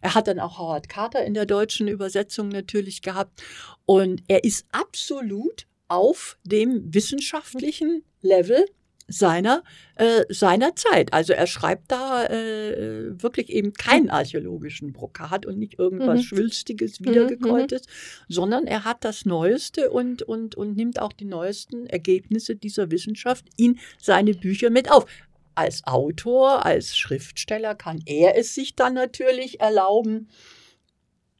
Er 0.00 0.14
hat 0.14 0.28
dann 0.28 0.38
auch 0.38 0.58
Howard 0.58 0.88
Carter 0.88 1.24
in 1.24 1.34
der 1.34 1.44
deutschen 1.44 1.88
Übersetzung 1.88 2.48
natürlich 2.48 3.02
gehabt. 3.02 3.42
Und 3.84 4.22
er 4.28 4.44
ist 4.44 4.66
absolut 4.70 5.66
auf 5.88 6.38
dem 6.44 6.94
wissenschaftlichen 6.94 8.04
Level 8.20 8.64
seiner, 9.08 9.64
äh, 9.96 10.24
seiner 10.28 10.76
Zeit. 10.76 11.12
Also 11.14 11.32
er 11.32 11.46
schreibt 11.46 11.90
da 11.90 12.26
äh, 12.26 13.20
wirklich 13.22 13.48
eben 13.48 13.72
keinen 13.72 14.10
archäologischen 14.10 14.92
Brokat 14.92 15.46
und 15.46 15.58
nicht 15.58 15.78
irgendwas 15.78 16.18
mhm. 16.18 16.24
Schwülstiges, 16.24 17.00
mhm, 17.00 17.06
Wiedergekäutes, 17.06 17.82
mhm. 17.86 18.32
sondern 18.32 18.66
er 18.66 18.84
hat 18.84 19.04
das 19.04 19.24
Neueste 19.24 19.90
und, 19.90 20.22
und, 20.22 20.54
und 20.54 20.76
nimmt 20.76 21.00
auch 21.00 21.14
die 21.14 21.24
neuesten 21.24 21.86
Ergebnisse 21.86 22.54
dieser 22.54 22.90
Wissenschaft 22.90 23.46
in 23.56 23.78
seine 23.98 24.34
Bücher 24.34 24.70
mit 24.70 24.90
auf. 24.90 25.06
Als 25.54 25.84
Autor, 25.86 26.64
als 26.64 26.96
Schriftsteller 26.96 27.74
kann 27.74 28.00
er 28.06 28.38
es 28.38 28.54
sich 28.54 28.76
dann 28.76 28.94
natürlich 28.94 29.58
erlauben, 29.58 30.28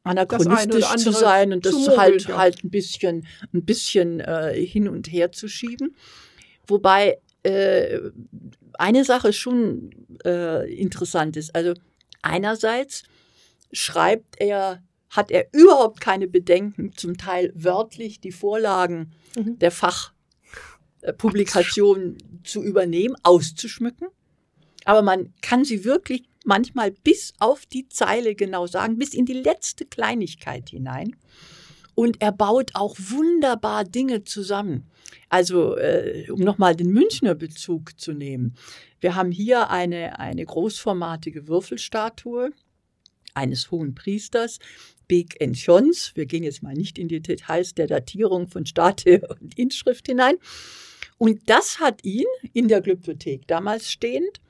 anachronistisch 0.03 0.97
zu 0.97 1.13
sein 1.13 1.53
und 1.53 1.67
das 1.67 1.75
mogeln, 1.75 1.99
halt, 1.99 2.29
ja. 2.29 2.39
halt 2.39 2.65
ein 2.65 2.71
bisschen, 2.71 3.27
ein 3.53 3.65
bisschen 3.65 4.21
äh, 4.21 4.55
hin 4.55 4.89
und 4.89 5.13
her 5.13 5.31
zu 5.31 5.49
schieben. 5.49 5.95
Wobei 6.67 7.19
äh, 7.49 8.11
eine 8.75 9.05
Sache 9.05 9.33
schon 9.33 9.91
äh, 10.25 10.73
interessant 10.73 11.37
ist. 11.37 11.55
Also 11.55 11.75
einerseits 12.23 13.05
schreibt 13.73 14.41
er, 14.41 14.83
hat 15.11 15.31
er 15.31 15.47
überhaupt 15.53 16.01
keine 16.01 16.27
Bedenken, 16.29 16.93
zum 16.97 17.17
Teil 17.17 17.53
wörtlich 17.55 18.21
die 18.21 18.33
Vorlagen 18.33 19.13
mhm. 19.37 19.59
der 19.59 19.71
Fachpublikation 19.71 22.19
zu 22.45 22.63
übernehmen, 22.63 23.17
auszuschmücken. 23.23 24.09
Aber 24.85 25.01
man 25.03 25.33
kann 25.43 25.65
sie 25.65 25.85
wirklich 25.85 26.25
manchmal 26.45 26.91
bis 26.91 27.33
auf 27.39 27.65
die 27.67 27.89
Zeile 27.89 28.35
genau 28.35 28.67
sagen, 28.67 28.99
bis 28.99 29.15
in 29.15 29.27
die 29.27 29.35
letzte 29.35 29.87
Kleinigkeit 29.87 30.71
hinein. 30.71 31.15
Und 31.99 32.23
er 32.23 32.31
baut 32.31 32.77
auch 32.77 32.95
wunderbar 32.97 33.83
Dinge 33.83 34.23
zusammen. 34.23 34.89
Also, 35.31 35.77
äh, 35.77 36.31
um 36.31 36.39
nochmal 36.39 36.77
den 36.77 36.93
Münchner 36.93 37.35
Bezug 37.35 37.99
zu 37.99 38.13
nehmen. 38.13 38.55
Wir 39.01 39.17
haben 39.17 39.33
hier 39.33 39.71
eine, 39.71 40.21
eine 40.21 40.47
großformatige 40.47 41.49
Würfelstatue 41.49 42.53
eines 43.35 43.73
hohen 43.73 43.97
Priesters, 43.97 44.61
Big 45.09 45.41
Enchons. 45.41 46.13
Wir 46.15 46.27
gehen 46.27 46.45
jetzt 46.45 46.63
mal 46.63 46.75
nicht 46.75 47.01
in 47.01 47.09
die 47.09 47.21
Details 47.21 47.75
der 47.75 47.89
Datierung 47.89 48.47
von 48.47 48.65
Statue 48.65 49.21
und 49.41 49.59
Inschrift 49.59 50.07
hinein. 50.07 50.37
Und 51.17 51.51
das 51.51 51.81
hat 51.81 52.05
ihn 52.05 52.27
in 52.53 52.69
der 52.69 52.81
Glyptothek 52.81 53.49
damals 53.49 53.91
stehend 53.91 54.41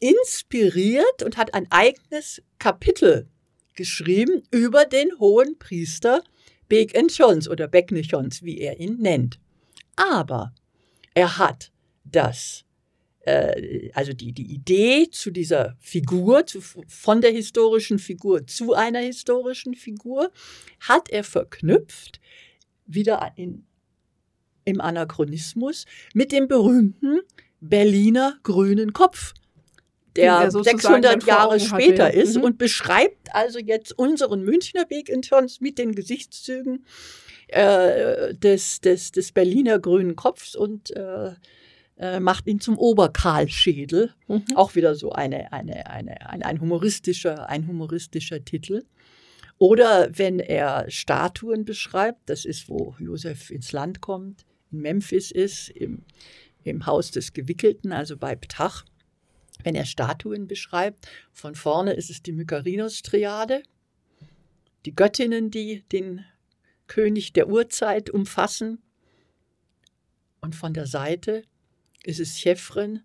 inspiriert 0.00 1.22
und 1.24 1.38
hat 1.38 1.54
ein 1.54 1.66
eigenes 1.70 2.42
Kapitel 2.58 3.30
geschrieben 3.74 4.42
über 4.50 4.84
den 4.84 5.18
hohen 5.18 5.58
Priester 5.58 6.22
Big 6.68 6.94
Enchons 6.94 7.48
oder 7.48 7.68
Becknechons, 7.68 8.42
wie 8.42 8.58
er 8.58 8.80
ihn 8.80 8.98
nennt. 8.98 9.38
Aber 9.96 10.54
er 11.14 11.38
hat 11.38 11.70
das 12.04 12.64
äh, 13.24 13.90
also 13.94 14.12
die, 14.12 14.32
die 14.32 14.52
Idee 14.52 15.08
zu 15.10 15.30
dieser 15.30 15.76
Figur, 15.80 16.46
zu, 16.46 16.60
von 16.60 17.20
der 17.20 17.30
historischen 17.30 17.98
Figur 17.98 18.46
zu 18.46 18.74
einer 18.74 19.00
historischen 19.00 19.74
Figur, 19.74 20.30
hat 20.80 21.08
er 21.10 21.24
verknüpft, 21.24 22.20
wieder 22.86 23.32
in, 23.36 23.66
im 24.64 24.80
Anachronismus, 24.80 25.86
mit 26.12 26.32
dem 26.32 26.48
berühmten 26.48 27.20
Berliner 27.60 28.38
grünen 28.42 28.92
Kopf, 28.92 29.32
der 30.16 30.50
600 30.50 31.24
Jahre 31.24 31.60
später 31.60 32.06
hatte. 32.06 32.16
ist 32.18 32.36
mhm. 32.36 32.44
und 32.44 32.58
beschreibt 32.58 33.34
also 33.34 33.58
jetzt 33.58 33.98
unseren 33.98 34.44
Münchner 34.44 34.88
Weg 34.88 35.08
in 35.08 35.22
mit 35.60 35.78
den 35.78 35.94
Gesichtszügen 35.94 36.84
äh, 37.48 38.34
des, 38.34 38.80
des, 38.80 39.12
des 39.12 39.32
Berliner 39.32 39.78
grünen 39.78 40.16
Kopfs 40.16 40.54
und 40.54 40.90
äh, 40.96 41.32
äh, 41.96 42.20
macht 42.20 42.46
ihn 42.46 42.60
zum 42.60 42.76
Oberkarlschädel. 42.78 44.12
Mhm. 44.28 44.44
Auch 44.54 44.74
wieder 44.74 44.94
so 44.94 45.12
eine, 45.12 45.52
eine, 45.52 45.86
eine, 45.88 46.28
ein, 46.28 46.42
ein, 46.42 46.60
humoristischer, 46.60 47.48
ein 47.48 47.66
humoristischer 47.66 48.44
Titel. 48.44 48.84
Oder 49.58 50.08
wenn 50.12 50.40
er 50.40 50.90
Statuen 50.90 51.64
beschreibt, 51.64 52.28
das 52.28 52.44
ist, 52.44 52.68
wo 52.68 52.96
Josef 52.98 53.50
ins 53.50 53.72
Land 53.72 54.00
kommt, 54.00 54.44
in 54.72 54.80
Memphis 54.80 55.30
ist, 55.30 55.68
im, 55.70 56.02
im 56.64 56.86
Haus 56.86 57.10
des 57.12 57.32
Gewickelten, 57.32 57.92
also 57.92 58.16
bei 58.16 58.34
Ptach. 58.34 58.84
Wenn 59.64 59.74
er 59.74 59.86
Statuen 59.86 60.46
beschreibt, 60.46 61.08
von 61.32 61.54
vorne 61.54 61.94
ist 61.94 62.10
es 62.10 62.22
die 62.22 62.32
Mykarinos-Triade, 62.32 63.62
die 64.84 64.94
Göttinnen, 64.94 65.50
die 65.50 65.82
den 65.90 66.24
König 66.86 67.32
der 67.32 67.48
Urzeit 67.48 68.10
umfassen. 68.10 68.82
Und 70.42 70.54
von 70.54 70.74
der 70.74 70.86
Seite 70.86 71.44
ist 72.02 72.20
es 72.20 72.38
Chefren 72.38 73.02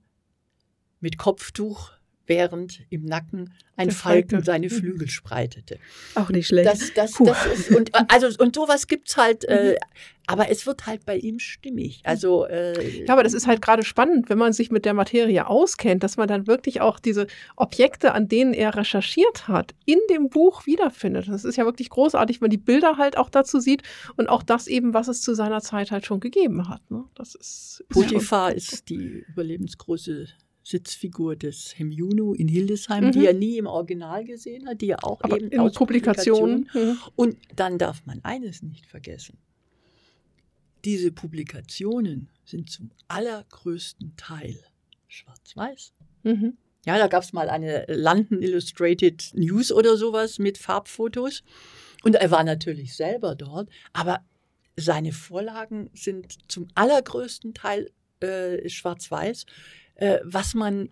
mit 0.99 1.17
Kopftuch, 1.17 1.93
während 2.29 2.81
im 2.89 3.03
Nacken 3.03 3.51
ein 3.75 3.91
Falken 3.91 4.43
seine 4.43 4.67
mhm. 4.67 4.71
Flügel 4.71 5.09
spreitete. 5.09 5.79
Auch 6.15 6.29
nicht 6.29 6.47
schlecht. 6.47 6.69
Das, 6.69 6.93
das, 6.93 7.13
das 7.13 7.45
ist, 7.45 7.71
und, 7.71 7.91
also, 8.11 8.27
und 8.41 8.55
sowas 8.55 8.87
gibt's 8.87 9.17
halt, 9.17 9.45
äh, 9.45 9.71
mhm. 9.71 9.77
aber 10.27 10.49
es 10.49 10.67
wird 10.67 10.85
halt 10.85 11.05
bei 11.05 11.17
ihm 11.17 11.39
stimmig. 11.39 12.01
Also, 12.03 12.45
äh, 12.45 13.05
ja, 13.05 13.13
aber 13.13 13.23
das 13.23 13.33
ist 13.33 13.47
halt 13.47 13.61
gerade 13.61 13.83
spannend, 13.83 14.29
wenn 14.29 14.37
man 14.37 14.53
sich 14.53 14.69
mit 14.69 14.85
der 14.85 14.93
Materie 14.93 15.47
auskennt, 15.47 16.03
dass 16.03 16.17
man 16.17 16.27
dann 16.27 16.45
wirklich 16.45 16.81
auch 16.81 16.99
diese 16.99 17.27
Objekte, 17.55 18.13
an 18.13 18.27
denen 18.27 18.53
er 18.53 18.75
recherchiert 18.75 19.47
hat, 19.47 19.73
in 19.85 19.99
dem 20.09 20.29
Buch 20.29 20.65
wiederfindet. 20.65 21.27
Das 21.29 21.45
ist 21.45 21.55
ja 21.55 21.65
wirklich 21.65 21.89
großartig, 21.89 22.41
wenn 22.41 22.45
man 22.45 22.51
die 22.51 22.57
Bilder 22.57 22.97
halt 22.97 23.17
auch 23.17 23.29
dazu 23.29 23.59
sieht 23.59 23.83
und 24.17 24.29
auch 24.29 24.43
das 24.43 24.67
eben, 24.67 24.93
was 24.93 25.07
es 25.07 25.21
zu 25.21 25.33
seiner 25.33 25.61
Zeit 25.61 25.91
halt 25.91 26.05
schon 26.05 26.19
gegeben 26.19 26.69
hat. 26.69 26.91
Ne? 26.91 27.05
Das 27.15 27.33
ist, 27.33 27.81
ist 27.81 27.89
Potiphar 27.89 28.53
ist 28.53 28.89
die 28.89 29.23
überlebensgroße 29.29 30.27
Sitzfigur 30.69 31.35
des 31.35 31.77
Hemjunu 31.77 32.33
in 32.33 32.47
Hildesheim, 32.47 33.05
mhm. 33.05 33.11
die 33.11 33.25
er 33.25 33.33
nie 33.33 33.57
im 33.57 33.65
Original 33.65 34.23
gesehen 34.23 34.67
hat, 34.67 34.81
die 34.81 34.91
er 34.91 35.03
auch 35.03 35.19
Aber 35.21 35.37
eben 35.37 35.49
in 35.49 35.59
aus 35.59 35.73
Publikationen. 35.73 36.65
Publikation. 36.65 36.95
Mhm. 36.95 37.11
Und 37.15 37.37
dann 37.55 37.79
darf 37.79 38.05
man 38.05 38.19
eines 38.23 38.61
nicht 38.61 38.85
vergessen. 38.85 39.39
Diese 40.85 41.11
Publikationen 41.11 42.29
sind 42.45 42.69
zum 42.69 42.91
allergrößten 43.07 44.15
Teil 44.15 44.63
schwarz-weiß. 45.07 45.93
Mhm. 46.23 46.57
Ja, 46.85 46.97
da 46.99 47.07
gab 47.07 47.23
es 47.23 47.33
mal 47.33 47.49
eine 47.49 47.85
London 47.87 48.41
Illustrated 48.41 49.31
News 49.33 49.71
oder 49.71 49.97
sowas 49.97 50.37
mit 50.37 50.59
Farbfotos. 50.59 51.43
Und 52.03 52.15
er 52.15 52.29
war 52.29 52.43
natürlich 52.43 52.95
selber 52.95 53.35
dort, 53.35 53.69
aber 53.91 54.23
seine 54.77 55.11
Vorlagen 55.13 55.89
sind 55.93 56.49
zum 56.49 56.67
allergrößten 56.75 57.53
Teil 57.55 57.91
äh, 58.21 58.69
schwarz-weiß 58.69 59.45
äh, 59.99 60.19
was 60.23 60.53
man 60.53 60.89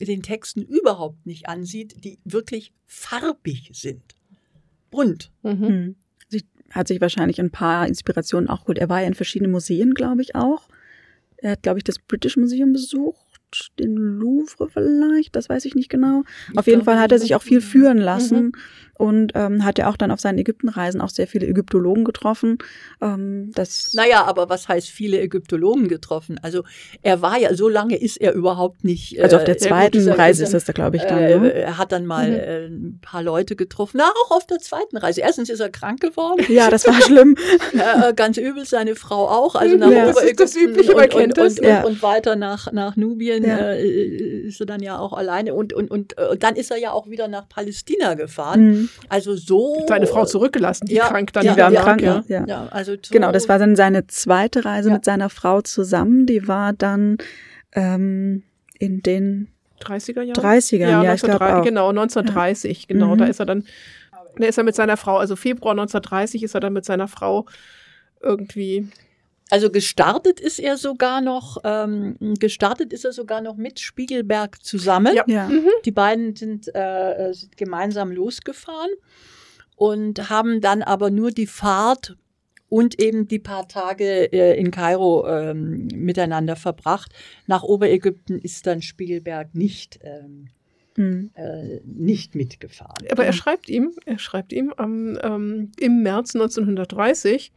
den 0.00 0.22
Texten 0.22 0.62
überhaupt 0.62 1.26
nicht 1.26 1.48
ansieht, 1.48 2.04
die 2.04 2.18
wirklich 2.24 2.72
farbig 2.86 3.70
sind. 3.72 4.14
Bunt. 4.90 5.30
Mhm. 5.42 5.66
Hm. 5.66 5.96
Sie 6.28 6.44
hat 6.70 6.88
sich 6.88 7.00
wahrscheinlich 7.00 7.40
ein 7.40 7.50
paar 7.50 7.86
Inspirationen 7.86 8.48
auch 8.48 8.60
geholt. 8.60 8.78
Er 8.78 8.88
war 8.88 9.00
ja 9.00 9.08
in 9.08 9.14
verschiedenen 9.14 9.50
Museen, 9.50 9.94
glaube 9.94 10.22
ich, 10.22 10.34
auch. 10.34 10.68
Er 11.38 11.52
hat, 11.52 11.62
glaube 11.62 11.78
ich, 11.78 11.84
das 11.84 11.98
British 11.98 12.36
Museum 12.36 12.72
besucht 12.72 13.27
den 13.78 13.96
Louvre 13.96 14.68
vielleicht, 14.68 15.36
das 15.36 15.48
weiß 15.48 15.64
ich 15.64 15.74
nicht 15.74 15.88
genau. 15.88 16.22
Auf 16.56 16.66
jeden 16.66 16.84
Fall 16.84 16.98
hat 16.98 17.12
er 17.12 17.18
sich 17.18 17.34
auch 17.34 17.42
viel 17.42 17.60
führen 17.60 17.98
lassen 17.98 18.44
mhm. 18.44 18.52
und 18.94 19.32
ähm, 19.34 19.64
hat 19.64 19.78
ja 19.78 19.88
auch 19.88 19.96
dann 19.96 20.10
auf 20.10 20.20
seinen 20.20 20.38
Ägyptenreisen 20.38 21.00
auch 21.00 21.08
sehr 21.08 21.26
viele 21.26 21.46
Ägyptologen 21.46 22.04
getroffen. 22.04 22.58
Ähm, 23.00 23.50
das 23.54 23.94
naja, 23.94 24.24
aber 24.24 24.48
was 24.48 24.68
heißt 24.68 24.88
viele 24.88 25.20
Ägyptologen 25.20 25.88
getroffen? 25.88 26.38
Also 26.42 26.64
er 27.02 27.22
war 27.22 27.38
ja, 27.38 27.54
so 27.54 27.68
lange 27.68 27.96
ist 27.96 28.18
er 28.18 28.32
überhaupt 28.32 28.84
nicht. 28.84 29.18
Äh, 29.18 29.22
also 29.22 29.36
auf 29.36 29.44
der 29.44 29.58
zweiten 29.58 30.06
äh, 30.06 30.12
Reise 30.12 30.44
ist 30.44 30.54
das 30.54 30.64
da, 30.64 30.72
glaube 30.72 30.96
ich, 30.96 31.02
dann. 31.04 31.18
Äh, 31.18 31.38
ne? 31.38 31.52
Er 31.52 31.78
hat 31.78 31.92
dann 31.92 32.06
mal 32.06 32.28
mhm. 32.28 32.36
äh, 32.36 32.66
ein 32.66 32.98
paar 33.00 33.22
Leute 33.22 33.56
getroffen. 33.56 33.98
Na, 33.98 34.10
auch 34.24 34.36
auf 34.36 34.46
der 34.46 34.58
zweiten 34.58 34.96
Reise. 34.96 35.22
Erstens 35.22 35.48
ist 35.48 35.60
er 35.60 35.70
krank 35.70 36.00
geworden. 36.00 36.44
Ja, 36.48 36.70
das 36.70 36.86
war 36.86 37.00
schlimm. 37.00 37.36
äh, 37.72 38.12
ganz 38.14 38.36
übel, 38.36 38.64
seine 38.64 38.94
Frau 38.94 39.28
auch. 39.28 39.54
Also 39.54 39.76
nach 39.76 39.90
ja, 39.90 40.06
das 40.06 40.22
ist 40.22 40.40
das 40.40 40.56
übliche, 40.56 40.94
man 40.94 41.08
kennt 41.08 41.38
und, 41.38 41.60
und, 41.60 41.66
und, 41.66 41.84
und, 41.84 42.02
weiter 42.02 42.36
nach, 42.36 42.72
nach 42.72 42.96
Nubien 42.96 43.37
Syrien 43.42 43.58
ja. 43.58 43.72
äh, 43.72 44.46
ist 44.48 44.60
er 44.60 44.66
dann 44.66 44.82
ja 44.82 44.98
auch 44.98 45.12
alleine 45.12 45.54
und, 45.54 45.72
und, 45.72 45.90
und, 45.90 46.16
und 46.16 46.32
äh, 46.32 46.36
dann 46.36 46.56
ist 46.56 46.70
er 46.70 46.78
ja 46.78 46.92
auch 46.92 47.08
wieder 47.08 47.28
nach 47.28 47.48
Palästina 47.48 48.14
gefahren. 48.14 48.66
Mhm. 48.66 48.88
Also 49.08 49.34
so. 49.34 49.84
Seine 49.88 50.06
Frau 50.06 50.24
zurückgelassen, 50.24 50.86
die 50.86 50.94
ja, 50.94 51.08
krank 51.08 51.32
dann 51.32 51.44
ja, 51.44 51.52
wieder 51.52 51.70
ja, 51.70 51.82
krank, 51.82 52.02
ja. 52.02 52.24
ja. 52.28 52.44
ja 52.46 52.68
also 52.70 52.92
so 52.92 53.12
genau, 53.12 53.32
das 53.32 53.48
war 53.48 53.58
dann 53.58 53.76
seine 53.76 54.06
zweite 54.06 54.64
Reise 54.64 54.90
mit 54.90 55.04
seiner 55.04 55.30
Frau 55.30 55.60
zusammen. 55.60 56.26
Die 56.26 56.48
war 56.48 56.72
dann 56.72 57.18
ähm, 57.72 58.42
in 58.78 59.02
den 59.02 59.48
30er 59.80 60.22
Jahren? 60.22 60.44
30er, 60.44 60.78
ja, 60.78 61.02
ja 61.02 61.14
ich 61.14 61.22
glaube 61.22 61.62
Genau, 61.64 61.88
1930, 61.90 62.88
genau. 62.88 63.14
Mhm. 63.14 63.18
Da 63.18 63.24
ist 63.26 63.40
er 63.40 63.46
dann, 63.46 63.64
da 64.36 64.46
ist 64.46 64.58
er 64.58 64.64
mit 64.64 64.74
seiner 64.74 64.96
Frau, 64.96 65.18
also 65.18 65.36
Februar 65.36 65.72
1930 65.72 66.42
ist 66.42 66.54
er 66.54 66.60
dann 66.60 66.72
mit 66.72 66.84
seiner 66.84 67.08
Frau 67.08 67.46
irgendwie 68.20 68.88
also 69.50 69.70
gestartet 69.70 70.40
ist 70.40 70.58
er 70.58 70.76
sogar 70.76 71.20
noch, 71.20 71.58
ähm, 71.64 72.16
gestartet 72.38 72.92
ist 72.92 73.04
er 73.04 73.12
sogar 73.12 73.40
noch 73.40 73.56
mit 73.56 73.80
Spiegelberg 73.80 74.62
zusammen. 74.62 75.14
Ja. 75.14 75.24
ja. 75.26 75.48
Mhm. 75.48 75.68
Die 75.84 75.90
beiden 75.90 76.36
sind, 76.36 76.74
äh, 76.74 77.32
sind 77.32 77.56
gemeinsam 77.56 78.12
losgefahren 78.12 78.90
und 79.76 80.28
haben 80.28 80.60
dann 80.60 80.82
aber 80.82 81.10
nur 81.10 81.30
die 81.30 81.46
Fahrt 81.46 82.16
und 82.68 83.00
eben 83.00 83.28
die 83.28 83.38
paar 83.38 83.68
Tage 83.68 84.30
äh, 84.32 84.58
in 84.58 84.70
Kairo 84.70 85.26
ähm, 85.26 85.88
miteinander 85.94 86.56
verbracht. 86.56 87.12
Nach 87.46 87.62
Oberägypten 87.62 88.38
ist 88.38 88.66
dann 88.66 88.82
Spiegelberg 88.82 89.54
nicht 89.54 89.98
ähm, 90.02 90.48
mhm. 90.96 91.30
äh, 91.34 91.80
nicht 91.84 92.34
mitgefahren. 92.34 93.06
Aber 93.10 93.24
er 93.24 93.32
schreibt 93.32 93.70
ihm, 93.70 93.92
er 94.04 94.18
schreibt 94.18 94.52
ihm 94.52 94.74
ähm, 94.78 95.18
ähm, 95.22 95.72
im 95.80 96.02
März 96.02 96.34
1930 96.34 97.52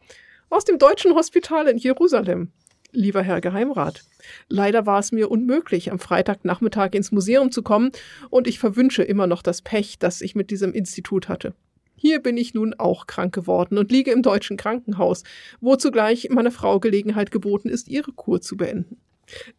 aus 0.52 0.66
dem 0.66 0.78
Deutschen 0.78 1.14
Hospital 1.14 1.66
in 1.66 1.78
Jerusalem. 1.78 2.52
Lieber 2.90 3.22
Herr 3.22 3.40
Geheimrat, 3.40 4.04
leider 4.48 4.84
war 4.84 4.98
es 4.98 5.10
mir 5.10 5.30
unmöglich, 5.30 5.90
am 5.90 5.98
Freitagnachmittag 5.98 6.90
ins 6.92 7.10
Museum 7.10 7.50
zu 7.50 7.62
kommen, 7.62 7.90
und 8.28 8.46
ich 8.46 8.58
verwünsche 8.58 9.02
immer 9.02 9.26
noch 9.26 9.40
das 9.40 9.62
Pech, 9.62 9.98
das 9.98 10.20
ich 10.20 10.34
mit 10.34 10.50
diesem 10.50 10.74
Institut 10.74 11.30
hatte. 11.30 11.54
Hier 11.96 12.20
bin 12.20 12.36
ich 12.36 12.52
nun 12.52 12.74
auch 12.74 13.06
krank 13.06 13.34
geworden 13.34 13.78
und 13.78 13.90
liege 13.90 14.12
im 14.12 14.22
deutschen 14.22 14.58
Krankenhaus, 14.58 15.22
wo 15.62 15.76
zugleich 15.76 16.28
meiner 16.28 16.50
Frau 16.50 16.80
Gelegenheit 16.80 17.30
geboten 17.30 17.70
ist, 17.70 17.88
ihre 17.88 18.12
Kur 18.12 18.42
zu 18.42 18.58
beenden. 18.58 18.98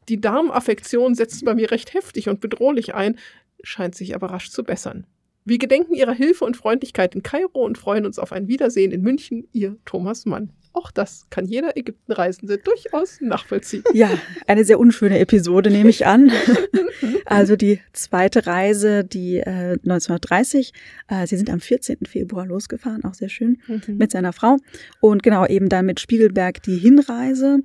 Die 0.10 0.22
Darmaffektion 0.22 1.16
setzt 1.16 1.44
bei 1.44 1.56
mir 1.56 1.72
recht 1.72 1.96
heftig 1.96 2.30
und 2.30 2.40
bedrohlich 2.40 2.94
ein, 2.94 3.18
scheint 3.64 3.96
sich 3.96 4.14
aber 4.14 4.28
rasch 4.28 4.52
zu 4.52 4.64
bessern. 4.64 5.08
Wir 5.44 5.58
gedenken 5.58 5.96
Ihrer 5.96 6.14
Hilfe 6.14 6.46
und 6.46 6.56
Freundlichkeit 6.56 7.16
in 7.16 7.24
Kairo 7.24 7.66
und 7.66 7.78
freuen 7.78 8.06
uns 8.06 8.20
auf 8.20 8.32
ein 8.32 8.48
Wiedersehen 8.48 8.92
in 8.92 9.02
München, 9.02 9.48
Ihr 9.52 9.78
Thomas 9.86 10.26
Mann. 10.26 10.54
Auch 10.76 10.90
das 10.90 11.28
kann 11.30 11.46
jeder 11.46 11.78
Ägyptenreisende 11.78 12.58
durchaus 12.58 13.22
nachvollziehen. 13.22 13.84
Ja, 13.94 14.10
eine 14.48 14.66
sehr 14.66 14.80
unschöne 14.80 15.20
Episode 15.20 15.70
nehme 15.70 15.90
ich 15.90 16.08
an. 16.08 16.32
also 17.26 17.56
die 17.56 17.80
zweite 17.94 18.48
Reise, 18.48 19.04
die 19.04 19.38
äh, 19.38 19.78
1930, 19.84 20.74
äh, 21.10 21.28
sie 21.28 21.38
sind 21.38 21.52
am 21.52 21.60
14. 21.60 22.00
Februar 22.08 22.48
losgefahren, 22.48 23.04
auch 23.04 23.14
sehr 23.14 23.30
schön, 23.30 23.60
mhm. 23.68 23.98
mit 23.98 24.12
seiner 24.12 24.34
Frau. 24.34 24.58
Und 25.00 25.22
genau, 25.22 25.46
eben 25.46 25.70
dann 25.70 25.86
mit 25.86 26.00
Spiegelberg 26.00 26.64
die 26.64 26.78
Hinreise. 26.78 27.60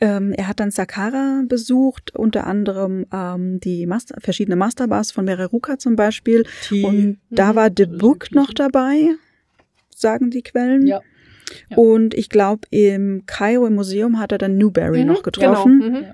Ähm, 0.00 0.32
er 0.32 0.48
hat 0.48 0.58
dann 0.58 0.70
Saqqara 0.70 1.42
besucht, 1.46 2.16
unter 2.16 2.46
anderem 2.46 3.04
ähm, 3.12 3.60
die 3.60 3.86
Master, 3.86 4.18
verschiedene 4.20 4.56
Masterbars 4.56 5.12
von 5.12 5.26
Mereruka 5.26 5.78
zum 5.78 5.94
Beispiel. 5.94 6.44
Die, 6.70 6.84
Und 6.84 7.18
da 7.28 7.54
war 7.54 7.70
The 7.76 7.84
Book 7.84 8.32
noch 8.32 8.54
dabei, 8.54 9.10
sagen 9.94 10.30
die 10.30 10.42
Quellen. 10.42 10.86
Ja. 10.86 11.02
Und 11.74 12.14
ich 12.14 12.28
glaube, 12.28 12.66
im 12.70 13.24
Kairo 13.26 13.66
im 13.66 13.74
Museum 13.74 14.18
hat 14.18 14.32
er 14.32 14.38
dann 14.38 14.56
Newberry 14.56 15.02
mhm, 15.02 15.08
noch 15.08 15.22
getroffen. 15.22 15.80
Genau. 15.80 15.98
Mhm. 16.00 16.06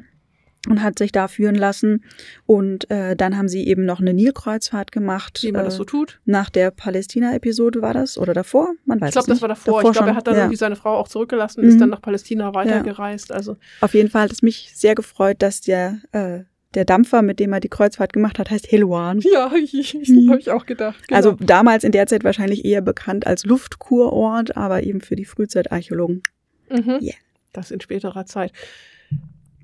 Und 0.68 0.80
hat 0.80 0.96
sich 0.96 1.10
da 1.10 1.26
führen 1.26 1.56
lassen. 1.56 2.04
Und 2.46 2.88
äh, 2.88 3.16
dann 3.16 3.36
haben 3.36 3.48
sie 3.48 3.66
eben 3.66 3.84
noch 3.84 3.98
eine 3.98 4.14
Nilkreuzfahrt 4.14 4.92
gemacht. 4.92 5.40
Wie 5.42 5.50
man 5.50 5.62
äh, 5.62 5.64
das 5.64 5.74
so 5.74 5.82
tut. 5.84 6.20
Nach 6.24 6.50
der 6.50 6.70
Palästina-Episode 6.70 7.82
war 7.82 7.94
das 7.94 8.16
oder 8.16 8.32
davor? 8.32 8.72
Man 8.84 9.00
weiß 9.00 9.08
ich 9.08 9.12
glaube, 9.14 9.28
das 9.28 9.40
war 9.40 9.48
davor. 9.48 9.78
davor 9.78 9.90
ich 9.90 9.96
glaube, 9.96 10.10
er 10.10 10.14
hat 10.14 10.28
dann 10.28 10.36
ja. 10.36 10.42
irgendwie 10.42 10.56
seine 10.56 10.76
Frau 10.76 10.96
auch 10.96 11.08
zurückgelassen 11.08 11.60
und 11.60 11.66
mhm. 11.66 11.72
ist 11.72 11.80
dann 11.80 11.90
nach 11.90 12.00
Palästina 12.00 12.54
weitergereist. 12.54 13.30
Ja. 13.30 13.34
Also 13.34 13.56
auf 13.80 13.92
jeden 13.94 14.08
Fall 14.08 14.22
hat 14.22 14.32
es 14.32 14.42
mich 14.42 14.70
sehr 14.72 14.94
gefreut, 14.94 15.38
dass 15.40 15.62
der 15.62 15.98
äh, 16.12 16.44
der 16.74 16.84
Dampfer, 16.84 17.22
mit 17.22 17.40
dem 17.40 17.52
er 17.52 17.60
die 17.60 17.68
Kreuzfahrt 17.68 18.12
gemacht 18.12 18.38
hat, 18.38 18.50
heißt 18.50 18.70
Heluan. 18.70 19.20
Ja, 19.20 19.52
ich, 19.72 19.94
mhm. 19.94 20.30
habe 20.30 20.40
ich 20.40 20.50
auch 20.50 20.66
gedacht. 20.66 21.08
Genau. 21.08 21.16
Also 21.16 21.32
damals 21.32 21.84
in 21.84 21.92
der 21.92 22.06
Zeit 22.06 22.24
wahrscheinlich 22.24 22.64
eher 22.64 22.80
bekannt 22.80 23.26
als 23.26 23.44
Luftkurort, 23.44 24.56
aber 24.56 24.82
eben 24.82 25.00
für 25.00 25.16
die 25.16 25.24
Frühzeitarchäologen. 25.24 26.22
Mhm. 26.70 26.98
Yeah. 27.00 27.14
Das 27.52 27.70
in 27.70 27.80
späterer 27.80 28.24
Zeit. 28.26 28.52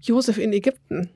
Josef 0.00 0.38
in 0.38 0.52
Ägypten. 0.52 1.10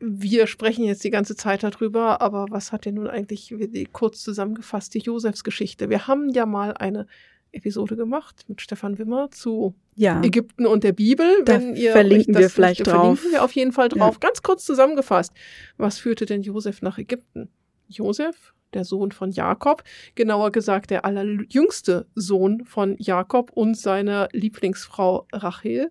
Wir 0.00 0.46
sprechen 0.46 0.84
jetzt 0.84 1.04
die 1.04 1.10
ganze 1.10 1.36
Zeit 1.36 1.62
darüber, 1.62 2.22
aber 2.22 2.46
was 2.50 2.72
hat 2.72 2.86
denn 2.86 2.94
nun 2.94 3.06
eigentlich 3.06 3.54
kurz 3.92 4.22
zusammengefasst 4.22 4.94
die 4.94 5.00
Josefsgeschichte? 5.00 5.90
Wir 5.90 6.06
haben 6.06 6.30
ja 6.30 6.46
mal 6.46 6.72
eine 6.72 7.06
Episode 7.52 7.96
gemacht 7.96 8.44
mit 8.48 8.60
Stefan 8.60 8.98
Wimmer 8.98 9.30
zu 9.30 9.74
ja. 9.94 10.22
Ägypten 10.22 10.66
und 10.66 10.84
der 10.84 10.92
Bibel. 10.92 11.42
Da 11.44 11.54
Wenn 11.54 11.76
ihr 11.76 11.92
verlinken 11.92 12.36
wir 12.36 12.50
vielleicht 12.50 12.86
drauf. 12.86 13.18
Verlinken 13.18 13.32
wir 13.32 13.44
auf 13.44 13.52
jeden 13.52 13.72
Fall 13.72 13.88
drauf. 13.88 14.14
Ja. 14.14 14.28
Ganz 14.28 14.42
kurz 14.42 14.64
zusammengefasst. 14.64 15.32
Was 15.76 15.98
führte 15.98 16.26
denn 16.26 16.42
Josef 16.42 16.82
nach 16.82 16.98
Ägypten? 16.98 17.48
Josef, 17.88 18.54
der 18.72 18.84
Sohn 18.84 19.12
von 19.12 19.32
Jakob, 19.32 19.82
genauer 20.14 20.52
gesagt 20.52 20.90
der 20.90 21.04
allerjüngste 21.04 22.06
Sohn 22.14 22.64
von 22.64 22.96
Jakob 22.98 23.50
und 23.52 23.76
seiner 23.76 24.28
Lieblingsfrau 24.32 25.26
Rachel. 25.32 25.90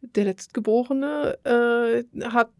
Der 0.00 0.24
Letztgeborene 0.24 1.38
äh, 1.44 2.24
hat 2.28 2.52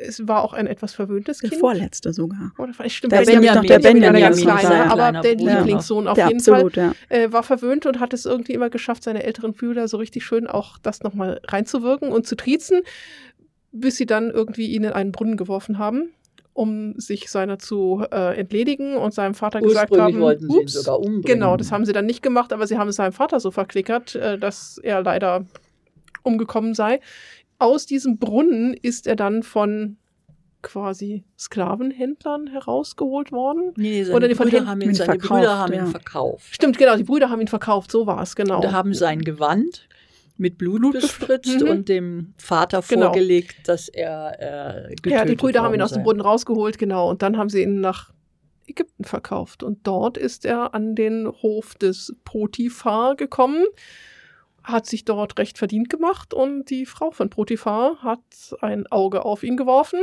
es 0.00 0.26
war 0.26 0.42
auch 0.42 0.52
ein 0.52 0.66
etwas 0.66 0.94
verwöhntes 0.94 1.40
Kind. 1.40 1.52
Der 1.52 1.58
vorletzte 1.58 2.12
sogar. 2.12 2.52
Oder 2.58 2.72
stimmt, 2.88 3.12
der 3.12 3.22
Benjamin, 3.22 3.54
noch 3.54 3.64
der 3.64 3.78
Benjamin, 3.78 4.20
ganz 4.20 4.40
kleiner, 4.40 4.90
aber 4.90 5.20
der 5.20 5.34
Lieblingssohn 5.36 6.08
auf 6.08 6.18
ja, 6.18 6.28
jeden 6.28 6.40
absolut, 6.40 6.74
Fall 6.74 6.94
ja. 7.10 7.16
äh, 7.16 7.32
war 7.32 7.42
verwöhnt 7.42 7.86
und 7.86 8.00
hat 8.00 8.12
es 8.12 8.24
irgendwie 8.24 8.52
immer 8.52 8.70
geschafft, 8.70 9.04
seine 9.04 9.22
älteren 9.22 9.52
Brüder 9.52 9.88
so 9.88 9.96
richtig 9.96 10.24
schön 10.24 10.46
auch 10.46 10.78
das 10.78 11.02
nochmal 11.02 11.40
reinzuwirken 11.46 12.10
und 12.10 12.26
zu 12.26 12.36
triezen, 12.36 12.82
bis 13.72 13.96
sie 13.96 14.06
dann 14.06 14.30
irgendwie 14.30 14.66
ihn 14.68 14.84
in 14.84 14.92
einen 14.92 15.12
Brunnen 15.12 15.36
geworfen 15.36 15.78
haben 15.78 16.10
um 16.52 16.98
sich 16.98 17.30
seiner 17.30 17.58
zu 17.58 18.04
äh, 18.10 18.36
entledigen 18.38 18.96
und 18.96 19.14
seinem 19.14 19.34
Vater 19.34 19.60
gesagt 19.60 19.96
haben, 19.96 20.20
wollten 20.20 20.50
sie 20.50 20.58
ups, 20.58 20.74
ihn 20.74 20.82
sogar 20.82 20.98
umbringen. 20.98 21.22
Genau, 21.22 21.56
das 21.56 21.70
haben 21.70 21.86
sie 21.86 21.92
dann 21.92 22.06
nicht 22.06 22.22
gemacht, 22.22 22.52
aber 22.52 22.66
sie 22.66 22.76
haben 22.76 22.88
es 22.88 22.96
seinem 22.96 23.12
Vater 23.12 23.40
so 23.40 23.50
verklickert, 23.50 24.16
äh, 24.16 24.36
dass 24.36 24.76
er 24.82 25.02
leider 25.02 25.46
umgekommen 26.22 26.74
sei 26.74 27.00
aus 27.60 27.86
diesem 27.86 28.18
Brunnen 28.18 28.74
ist 28.74 29.06
er 29.06 29.16
dann 29.16 29.42
von 29.42 29.96
quasi 30.62 31.24
Sklavenhändlern 31.38 32.48
herausgeholt 32.48 33.32
worden. 33.32 33.72
Nee, 33.76 34.04
seine, 34.04 34.16
Oder 34.16 34.28
die 34.28 34.34
Brüder, 34.34 34.66
haben 34.66 34.80
ihn, 34.80 34.94
seine 34.94 35.12
verkauft, 35.12 35.40
Brüder 35.40 35.58
haben 35.58 35.72
ja. 35.72 35.84
ihn 35.84 35.90
verkauft. 35.90 36.54
Stimmt, 36.54 36.78
genau, 36.78 36.96
die 36.96 37.04
Brüder 37.04 37.30
haben 37.30 37.40
ihn 37.40 37.48
verkauft, 37.48 37.90
so 37.90 38.06
war 38.06 38.22
es, 38.22 38.36
genau. 38.36 38.60
Und 38.60 38.72
haben 38.72 38.92
sein 38.94 39.20
Gewand 39.20 39.88
mit 40.36 40.58
Blut, 40.58 40.80
Blut 40.80 40.92
bespritzt 40.94 41.60
mhm. 41.60 41.68
und 41.68 41.88
dem 41.88 42.34
Vater 42.38 42.82
genau. 42.86 43.06
vorgelegt, 43.06 43.68
dass 43.68 43.88
er 43.88 44.88
äh, 44.88 44.88
getötet 44.88 45.12
Ja, 45.12 45.24
die 45.24 45.36
Brüder 45.36 45.62
haben 45.62 45.74
ihn 45.74 45.82
aus 45.82 45.92
dem 45.92 46.02
Brunnen 46.02 46.20
rausgeholt, 46.20 46.78
genau, 46.78 47.10
und 47.10 47.22
dann 47.22 47.36
haben 47.36 47.48
sie 47.48 47.62
ihn 47.62 47.80
nach 47.80 48.12
Ägypten 48.66 49.04
verkauft. 49.04 49.62
Und 49.62 49.86
dort 49.86 50.16
ist 50.16 50.44
er 50.44 50.74
an 50.74 50.94
den 50.94 51.28
Hof 51.28 51.74
des 51.74 52.16
Potiphar 52.24 53.16
gekommen 53.16 53.64
hat 54.62 54.86
sich 54.86 55.04
dort 55.04 55.38
recht 55.38 55.58
verdient 55.58 55.88
gemacht 55.88 56.34
und 56.34 56.70
die 56.70 56.86
Frau 56.86 57.10
von 57.10 57.30
Potiphar 57.30 58.02
hat 58.02 58.54
ein 58.60 58.86
Auge 58.88 59.24
auf 59.24 59.42
ihn 59.42 59.56
geworfen. 59.56 60.00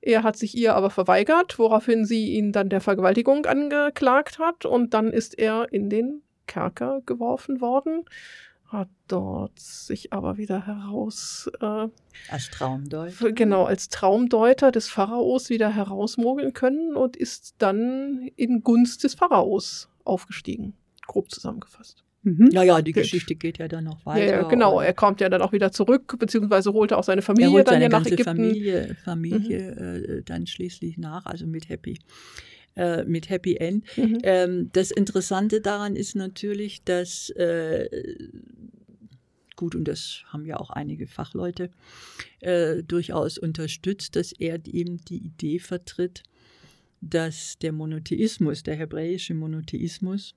Er 0.00 0.22
hat 0.22 0.36
sich 0.36 0.56
ihr 0.56 0.74
aber 0.74 0.90
verweigert, 0.90 1.58
woraufhin 1.58 2.04
sie 2.04 2.32
ihn 2.32 2.52
dann 2.52 2.70
der 2.70 2.80
Vergewaltigung 2.80 3.44
angeklagt 3.46 4.38
hat 4.38 4.64
und 4.64 4.94
dann 4.94 5.12
ist 5.12 5.38
er 5.38 5.72
in 5.72 5.90
den 5.90 6.22
Kerker 6.46 7.02
geworfen 7.04 7.60
worden, 7.60 8.04
hat 8.66 8.88
dort 9.08 9.58
sich 9.58 10.12
aber 10.12 10.36
wieder 10.36 10.66
heraus 10.66 11.50
äh, 11.60 11.88
als 12.30 12.50
Traumdeuter 12.50 13.32
genau 13.32 13.64
als 13.64 13.88
Traumdeuter 13.88 14.72
des 14.72 14.88
Pharaos 14.88 15.50
wieder 15.50 15.70
herausmogeln 15.70 16.54
können 16.54 16.96
und 16.96 17.16
ist 17.16 17.56
dann 17.58 18.30
in 18.36 18.62
Gunst 18.62 19.04
des 19.04 19.14
Pharaos 19.14 19.88
aufgestiegen, 20.04 20.74
grob 21.06 21.30
zusammengefasst. 21.30 22.04
Mhm. 22.22 22.50
Ja, 22.52 22.62
ja, 22.62 22.82
die 22.82 22.92
Geschichte 22.92 23.34
geht 23.34 23.58
ja 23.58 23.68
dann 23.68 23.84
noch 23.84 24.04
weiter. 24.04 24.40
Ja, 24.40 24.42
genau. 24.42 24.80
Er 24.80 24.92
kommt 24.92 25.20
ja 25.20 25.28
dann 25.28 25.40
auch 25.40 25.52
wieder 25.52 25.72
zurück, 25.72 26.16
beziehungsweise 26.18 26.72
holte 26.72 26.98
auch 26.98 27.04
seine 27.04 27.22
Familie 27.22 27.48
er 27.48 27.52
holt 27.52 27.66
dann 27.66 27.74
seine 27.74 27.84
ja 27.84 27.88
nach 27.88 27.98
ganze 27.98 28.14
Ägypten. 28.14 28.36
Familie, 28.36 28.96
Familie 29.04 29.74
mhm. 29.78 30.18
äh, 30.18 30.22
dann 30.22 30.46
schließlich 30.46 30.98
nach, 30.98 31.24
also 31.24 31.46
mit 31.46 31.68
Happy. 31.68 31.98
Äh, 32.76 33.04
mit 33.04 33.30
Happy 33.30 33.56
End. 33.56 33.84
Mhm. 33.96 34.18
Ähm, 34.22 34.70
das 34.72 34.90
Interessante 34.90 35.60
daran 35.60 35.96
ist 35.96 36.14
natürlich, 36.14 36.84
dass 36.84 37.30
äh, 37.30 37.88
gut, 39.56 39.74
und 39.74 39.84
das 39.84 40.22
haben 40.28 40.46
ja 40.46 40.56
auch 40.58 40.70
einige 40.70 41.06
Fachleute 41.06 41.70
äh, 42.40 42.82
durchaus 42.82 43.38
unterstützt, 43.38 44.16
dass 44.16 44.32
er 44.32 44.58
eben 44.66 45.04
die 45.04 45.18
Idee 45.18 45.58
vertritt, 45.58 46.22
dass 47.00 47.58
der 47.58 47.72
Monotheismus, 47.72 48.62
der 48.62 48.76
hebräische 48.76 49.34
Monotheismus, 49.34 50.34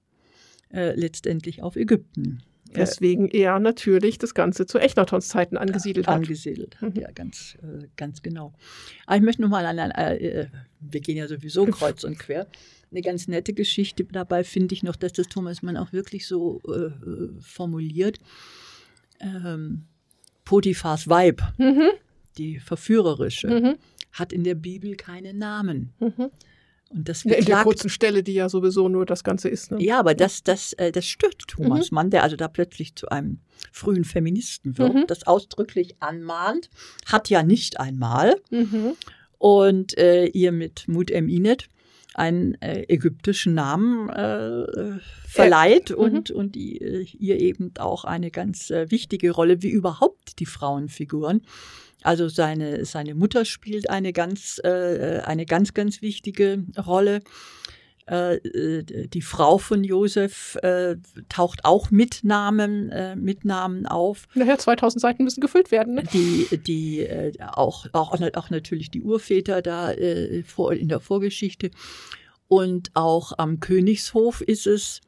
äh, 0.74 0.94
letztendlich 0.96 1.62
auf 1.62 1.76
Ägypten. 1.76 2.44
Deswegen 2.76 3.28
er 3.28 3.60
natürlich 3.60 4.18
das 4.18 4.34
Ganze 4.34 4.66
zu 4.66 4.80
Echnatons 4.80 5.28
Zeiten 5.30 5.58
angesiedelt 5.58 6.08
hat. 6.08 6.16
Angesiedelt 6.16 6.82
hat, 6.82 6.96
mhm. 6.96 7.02
ja, 7.02 7.12
ganz, 7.12 7.58
äh, 7.62 7.88
ganz 7.96 8.22
genau. 8.22 8.54
Aber 9.06 9.18
ich 9.18 9.22
möchte 9.22 9.42
nochmal 9.42 9.66
an, 9.66 9.78
äh, 9.78 10.16
äh, 10.16 10.48
wir 10.80 11.02
gehen 11.02 11.18
ja 11.18 11.28
sowieso 11.28 11.66
kreuz 11.66 12.04
und 12.04 12.18
quer, 12.18 12.48
eine 12.92 13.02
ganz 13.02 13.28
nette 13.28 13.54
Geschichte 13.54 14.04
dabei 14.06 14.44
finde 14.44 14.74
ich 14.74 14.84
noch, 14.84 14.96
dass 14.96 15.14
das 15.14 15.28
Thomas 15.28 15.62
Mann 15.62 15.78
auch 15.78 15.94
wirklich 15.94 16.28
so 16.28 16.62
äh, 16.68 16.90
formuliert. 17.42 18.20
Ähm, 19.20 19.86
Potiphars 20.46 21.08
Weib, 21.08 21.42
mhm. 21.58 21.90
die 22.38 22.60
verführerische, 22.60 23.48
mhm. 23.48 23.76
hat 24.12 24.34
in 24.34 24.44
der 24.44 24.56
Bibel 24.56 24.96
keinen 24.96 25.38
Namen. 25.38 25.94
Und 26.94 27.10
das 27.10 27.24
beklagt, 27.24 27.42
in 27.42 27.46
der 27.48 27.64
kurzen 27.64 27.90
Stelle, 27.90 28.24
die 28.24 28.34
ja 28.34 28.50
sowieso 28.50 28.88
nur 28.88 29.06
das 29.06 29.24
Ganze 29.24 29.50
ist. 29.50 29.72
Ne? 29.72 29.82
Ja, 29.82 30.00
aber 30.00 30.14
das, 30.14 30.44
das, 30.44 30.74
äh, 30.74 30.92
das 30.92 31.06
stört 31.06 31.48
Thomas 31.48 31.92
mhm. 31.92 31.96
Mann, 31.96 32.10
der 32.12 32.24
also 32.24 32.36
da 32.36 32.48
plötzlich 32.48 32.96
zu 32.96 33.10
einem 33.10 33.40
frühen 33.72 34.04
Feministen 34.04 34.78
wird, 34.78 34.94
mhm. 34.94 35.08
das 35.08 35.26
ausdrücklich 35.26 35.96
anmahnt, 36.00 36.70
hat 37.06 37.30
ja 37.30 37.44
nicht 37.44 37.80
einmal. 37.80 38.36
Mhm. 38.52 38.94
Und 39.40 39.98
äh, 39.98 40.28
ihr 40.28 40.52
mit 40.52 40.88
Mut 40.88 41.12
Eminet 41.12 41.68
einen 42.14 42.56
äh, 42.62 42.84
ägyptischen 42.88 43.54
Namen 43.54 44.10
äh, 44.10 45.00
verleiht 45.28 45.90
ja. 45.90 45.96
und, 45.96 46.30
mhm. 46.30 46.36
und 46.36 46.56
äh, 46.56 47.02
ihr 47.02 47.40
eben 47.40 47.72
auch 47.80 48.06
eine 48.06 48.32
ganz 48.32 48.70
äh, 48.70 48.90
wichtige 48.92 49.32
Rolle, 49.32 49.62
wie 49.62 49.70
überhaupt 49.70 50.40
die 50.40 50.46
Frauenfiguren 50.46 51.42
also 52.04 52.28
seine, 52.28 52.86
seine 52.86 53.16
Mutter 53.16 53.46
spielt 53.46 53.90
eine 53.90 54.14
ganz, 54.14 54.60
äh, 54.64 55.22
eine 55.26 55.46
ganz, 55.46 55.74
ganz 55.74 56.02
wichtige 56.02 56.64
Rolle. 56.78 57.22
Äh, 58.06 58.36
äh, 58.36 59.08
die 59.08 59.22
Frau 59.22 59.58
von 59.58 59.84
Josef 59.84 60.56
äh, 60.62 60.98
taucht 61.30 61.64
auch 61.64 61.90
mit 61.90 62.24
Namen, 62.24 62.90
äh, 62.90 63.16
mit 63.16 63.46
Namen 63.46 63.86
auf. 63.86 64.28
Naja, 64.34 64.58
2000 64.58 65.02
Seiten 65.02 65.24
müssen 65.24 65.40
gefüllt 65.40 65.72
werden. 65.72 65.96
Ne? 65.96 66.04
Die, 66.12 66.48
die 66.58 67.00
äh, 67.02 67.32
auch, 67.54 67.88
auch, 67.94 68.20
auch 68.34 68.50
natürlich 68.50 68.92
die 68.92 69.02
Urväter 69.02 69.62
da 69.62 69.92
äh, 69.94 70.44
vor, 70.44 70.74
in 70.74 70.90
der 70.90 71.00
Vorgeschichte. 71.00 71.72
Und 72.50 72.92
auch 72.94 73.32
am 73.38 73.62
Königshof 73.62 74.42
ist 74.42 74.68
es, 74.68 75.00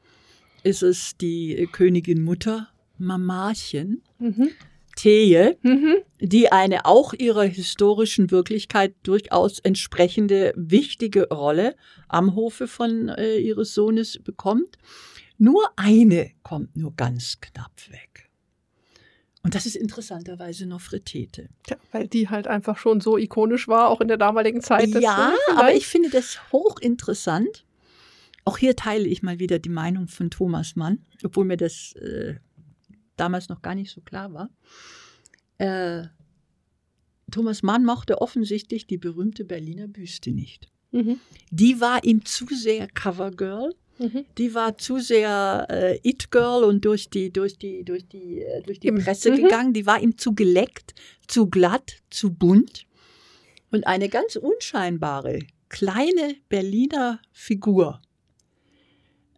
ist 0.62 0.82
es 0.82 1.16
die 1.18 1.68
Königin 1.70 2.22
Mutter 2.22 2.68
Mamachen. 2.98 4.02
Mhm. 4.18 4.50
Thee, 4.96 5.56
mhm. 5.62 5.96
die 6.20 6.50
eine 6.50 6.86
auch 6.86 7.12
ihrer 7.12 7.44
historischen 7.44 8.30
Wirklichkeit 8.30 8.94
durchaus 9.04 9.60
entsprechende 9.60 10.52
wichtige 10.56 11.28
Rolle 11.28 11.76
am 12.08 12.34
Hofe 12.34 12.66
von 12.66 13.08
äh, 13.10 13.36
ihres 13.36 13.74
Sohnes 13.74 14.18
bekommt. 14.18 14.78
Nur 15.38 15.70
eine 15.76 16.32
kommt 16.42 16.76
nur 16.76 16.94
ganz 16.96 17.40
knapp 17.40 17.72
weg. 17.90 18.30
Und 19.42 19.54
das 19.54 19.64
ist 19.64 19.76
interessanterweise 19.76 20.66
Nofretete. 20.66 21.50
Ja, 21.68 21.76
weil 21.92 22.08
die 22.08 22.28
halt 22.28 22.48
einfach 22.48 22.78
schon 22.78 23.00
so 23.00 23.16
ikonisch 23.16 23.68
war, 23.68 23.90
auch 23.90 24.00
in 24.00 24.08
der 24.08 24.16
damaligen 24.16 24.60
Zeit. 24.60 24.88
Ja, 24.88 25.34
aber 25.54 25.72
ich 25.72 25.86
finde 25.86 26.10
das 26.10 26.40
hochinteressant. 26.50 27.64
Auch 28.44 28.58
hier 28.58 28.74
teile 28.74 29.06
ich 29.06 29.22
mal 29.22 29.38
wieder 29.38 29.60
die 29.60 29.68
Meinung 29.68 30.08
von 30.08 30.30
Thomas 30.30 30.74
Mann, 30.74 31.04
obwohl 31.22 31.44
mir 31.44 31.56
das 31.56 31.92
äh, 31.92 32.36
damals 33.16 33.48
noch 33.48 33.62
gar 33.62 33.74
nicht 33.74 33.90
so 33.90 34.00
klar 34.00 34.32
war. 34.32 34.50
Äh, 35.58 36.08
Thomas 37.30 37.62
Mann 37.62 37.84
mochte 37.84 38.20
offensichtlich 38.20 38.86
die 38.86 38.98
berühmte 38.98 39.44
Berliner 39.44 39.88
Büste 39.88 40.30
nicht. 40.30 40.68
Mhm. 40.92 41.18
Die 41.50 41.80
war 41.80 42.04
ihm 42.04 42.24
zu 42.24 42.46
sehr 42.46 42.86
Covergirl. 42.88 43.74
Mhm. 43.98 44.26
Die 44.36 44.54
war 44.54 44.76
zu 44.76 44.98
sehr 44.98 45.66
äh, 45.70 45.98
It-Girl 46.02 46.64
und 46.64 46.84
durch 46.84 47.08
die, 47.08 47.32
durch 47.32 47.56
die, 47.58 47.82
durch 47.84 48.06
die, 48.06 48.42
äh, 48.42 48.62
durch 48.62 48.78
die 48.78 48.92
Presse 48.92 49.32
mhm. 49.32 49.36
gegangen. 49.36 49.72
Die 49.72 49.86
war 49.86 50.00
ihm 50.00 50.18
zu 50.18 50.34
geleckt, 50.34 50.94
zu 51.26 51.48
glatt, 51.48 52.02
zu 52.10 52.32
bunt. 52.32 52.86
Und 53.70 53.86
eine 53.86 54.08
ganz 54.08 54.36
unscheinbare, 54.36 55.40
kleine 55.68 56.36
Berliner 56.48 57.20
Figur, 57.32 58.00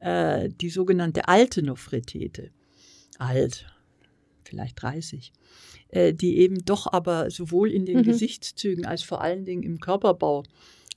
äh, 0.01 0.49
die 0.49 0.71
sogenannte 0.71 1.29
alte 1.29 1.63
Nofretete, 1.63 2.51
alt, 3.19 3.67
vielleicht 4.45 4.81
30, 4.83 5.33
äh, 5.89 6.15
die 6.15 6.39
eben 6.39 6.65
doch 6.65 6.93
aber 6.93 7.31
sowohl 7.31 7.71
in 7.71 7.87
den 7.87 7.99
mhm. 7.99 8.03
Gesichtszügen 8.05 8.87
als 8.87 9.03
vor 9.03 9.21
allen 9.21 9.45
Dingen 9.45 9.63
im 9.63 9.81
Körperbau 9.81 10.45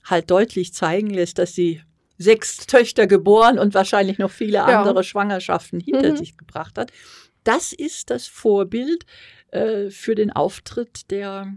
halt 0.04 0.30
deutlich 0.30 0.72
zeigen 0.72 1.10
lässt, 1.10 1.38
dass 1.38 1.54
sie 1.54 1.82
sechs 2.18 2.66
Töchter 2.66 3.06
geboren 3.06 3.58
und 3.58 3.74
wahrscheinlich 3.74 4.18
noch 4.18 4.30
viele 4.30 4.54
ja. 4.54 4.80
andere 4.80 5.04
Schwangerschaften 5.04 5.80
hinter 5.80 6.12
mhm. 6.12 6.16
sich 6.16 6.36
gebracht 6.36 6.78
hat. 6.78 6.92
Das 7.44 7.72
ist 7.72 8.10
das 8.10 8.26
Vorbild 8.26 9.04
äh, 9.50 9.90
für 9.90 10.14
den 10.14 10.30
Auftritt 10.30 11.10
der 11.10 11.52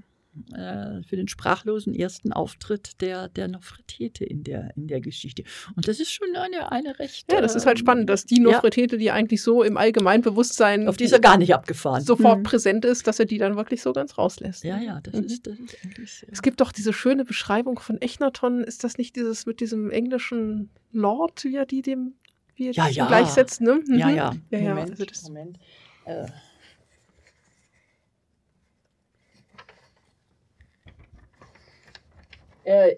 äh, 0.54 1.02
für 1.04 1.16
den 1.16 1.28
sprachlosen 1.28 1.94
ersten 1.94 2.34
Auftritt 2.34 3.02
der, 3.02 3.30
der 3.30 3.48
Nofretete 3.48 4.26
in 4.26 4.44
der, 4.44 4.72
in 4.76 4.88
der 4.88 5.02
Geschichte. 5.02 5.44
Und 5.76 5.88
das 5.88 6.00
ist 6.00 6.12
schon 6.12 6.28
eine, 6.36 6.72
eine 6.72 7.00
recht. 7.00 7.32
Ja, 7.32 7.42
das 7.42 7.56
ist 7.56 7.66
halt 7.66 7.80
spannend, 7.80 8.10
dass 8.10 8.26
die 8.26 8.40
Nofretete, 8.40 8.96
ja. 8.96 9.00
die 9.00 9.12
eigentlich 9.12 9.42
so 9.42 9.64
im 9.64 9.78
Allgemeinbewusstsein. 9.78 10.88
Auf 10.88 10.98
die 10.98 11.06
ist 11.06 11.12
er 11.12 11.20
gar 11.20 11.38
nicht 11.38 11.54
abgefahren. 11.54 12.04
Sofort 12.04 12.40
mhm. 12.40 12.44
präsent 12.44 12.86
ist, 12.86 13.08
dass 13.08 13.20
er 13.20 13.26
die 13.26 13.38
dann 13.38 13.56
wirklich 13.56 13.82
so 13.82 13.94
ganz 13.94 14.18
rauslässt. 14.18 14.64
Ja, 14.64 14.78
ja, 14.78 15.00
das, 15.02 15.14
mhm. 15.14 15.24
ist, 15.24 15.48
das 15.48 15.60
ist 15.60 15.78
eigentlich. 15.84 16.14
Sehr 16.14 16.30
es 16.32 16.42
gibt 16.42 16.62
doch 16.62 16.72
diese 16.72 16.94
schöne 16.94 17.26
Beschreibung 17.26 17.80
von 17.80 18.02
Echnaton. 18.02 18.64
Ist 18.64 18.84
das 18.84 18.98
nicht 18.98 19.16
dieses 19.16 19.46
mit 19.46 19.60
diesem 19.60 19.90
englischen 19.92 20.70
Lord, 20.92 21.44
wie 21.44 21.56
er 21.56 21.66
die 21.66 21.82
dem 21.82 22.14
wie 22.56 22.68
er 22.68 22.74
ja, 22.74 22.88
ja. 22.88 23.08
gleichsetzt? 23.08 23.62
Ne? 23.62 23.82
Mhm. 23.86 23.98
Ja, 23.98 24.10
ja. 24.10 24.34
ja, 24.50 24.60
ja. 24.60 24.70
Moment, 24.70 24.92
also 24.92 25.06
das, 25.06 25.24
Moment. 25.24 25.60
Äh. 26.06 26.26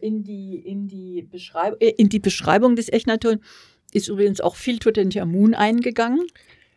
In, 0.01 0.23
die, 0.23 0.55
in, 0.57 0.87
die 0.87 1.21
Beschreib 1.21 1.81
äh, 1.81 1.89
in 1.89 2.09
die 2.09 2.19
Beschreibung 2.19 2.75
des 2.75 2.89
Echnaton 2.89 3.39
ist 3.93 4.07
übrigens 4.07 4.41
auch 4.41 4.55
viel 4.55 4.79
Tutanchamun 4.79 5.53
eingegangen. 5.53 6.25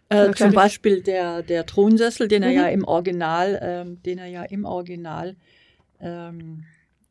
Äh, 0.08 0.32
zum 0.32 0.52
Beispiel 0.52 1.02
der, 1.02 1.42
der 1.42 1.66
Thronsessel, 1.66 2.26
den 2.26 2.42
er 2.42 2.50
mhm. 2.50 2.56
ja 2.56 2.68
im 2.68 2.84
Original, 2.84 3.58
ähm, 3.62 4.02
den 4.02 4.18
er 4.18 4.26
ja 4.26 4.42
im 4.42 4.64
Original 4.64 5.36
ähm, 6.00 6.64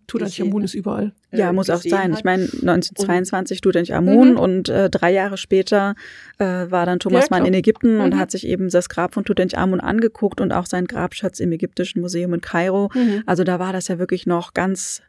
Tutanchamun 0.10 0.64
ist 0.64 0.74
überall. 0.74 1.14
Äh, 1.32 1.40
ja, 1.40 1.54
muss 1.54 1.70
auch 1.70 1.82
sein. 1.82 2.12
Hat. 2.12 2.20
Ich 2.20 2.26
meine, 2.26 2.44
1922 2.44 3.62
Tutanchamun 3.62 4.32
mhm. 4.32 4.38
und 4.40 4.70
äh, 4.70 4.90
drei 4.90 5.14
Jahre 5.14 5.38
später 5.38 5.96
äh, 6.40 6.46
war 6.46 6.86
dann 6.86 7.00
Thomas 7.00 7.30
ja, 7.30 7.38
Mann 7.38 7.46
in 7.46 7.54
Ägypten 7.54 7.96
mhm. 7.96 8.02
und 8.02 8.18
hat 8.18 8.32
sich 8.32 8.46
eben 8.48 8.70
das 8.70 8.90
Grab 8.90 9.14
von 9.14 9.24
Tutanchamun 9.24 9.80
angeguckt 9.80 10.42
und 10.42 10.52
auch 10.52 10.66
seinen 10.66 10.88
Grabschatz 10.88 11.40
im 11.40 11.52
Ägyptischen 11.52 12.02
Museum 12.02 12.34
in 12.34 12.42
Kairo. 12.42 12.90
Mhm. 12.94 13.24
Also 13.26 13.44
da 13.44 13.60
war 13.60 13.72
das 13.72 13.88
ja 13.88 14.00
wirklich 14.00 14.26
noch 14.26 14.54
ganz 14.54 15.02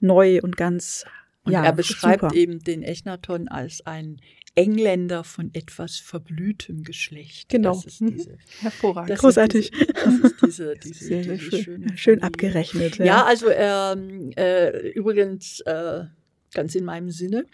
neu 0.00 0.40
und 0.42 0.56
ganz. 0.56 1.04
Und 1.44 1.52
ja, 1.52 1.64
er 1.64 1.72
beschreibt 1.72 2.22
super. 2.22 2.34
eben 2.34 2.58
den 2.58 2.82
Echnaton 2.82 3.48
als 3.48 3.86
ein 3.86 4.20
Engländer 4.54 5.24
von 5.24 5.50
etwas 5.54 5.96
verblühtem 5.96 6.82
Geschlecht. 6.82 7.48
Genau. 7.48 7.80
Ist 7.84 8.00
diese, 8.00 8.36
Hervorragend. 8.60 9.18
Großartig. 9.18 9.70
Diese, 9.70 9.86
das 9.92 10.14
ist 10.14 10.42
diese, 10.44 10.74
diese, 10.84 11.04
sehr, 11.04 11.24
sehr 11.24 11.38
schön. 11.38 11.96
schön 11.96 12.22
abgerechnet. 12.22 12.98
Ja, 12.98 13.04
ja 13.04 13.24
also 13.24 13.46
ähm, 13.50 14.32
äh, 14.36 14.90
übrigens 14.90 15.60
äh, 15.60 16.04
ganz 16.52 16.74
in 16.74 16.84
meinem 16.84 17.10
Sinne 17.10 17.46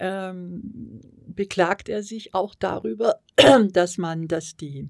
ähm, 0.00 1.00
beklagt 1.28 1.88
er 1.88 2.02
sich 2.02 2.34
auch 2.34 2.54
darüber, 2.54 3.20
dass 3.72 3.96
man, 3.96 4.26
dass 4.26 4.56
die, 4.56 4.88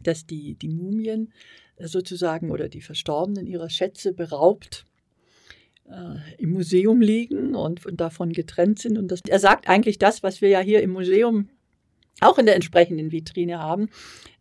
dass 0.00 0.26
die, 0.26 0.54
die 0.54 0.68
Mumien 0.68 1.32
sozusagen 1.80 2.50
oder 2.50 2.68
die 2.68 2.80
Verstorbenen 2.80 3.46
ihrer 3.46 3.70
Schätze 3.70 4.12
beraubt 4.12 4.86
im 6.38 6.50
Museum 6.50 7.00
liegen 7.00 7.54
und, 7.54 7.86
und, 7.86 8.00
davon 8.00 8.32
getrennt 8.32 8.78
sind. 8.78 8.98
Und 8.98 9.08
das, 9.08 9.20
er 9.26 9.38
sagt 9.38 9.68
eigentlich 9.68 9.98
das, 9.98 10.22
was 10.22 10.40
wir 10.40 10.48
ja 10.48 10.60
hier 10.60 10.82
im 10.82 10.90
Museum 10.90 11.48
auch 12.20 12.38
in 12.38 12.46
der 12.46 12.54
entsprechenden 12.54 13.12
Vitrine 13.12 13.58
haben, 13.58 13.88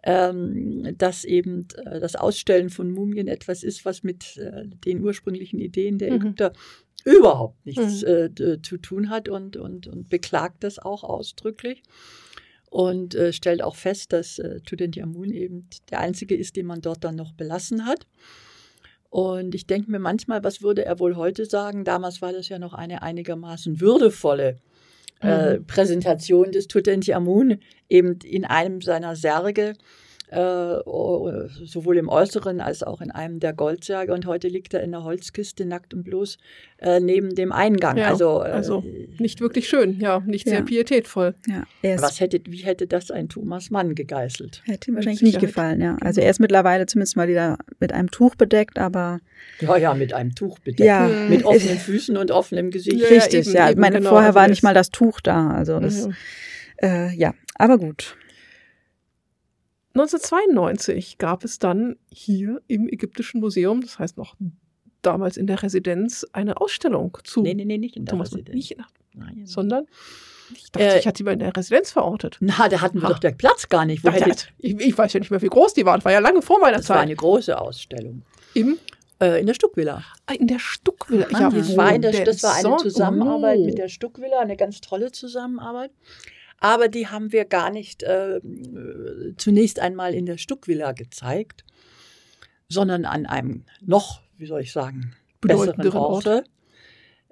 ähm, 0.04 0.96
dass 0.98 1.24
eben 1.24 1.68
äh, 1.76 2.00
das 2.00 2.16
Ausstellen 2.16 2.70
von 2.70 2.92
Mumien 2.92 3.28
etwas 3.28 3.64
ist, 3.64 3.86
was 3.86 4.04
mit 4.04 4.38
äh, 4.38 4.64
den 4.86 5.04
ursprünglichen 5.04 5.60
Ideen 5.60 5.98
der 5.98 6.12
mhm. 6.12 6.18
Ägypter 6.18 6.54
mhm. 7.06 7.12
überhaupt 7.12 7.66
nichts 7.66 8.02
mhm. 8.02 8.08
äh, 8.08 8.62
zu 8.62 8.78
tun 8.78 9.10
hat 9.10 9.30
und, 9.30 9.58
und, 9.58 9.88
und 9.88 10.10
beklagt 10.10 10.64
das 10.64 10.80
auch 10.80 11.04
ausdrücklich 11.04 11.84
und 12.70 13.16
äh, 13.16 13.32
stellt 13.32 13.62
auch 13.62 13.76
fest, 13.76 14.14
dass 14.14 14.40
äh, 14.40 14.62
Tutanchamun 14.62 15.32
eben 15.32 15.68
der 15.90 16.00
einzige 16.00 16.36
ist, 16.36 16.56
den 16.56 16.66
man 16.66 16.82
dort 16.82 17.04
dann 17.04 17.16
noch 17.16 17.34
belassen 17.34 17.86
hat. 17.86 18.08
Und 19.18 19.56
ich 19.56 19.66
denke 19.66 19.90
mir 19.90 19.98
manchmal, 19.98 20.44
was 20.44 20.62
würde 20.62 20.86
er 20.86 21.00
wohl 21.00 21.16
heute 21.16 21.48
sagen? 21.48 21.84
Damals 21.84 22.22
war 22.22 22.34
das 22.34 22.50
ja 22.50 22.60
noch 22.60 22.76
eine 22.76 23.02
einigermaßen 23.02 23.82
würdevolle 23.82 24.58
äh, 25.24 25.56
mhm. 25.58 25.66
Präsentation 25.66 26.52
des 26.52 26.68
Tutanchamun, 26.68 27.58
eben 27.90 28.20
in 28.24 28.46
einem 28.46 28.80
seiner 28.82 29.16
Särge 29.16 29.74
äh, 30.30 30.80
sowohl 31.64 31.98
im 31.98 32.10
Äußeren 32.10 32.60
als 32.60 32.84
auch 32.84 33.00
in 33.00 33.12
einem 33.12 33.40
der 33.40 33.54
Goldsärge. 33.54 34.14
Und 34.14 34.26
heute 34.26 34.50
liegt 34.50 34.74
er 34.74 34.84
in 34.84 34.92
der 34.92 35.04
Holzkiste 35.04 35.66
nackt 35.66 35.94
und 35.94 36.04
bloß 36.04 36.38
äh, 36.80 37.00
neben 37.00 37.34
dem 37.34 37.54
Eingang. 37.54 37.96
Ja, 37.98 38.10
also, 38.10 38.44
äh, 38.44 38.50
also 38.50 38.84
nicht 39.20 39.40
wirklich 39.40 39.70
schön, 39.70 40.00
ja, 40.02 40.22
nicht 40.26 40.46
ja. 40.46 40.56
sehr 40.56 40.62
pietätvoll. 40.64 41.34
Ja, 41.48 41.64
Was 42.02 42.20
hätte, 42.20 42.42
wie 42.50 42.58
hätte 42.58 42.88
das 42.88 43.10
ein 43.10 43.30
Thomas 43.30 43.70
Mann 43.70 43.96
gegeißelt? 43.96 44.64
Hätte 44.66 44.92
ihm 44.92 44.96
wahrscheinlich 44.96 45.22
nicht 45.22 45.40
gefallen, 45.40 45.80
ja. 45.80 45.96
Also 46.02 46.20
er 46.20 46.30
ist 46.30 46.40
mittlerweile 46.40 46.86
zumindest 46.88 47.16
mal 47.16 47.30
wieder 47.30 47.58
mit 47.80 47.94
einem 47.94 48.12
Tuch 48.12 48.36
bedeckt, 48.36 48.80
aber. 48.80 49.20
Ja, 49.62 49.78
ja, 49.78 49.94
mit 49.94 50.12
einem 50.14 50.36
Tuch 50.36 50.60
bedeckt. 50.60 50.82
Ja. 50.82 51.08
Mit 51.30 51.46
offenen 51.46 51.78
Füßen 51.78 52.18
und 52.18 52.32
offenem 52.32 52.70
Gesicht. 52.70 53.00
Ja, 53.00 53.08
Richtig, 53.08 53.48
eben, 53.48 53.56
ja. 53.56 53.70
Ich 53.70 53.78
meine, 53.78 54.00
genau, 54.00 54.10
vorher 54.10 54.28
also 54.28 54.40
war 54.40 54.48
nicht 54.50 54.64
mal 54.64 54.74
das 54.74 54.92
Tuch 54.92 55.22
da. 55.22 55.52
Also 55.52 55.80
das, 55.80 56.10
äh, 56.82 57.16
ja, 57.16 57.34
aber 57.56 57.78
gut. 57.78 58.18
1992 60.00 61.18
gab 61.18 61.44
es 61.44 61.60
dann 61.60 61.98
hier 62.12 62.62
im 62.68 62.88
Ägyptischen 62.88 63.42
Museum, 63.42 63.82
das 63.82 64.00
heißt 64.00 64.18
noch 64.18 64.36
damals 65.02 65.38
in 65.38 65.48
der 65.48 65.62
Residenz, 65.64 66.26
eine 66.34 66.60
Ausstellung 66.60 67.18
zu. 67.24 67.42
Nee, 67.42 67.54
nee, 67.54 67.66
nee, 67.66 67.78
nicht 67.78 67.96
in 67.96 68.06
der 68.06 68.12
Thomas 68.12 68.32
Residenz. 68.32 68.56
Nicht 68.56 68.72
in 68.72 68.84
Nein, 69.14 69.46
sondern 69.46 69.88
ich 70.54 70.72
dachte, 70.72 70.86
äh, 70.86 71.00
ich 71.00 71.08
hatte 71.08 71.18
die 71.18 71.24
mal 71.24 71.34
in 71.34 71.40
der 71.40 71.56
Residenz 71.56 71.92
verortet. 71.92 72.38
Na, 72.40 72.70
da 72.70 72.82
hatten 72.82 73.02
wir 73.02 73.08
ha. 73.08 73.14
doch 73.14 73.20
den 73.20 73.36
Platz 73.36 73.68
gar 73.68 73.86
nicht. 73.86 74.06
Ach, 74.08 74.14
hat, 74.14 74.50
ich, 74.60 74.80
ich, 74.80 74.98
weiß 74.98 75.14
ja 75.14 75.20
nicht 75.20 75.32
mehr, 75.32 75.42
wie 75.42 75.48
groß 75.48 75.74
die 75.74 75.86
waren. 75.86 76.00
Das 76.00 76.06
war 76.06 76.12
ja 76.12 76.20
lange 76.20 76.42
vor 76.42 76.60
meiner 76.60 76.78
das 76.78 76.86
Zeit. 76.86 76.96
Das 76.96 76.98
war 76.98 77.04
eine 77.04 77.16
große 77.16 77.60
Ausstellung. 77.60 78.22
Im? 78.54 78.78
Äh, 79.20 79.40
in 79.40 79.48
der 79.48 79.56
Stuckvilla. 79.56 80.04
Ah, 80.28 80.34
in 80.34 80.48
der 80.48 80.60
Stuckvilla. 80.60 81.28
Ja, 81.32 81.50
das, 81.50 81.76
war, 81.76 81.98
der, 81.98 82.24
das 82.24 82.44
war 82.44 82.56
eine 82.56 82.78
Zusammenarbeit 82.78 83.58
oh. 83.60 83.66
mit 83.66 83.78
der 83.78 83.88
Stuckvilla, 83.88 84.40
eine 84.40 84.56
ganz 84.56 84.80
tolle 84.80 85.12
Zusammenarbeit. 85.12 85.92
Aber 86.60 86.88
die 86.88 87.08
haben 87.08 87.32
wir 87.32 87.46
gar 87.46 87.70
nicht 87.70 88.04
äh, 88.04 88.40
zunächst 89.38 89.80
einmal 89.80 90.14
in 90.14 90.26
der 90.26 90.38
Stuckvilla 90.38 90.92
gezeigt, 90.94 91.64
sondern 92.68 93.06
an 93.06 93.26
einem 93.26 93.66
noch, 93.82 94.22
wie 94.38 94.48
soll 94.48 94.62
ich 94.62 94.72
sagen, 94.72 95.16
besseren 95.42 95.92
Ort, 95.92 96.44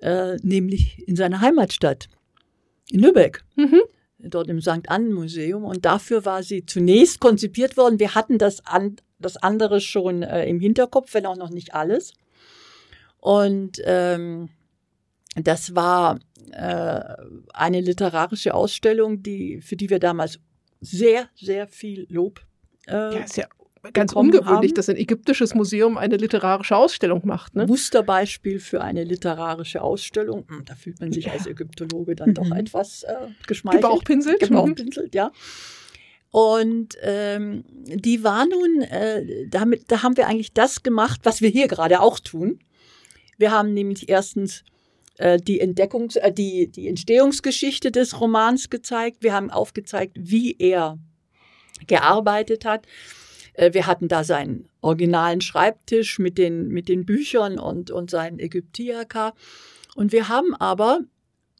äh, 0.02 0.38
nämlich 0.44 1.08
in 1.08 1.16
seiner 1.16 1.42
Heimatstadt, 1.42 2.08
in 2.90 3.00
Lübeck. 3.00 3.44
Mhm. 3.56 3.82
Dort 4.20 4.48
im 4.48 4.62
St. 4.62 4.90
Annen 4.90 5.14
Museum. 5.14 5.66
Und 5.66 5.86
dafür 5.86 6.26
war 6.26 6.42
sie 6.42 6.66
zunächst 6.66 7.20
konzipiert 7.20 7.78
worden. 7.78 8.00
Wir 8.00 8.16
hatten 8.16 8.38
das, 8.38 8.66
an, 8.66 8.96
das 9.20 9.38
andere 9.38 9.82
schon 9.82 10.24
äh, 10.24 10.46
im 10.48 10.60
Hinterkopf, 10.60 11.14
wenn 11.14 11.26
auch 11.26 11.38
noch 11.38 11.50
nicht 11.50 11.74
alles. 11.74 12.14
Und 13.20 13.82
ähm, 13.84 14.50
das 15.36 15.76
war 15.76 16.20
äh, 16.52 17.02
eine 17.54 17.82
literarische 17.82 18.54
Ausstellung, 18.54 19.22
die, 19.22 19.62
für 19.62 19.76
die 19.76 19.90
wir 19.90 20.00
damals 20.00 20.40
sehr, 20.82 21.30
sehr 21.36 21.68
viel 21.68 22.06
Lob 22.10 22.42
äh, 22.88 22.92
ja, 22.92 23.10
ist 23.24 23.38
ja 23.38 23.46
ganz 23.94 24.14
ungewöhnlich, 24.14 24.72
haben. 24.72 24.74
dass 24.74 24.90
ein 24.90 24.98
ägyptisches 24.98 25.54
Museum 25.54 25.98
eine 25.98 26.18
literarische 26.18 26.76
Ausstellung 26.76 27.22
macht. 27.26 27.56
Ne? 27.56 27.68
Musterbeispiel 27.68 28.60
für 28.60 28.82
eine 28.82 29.04
literarische 29.04 29.82
Ausstellung. 29.82 30.46
Hm, 30.48 30.66
da 30.66 30.76
fühlt 30.76 31.00
man 31.00 31.12
sich 31.12 31.26
ja. 31.26 31.34
als 31.34 31.46
Ägyptologe 31.46 32.16
dann 32.16 32.34
doch 32.34 32.46
mhm. 32.46 32.54
etwas 32.54 33.04
äh, 33.04 33.14
geschmeichelt. 33.48 33.84
Gebauchpinselt. 33.84 34.40
Gebauchpinselt, 34.40 35.14
mhm. 35.14 35.18
ja. 35.18 35.32
Und 36.32 36.98
ähm, 37.02 37.64
die 37.86 38.24
war 38.24 38.46
nun, 38.46 38.82
äh, 38.82 39.48
damit, 39.48 39.90
da 39.90 40.04
haben 40.04 40.18
wir 40.18 40.28
eigentlich 40.28 40.54
das 40.54 40.84
gemacht, 40.84 41.22
was 41.24 41.42
wir 41.42 41.50
hier 41.50 41.68
gerade 41.68 42.02
auch 42.02 42.20
tun. 42.20 42.60
Wir 43.38 43.52
haben 43.52 43.74
nämlich 43.74 44.10
erstens 44.10 44.64
die 45.18 45.62
Entdeckungs-, 45.62 46.18
äh, 46.18 46.32
die, 46.32 46.72
die 46.72 46.88
Entstehungsgeschichte 46.88 47.92
des 47.92 48.20
Romans 48.20 48.70
gezeigt. 48.70 49.18
Wir 49.22 49.34
haben 49.34 49.50
aufgezeigt, 49.50 50.18
wie 50.20 50.56
er 50.58 50.98
gearbeitet 51.88 52.66
hat. 52.66 52.86
Äh, 53.54 53.74
wir 53.74 53.88
hatten 53.88 54.08
da 54.08 54.24
seinen 54.24 54.68
originalen 54.82 55.42
Schreibtisch 55.42 56.20
mit 56.20 56.38
den, 56.38 56.68
mit 56.70 56.90
den 56.90 57.06
Büchern 57.06 57.60
und, 57.60 57.92
und 57.92 58.10
seinen 58.10 58.40
Ägyptiaka. 58.40 59.34
Und 59.96 60.12
wir 60.12 60.28
haben 60.28 60.54
aber, 60.56 61.00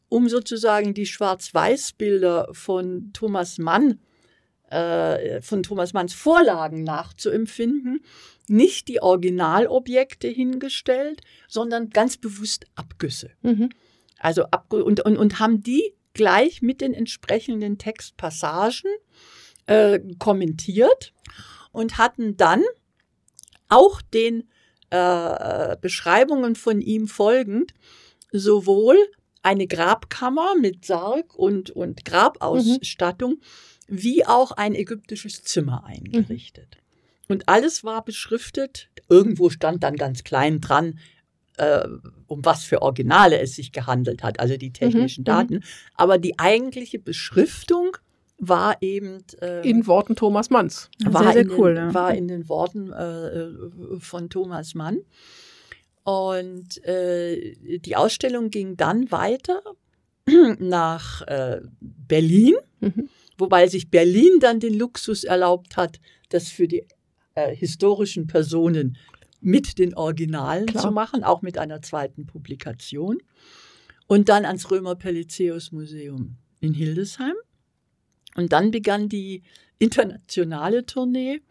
um 0.08 0.28
sozusagen 0.28 0.94
die 0.94 1.06
Schwarz-Weiß-Bilder 1.06 2.48
von 2.52 3.10
Thomas 3.12 3.58
Mann, 3.58 4.00
äh, 4.70 5.40
von 5.40 5.62
Thomas 5.62 5.92
Manns 5.92 6.12
Vorlagen 6.12 6.84
nachzuempfinden, 6.84 8.00
nicht 8.48 8.88
die 8.88 9.02
Originalobjekte 9.02 10.28
hingestellt, 10.28 11.22
sondern 11.48 11.90
ganz 11.90 12.16
bewusst 12.16 12.66
Abgüsse. 12.74 13.30
Mhm. 13.42 13.70
Also 14.18 14.44
ab 14.44 14.72
und, 14.72 15.00
und, 15.00 15.16
und 15.16 15.38
haben 15.40 15.62
die 15.62 15.94
gleich 16.14 16.62
mit 16.62 16.80
den 16.80 16.94
entsprechenden 16.94 17.78
Textpassagen 17.78 18.90
äh, 19.66 20.00
kommentiert 20.18 21.12
und 21.72 21.98
hatten 21.98 22.36
dann 22.36 22.62
auch 23.68 24.00
den 24.00 24.48
äh, 24.90 25.76
Beschreibungen 25.80 26.54
von 26.54 26.80
ihm 26.80 27.08
folgend 27.08 27.74
sowohl 28.32 28.96
eine 29.42 29.66
Grabkammer 29.66 30.54
mit 30.56 30.84
Sarg 30.84 31.34
und, 31.34 31.70
und 31.70 32.04
Grabausstattung 32.04 33.32
mhm. 33.32 33.38
wie 33.88 34.26
auch 34.26 34.52
ein 34.52 34.74
ägyptisches 34.74 35.42
Zimmer 35.44 35.84
eingerichtet. 35.84 36.76
Mhm. 36.76 36.85
Und 37.28 37.48
alles 37.48 37.84
war 37.84 38.04
beschriftet. 38.04 38.88
Irgendwo 39.08 39.50
stand 39.50 39.82
dann 39.82 39.96
ganz 39.96 40.24
klein 40.24 40.60
dran, 40.60 40.98
äh, 41.56 41.86
um 42.26 42.44
was 42.44 42.64
für 42.64 42.82
Originale 42.82 43.38
es 43.40 43.56
sich 43.56 43.72
gehandelt 43.72 44.22
hat, 44.22 44.40
also 44.40 44.56
die 44.56 44.72
technischen 44.72 45.22
mhm, 45.22 45.32
mhm. 45.32 45.36
Daten. 45.36 45.64
Aber 45.94 46.18
die 46.18 46.38
eigentliche 46.38 46.98
Beschriftung 46.98 47.96
war 48.38 48.76
eben 48.82 49.22
äh, 49.40 49.68
in 49.68 49.86
Worten 49.86 50.14
Thomas 50.14 50.50
Manns. 50.50 50.90
War 51.04 51.32
sehr, 51.32 51.44
sehr 51.44 51.58
cool. 51.58 51.74
Den, 51.74 51.84
ja. 51.86 51.94
War 51.94 52.14
in 52.14 52.28
den 52.28 52.48
Worten 52.48 52.92
äh, 52.92 54.00
von 54.00 54.28
Thomas 54.28 54.74
Mann. 54.74 54.98
Und 56.04 56.84
äh, 56.84 57.56
die 57.78 57.96
Ausstellung 57.96 58.50
ging 58.50 58.76
dann 58.76 59.10
weiter 59.10 59.62
nach 60.58 61.22
äh, 61.22 61.60
Berlin, 61.80 62.54
mhm. 62.80 63.08
wobei 63.38 63.66
sich 63.68 63.90
Berlin 63.90 64.38
dann 64.40 64.60
den 64.60 64.74
Luxus 64.78 65.24
erlaubt 65.24 65.76
hat, 65.76 65.98
das 66.28 66.48
für 66.48 66.68
die 66.68 66.86
äh, 67.36 67.54
historischen 67.54 68.26
Personen 68.26 68.96
mit 69.40 69.78
den 69.78 69.94
Originalen 69.94 70.66
Klar. 70.66 70.82
zu 70.82 70.90
machen, 70.90 71.22
auch 71.22 71.42
mit 71.42 71.58
einer 71.58 71.82
zweiten 71.82 72.26
Publikation. 72.26 73.18
Und 74.06 74.28
dann 74.28 74.44
ans 74.44 74.70
Römer-Pelizeus-Museum 74.70 76.36
in 76.60 76.74
Hildesheim. 76.74 77.34
Und 78.36 78.52
dann 78.52 78.70
begann 78.70 79.08
die 79.08 79.42
internationale 79.78 80.86
Tournee. 80.86 81.42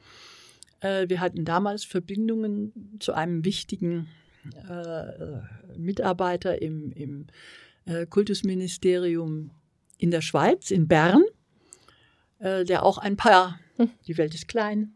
Äh, 0.79 1.07
wir 1.07 1.19
hatten 1.19 1.45
damals 1.45 1.83
Verbindungen 1.83 2.97
zu 2.99 3.13
einem 3.13 3.45
wichtigen 3.45 4.07
äh, 4.67 5.77
Mitarbeiter 5.77 6.61
im, 6.61 6.91
im 6.93 7.27
äh, 7.85 8.07
Kultusministerium 8.07 9.51
in 9.97 10.11
der 10.11 10.21
Schweiz, 10.21 10.71
in 10.71 10.87
Bern, 10.87 11.23
der 12.41 12.83
auch 12.83 12.97
ein 12.97 13.15
paar, 13.15 13.57
hm. 13.77 13.89
die 14.07 14.17
Welt 14.17 14.35
ist 14.35 14.49
klein, 14.49 14.94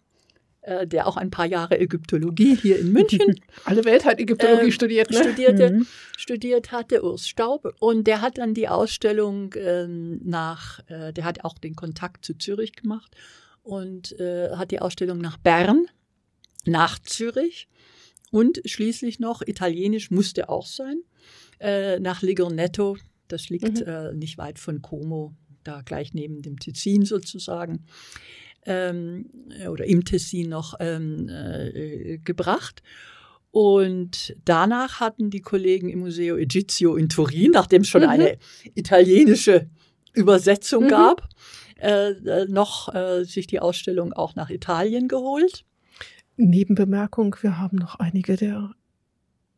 äh, 0.70 0.86
der 0.86 1.08
auch 1.08 1.18
ein 1.18 1.32
paar 1.32 1.48
Jahre 1.48 1.80
Ägyptologie 1.80 2.56
hier 2.56 2.78
in 2.78 2.92
München. 2.92 3.40
Alle 3.66 3.86
Welt 3.86 4.06
hat 4.06 4.20
Ägyptologie 4.20 4.68
äh, 4.68 4.72
studiert, 4.72 5.10
ne? 5.10 5.18
Studierte, 5.18 5.72
mhm. 5.72 5.88
Studiert 6.16 6.72
hatte, 6.72 7.04
Urs 7.04 7.28
Staub. 7.28 7.74
Und 7.80 8.06
der 8.06 8.22
hat 8.22 8.38
dann 8.38 8.54
die 8.54 8.68
Ausstellung 8.68 9.54
äh, 9.54 9.88
nach, 9.88 10.82
der 10.88 11.24
hat 11.24 11.44
auch 11.44 11.58
den 11.58 11.76
Kontakt 11.76 12.24
zu 12.24 12.38
Zürich 12.38 12.74
gemacht 12.74 13.16
und 13.64 14.20
äh, 14.20 14.52
hat 14.56 14.70
die 14.70 14.80
Ausstellung 14.80 15.18
nach 15.18 15.38
Bern, 15.38 15.86
nach 16.66 17.00
Zürich 17.00 17.68
und 18.30 18.62
schließlich 18.66 19.20
noch, 19.20 19.42
italienisch 19.42 20.12
musste 20.12 20.50
auch 20.50 20.68
sein, 20.68 21.02
äh, 21.60 22.00
nach 22.00 22.22
Ligornetto. 22.22 22.98
Das 23.28 23.50
liegt 23.50 23.86
mhm. 23.86 24.18
nicht 24.18 24.38
weit 24.38 24.60
von 24.60 24.82
Como, 24.82 25.34
da 25.64 25.82
gleich 25.82 26.14
neben 26.14 26.42
dem 26.42 26.60
Tessin 26.60 27.06
sozusagen 27.06 27.86
ähm, 28.70 29.26
oder 29.68 29.86
im 29.86 30.06
Tessin 30.06 30.50
noch 30.50 30.76
ähm, 30.80 31.28
äh, 31.28 32.20
gebracht. 32.20 32.84
Und 33.52 34.36
danach 34.46 35.00
hatten 35.00 35.32
die 35.32 35.42
Kollegen 35.42 35.90
im 35.90 36.00
Museo 36.00 36.38
Egizio 36.38 36.96
in 36.96 37.10
Turin, 37.10 37.52
nachdem 37.52 37.82
es 37.82 37.90
schon 37.90 38.04
mhm. 38.04 38.10
eine 38.10 38.38
italienische 38.76 39.68
Übersetzung 40.14 40.84
mhm. 40.84 40.90
gab, 40.90 41.30
äh, 41.82 42.12
äh, 42.12 42.46
noch 42.48 42.94
äh, 42.94 43.24
sich 43.24 43.48
die 43.48 43.60
Ausstellung 43.60 44.14
auch 44.14 44.36
nach 44.36 44.52
Italien 44.52 45.08
geholt. 45.08 45.66
Nebenbemerkung, 46.38 47.36
wir 47.42 47.58
haben 47.58 47.78
noch 47.78 47.96
einige 47.96 48.36
der 48.36 48.72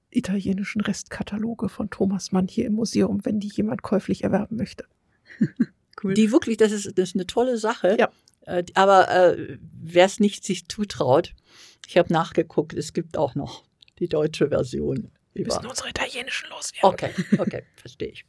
italienischen 0.09 0.81
Restkataloge 0.81 1.67
von 1.69 1.89
Thomas 1.89 2.31
Mann 2.31 2.47
hier 2.47 2.65
im 2.65 2.73
Museum, 2.73 3.25
wenn 3.25 3.39
die 3.39 3.51
jemand 3.53 3.81
käuflich 3.81 4.23
erwerben 4.23 4.55
möchte. 4.55 4.85
cool. 6.03 6.13
Die 6.13 6.31
wirklich, 6.31 6.57
das 6.57 6.71
ist, 6.71 6.97
das 6.97 7.09
ist 7.09 7.15
eine 7.15 7.27
tolle 7.27 7.57
Sache. 7.57 7.97
Ja. 7.99 8.09
Äh, 8.45 8.63
aber 8.73 9.09
äh, 9.09 9.57
wer 9.81 10.05
es 10.05 10.19
nicht 10.19 10.43
sich 10.43 10.67
zutraut, 10.67 11.33
ich 11.87 11.97
habe 11.97 12.11
nachgeguckt, 12.13 12.73
es 12.73 12.93
gibt 12.93 13.17
auch 13.17 13.35
noch 13.35 13.63
die 13.99 14.07
deutsche 14.07 14.49
Version. 14.49 15.11
Wir 15.33 15.45
müssen 15.45 15.65
unsere 15.65 15.89
italienischen 15.89 16.49
loswerden. 16.49 16.89
Okay, 16.89 17.11
okay, 17.37 17.63
verstehe 17.75 18.09
ich. 18.09 18.25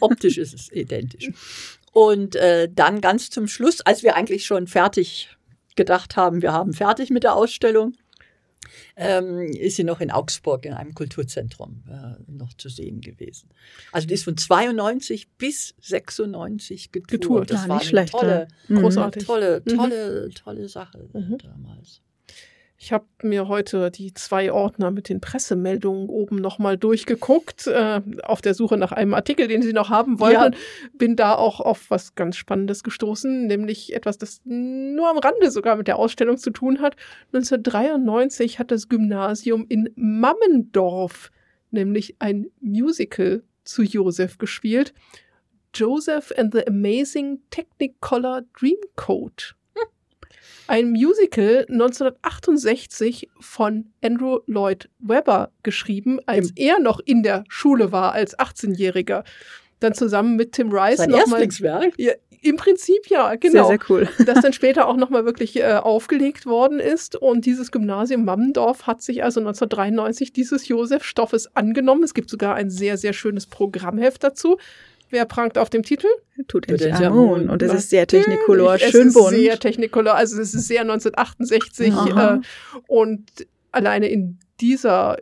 Optisch 0.00 0.38
ist 0.38 0.54
es 0.54 0.70
identisch. 0.70 1.30
Und 1.92 2.36
äh, 2.36 2.68
dann 2.70 3.00
ganz 3.00 3.30
zum 3.30 3.48
Schluss, 3.48 3.80
als 3.80 4.02
wir 4.02 4.14
eigentlich 4.14 4.44
schon 4.46 4.66
fertig 4.66 5.36
gedacht 5.76 6.16
haben, 6.16 6.42
wir 6.42 6.52
haben 6.52 6.72
fertig 6.72 7.10
mit 7.10 7.24
der 7.24 7.34
Ausstellung, 7.34 7.94
ähm, 8.96 9.48
ist 9.48 9.76
sie 9.76 9.84
noch 9.84 10.00
in 10.00 10.10
Augsburg 10.10 10.64
in 10.64 10.72
einem 10.72 10.94
Kulturzentrum 10.94 11.84
äh, 11.88 12.30
noch 12.30 12.52
zu 12.54 12.68
sehen 12.68 13.00
gewesen. 13.00 13.50
Also 13.92 14.06
die 14.08 14.14
ist 14.14 14.24
von 14.24 14.36
92 14.36 15.28
bis 15.38 15.74
96 15.80 16.92
getourt. 16.92 17.08
getourt. 17.10 17.50
Das 17.50 17.62
ja, 17.62 17.68
war 17.68 17.78
nicht 17.78 17.88
schlecht. 17.88 18.12
Tolle, 18.12 18.48
ja. 18.68 18.80
Großartig. 18.80 19.24
Tolle, 19.24 19.64
tolle, 19.64 20.26
mhm. 20.28 20.34
tolle 20.34 20.68
Sache 20.68 21.08
mhm. 21.12 21.38
damals. 21.38 22.02
Ich 22.78 22.92
habe 22.92 23.06
mir 23.22 23.48
heute 23.48 23.90
die 23.90 24.12
zwei 24.12 24.52
Ordner 24.52 24.90
mit 24.90 25.08
den 25.08 25.20
Pressemeldungen 25.20 26.10
oben 26.10 26.36
nochmal 26.36 26.76
durchgeguckt, 26.76 27.66
äh, 27.66 28.02
auf 28.22 28.42
der 28.42 28.52
Suche 28.52 28.76
nach 28.76 28.92
einem 28.92 29.14
Artikel, 29.14 29.48
den 29.48 29.62
Sie 29.62 29.72
noch 29.72 29.88
haben 29.88 30.20
wollten. 30.20 30.52
Ja. 30.52 30.58
Bin 30.92 31.16
da 31.16 31.34
auch 31.34 31.60
auf 31.60 31.90
was 31.90 32.14
ganz 32.14 32.36
Spannendes 32.36 32.84
gestoßen, 32.84 33.46
nämlich 33.46 33.94
etwas, 33.94 34.18
das 34.18 34.42
nur 34.44 35.08
am 35.08 35.16
Rande 35.18 35.50
sogar 35.50 35.76
mit 35.76 35.88
der 35.88 35.98
Ausstellung 35.98 36.36
zu 36.36 36.50
tun 36.50 36.80
hat. 36.82 36.96
1993 37.32 38.58
hat 38.58 38.70
das 38.70 38.90
Gymnasium 38.90 39.64
in 39.68 39.90
Mammendorf 39.96 41.30
nämlich 41.70 42.16
ein 42.18 42.46
Musical 42.60 43.42
zu 43.64 43.82
Joseph 43.82 44.38
gespielt. 44.38 44.92
Joseph 45.74 46.32
and 46.36 46.52
the 46.54 46.66
Amazing 46.66 47.40
Technicolor 47.50 48.42
Dreamcoat 48.58 49.54
ein 50.68 50.90
Musical 50.90 51.66
1968 51.68 53.28
von 53.40 53.86
Andrew 54.02 54.40
Lloyd 54.46 54.88
Webber 54.98 55.50
geschrieben, 55.62 56.20
als 56.26 56.50
Im 56.50 56.54
er 56.56 56.78
noch 56.80 57.00
in 57.00 57.22
der 57.22 57.44
Schule 57.48 57.92
war, 57.92 58.12
als 58.12 58.38
18-Jähriger. 58.38 59.24
Dann 59.80 59.94
zusammen 59.94 60.36
mit 60.36 60.52
Tim 60.52 60.72
Rice 60.72 60.98
Sein 60.98 61.10
Erstlingswerk? 61.10 61.92
Ja, 61.98 62.12
Im 62.42 62.56
Prinzip 62.56 63.08
ja, 63.08 63.34
genau. 63.34 63.68
Sehr, 63.68 63.78
sehr 63.78 63.90
cool. 63.90 64.08
Das 64.26 64.40
dann 64.40 64.52
später 64.52 64.88
auch 64.88 64.96
nochmal 64.96 65.24
wirklich 65.24 65.56
äh, 65.56 65.74
aufgelegt 65.74 66.46
worden 66.46 66.80
ist. 66.80 67.16
Und 67.16 67.44
dieses 67.44 67.70
Gymnasium 67.70 68.24
Mammendorf 68.24 68.86
hat 68.86 69.02
sich 69.02 69.22
also 69.22 69.40
1993 69.40 70.32
dieses 70.32 70.68
Josef-Stoffes 70.68 71.54
angenommen. 71.54 72.02
Es 72.02 72.14
gibt 72.14 72.30
sogar 72.30 72.54
ein 72.54 72.70
sehr, 72.70 72.96
sehr 72.96 73.12
schönes 73.12 73.46
Programmheft 73.46 74.24
dazu. 74.24 74.56
Wer 75.10 75.24
prangt 75.24 75.58
auf 75.58 75.70
dem 75.70 75.82
Titel? 75.82 76.08
Tutanchamun. 76.48 77.48
Und 77.48 77.62
es 77.62 77.72
ist 77.72 77.90
sehr 77.90 78.06
Technicolor, 78.06 78.78
schön 78.78 79.12
bunt. 79.12 79.32
Es 79.32 79.38
ist 79.38 79.44
sehr 79.44 79.58
Technicolor, 79.58 80.14
also 80.14 80.40
es 80.40 80.54
ist 80.54 80.66
sehr 80.66 80.82
1968. 80.82 81.94
Äh, 82.16 82.38
und 82.86 83.46
alleine 83.72 84.08
in 84.08 84.38
dieser 84.60 85.16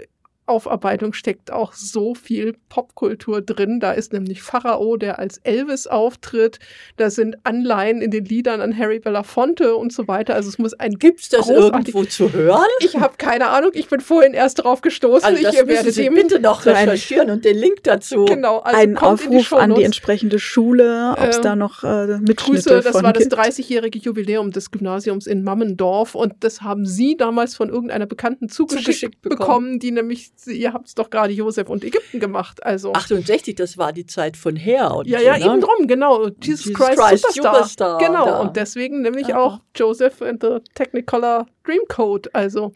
Aufarbeitung 0.46 1.14
steckt 1.14 1.50
auch 1.50 1.72
so 1.72 2.14
viel 2.14 2.54
Popkultur 2.68 3.40
drin. 3.40 3.80
Da 3.80 3.92
ist 3.92 4.12
nämlich 4.12 4.42
Pharao, 4.42 4.96
der 4.96 5.18
als 5.18 5.38
Elvis 5.38 5.86
auftritt. 5.86 6.58
Da 6.96 7.08
sind 7.08 7.36
Anleihen 7.44 8.02
in 8.02 8.10
den 8.10 8.26
Liedern 8.26 8.60
an 8.60 8.76
Harry 8.76 8.98
Belafonte 8.98 9.74
und 9.76 9.92
so 9.92 10.06
weiter. 10.06 10.34
Also 10.34 10.50
es 10.50 10.58
muss 10.58 10.74
ein 10.74 10.98
Gibt's 10.98 11.30
das 11.30 11.48
irgendwo 11.48 12.04
zu 12.04 12.32
hören? 12.32 12.60
Ich 12.80 12.96
habe 12.96 13.14
keine 13.16 13.48
Ahnung. 13.48 13.70
Ich 13.74 13.88
bin 13.88 14.00
vorhin 14.00 14.34
erst 14.34 14.64
drauf 14.64 14.82
gestoßen. 14.82 15.24
Also 15.24 15.42
das 15.42 15.54
ich 15.54 15.66
werde 15.66 15.90
Sie 15.90 16.02
dem 16.02 16.14
bitte 16.14 16.38
noch 16.40 16.66
recherchieren 16.66 17.30
und 17.30 17.44
den 17.44 17.56
Link 17.56 17.82
dazu. 17.82 18.26
Genau. 18.26 18.58
Also 18.58 18.78
Ein 18.78 18.98
Aufruf 18.98 19.48
die 19.48 19.56
an 19.56 19.74
die 19.74 19.82
entsprechende 19.82 20.38
Schule, 20.38 21.14
ob 21.16 21.28
es 21.28 21.38
äh, 21.38 21.40
da 21.40 21.56
noch 21.56 21.84
äh, 21.84 22.18
Mitschnitte 22.18 22.34
Grüße, 22.34 22.80
das 22.82 23.02
war 23.02 23.12
das 23.12 23.30
30-jährige 23.30 23.98
Jubiläum 23.98 24.50
des 24.50 24.70
Gymnasiums 24.70 25.26
in 25.26 25.42
Mammendorf 25.42 26.14
und 26.14 26.34
das 26.40 26.60
haben 26.60 26.84
Sie 26.84 27.16
damals 27.16 27.54
von 27.54 27.70
irgendeiner 27.70 28.06
Bekannten 28.06 28.48
zugeschickt, 28.48 28.84
zugeschickt 28.84 29.22
bekommen. 29.22 29.38
bekommen, 29.38 29.78
die 29.78 29.90
nämlich 29.90 30.32
ihr 30.46 30.72
habt 30.72 30.88
es 30.88 30.94
doch 30.94 31.10
gerade 31.10 31.32
Josef 31.32 31.68
und 31.68 31.84
Ägypten 31.84 32.20
gemacht. 32.20 32.64
Also 32.64 32.92
68, 32.92 33.54
das 33.54 33.78
war 33.78 33.92
die 33.92 34.06
Zeit 34.06 34.36
von 34.36 34.56
her. 34.56 34.94
Und 34.94 35.06
ja, 35.06 35.18
so, 35.18 35.24
ja, 35.24 35.38
ne? 35.38 35.44
eben 35.44 35.60
drum, 35.60 35.86
genau. 35.86 36.28
Jesus, 36.28 36.66
Jesus 36.66 36.74
Christ, 36.74 36.98
Christ 36.98 37.34
Superstar. 37.34 37.54
Superstar. 37.54 37.98
Genau, 37.98 38.24
da. 38.26 38.40
und 38.40 38.56
deswegen 38.56 39.02
nämlich 39.02 39.34
Aha. 39.34 39.40
auch 39.40 39.60
Joseph 39.74 40.22
and 40.22 40.42
the 40.42 40.58
Technicolor 40.74 41.46
Dreamcoat. 41.64 42.34
Also 42.34 42.72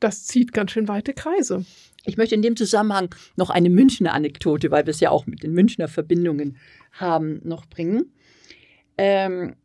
das 0.00 0.24
zieht 0.24 0.52
ganz 0.52 0.72
schön 0.72 0.88
weite 0.88 1.14
Kreise. 1.14 1.64
Ich 2.04 2.16
möchte 2.16 2.34
in 2.34 2.42
dem 2.42 2.56
Zusammenhang 2.56 3.14
noch 3.36 3.50
eine 3.50 3.68
Münchner 3.68 4.14
Anekdote, 4.14 4.70
weil 4.70 4.86
wir 4.86 4.92
es 4.92 5.00
ja 5.00 5.10
auch 5.10 5.26
mit 5.26 5.42
den 5.42 5.52
Münchner 5.52 5.88
Verbindungen 5.88 6.56
haben, 6.92 7.40
noch 7.42 7.66
bringen. 7.66 8.12
Ähm, 8.96 9.56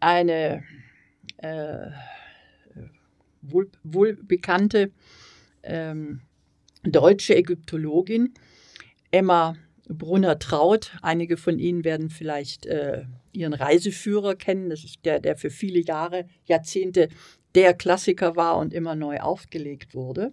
eine 0.00 0.64
äh, 1.38 1.90
wohl, 3.42 3.70
wohl 3.82 4.14
bekannte 4.14 4.90
ähm, 5.62 6.20
deutsche 6.82 7.36
Ägyptologin, 7.36 8.34
Emma 9.10 9.56
Brunner-Traut. 9.88 10.92
Einige 11.02 11.36
von 11.36 11.58
Ihnen 11.58 11.84
werden 11.84 12.10
vielleicht 12.10 12.66
äh, 12.66 13.04
ihren 13.32 13.54
Reiseführer 13.54 14.34
kennen. 14.34 14.70
Das 14.70 14.84
ist 14.84 15.04
der, 15.04 15.20
der 15.20 15.36
für 15.36 15.50
viele 15.50 15.80
Jahre, 15.80 16.26
Jahrzehnte 16.44 17.08
der 17.54 17.74
Klassiker 17.74 18.36
war 18.36 18.58
und 18.58 18.72
immer 18.72 18.94
neu 18.94 19.20
aufgelegt 19.20 19.94
wurde. 19.94 20.32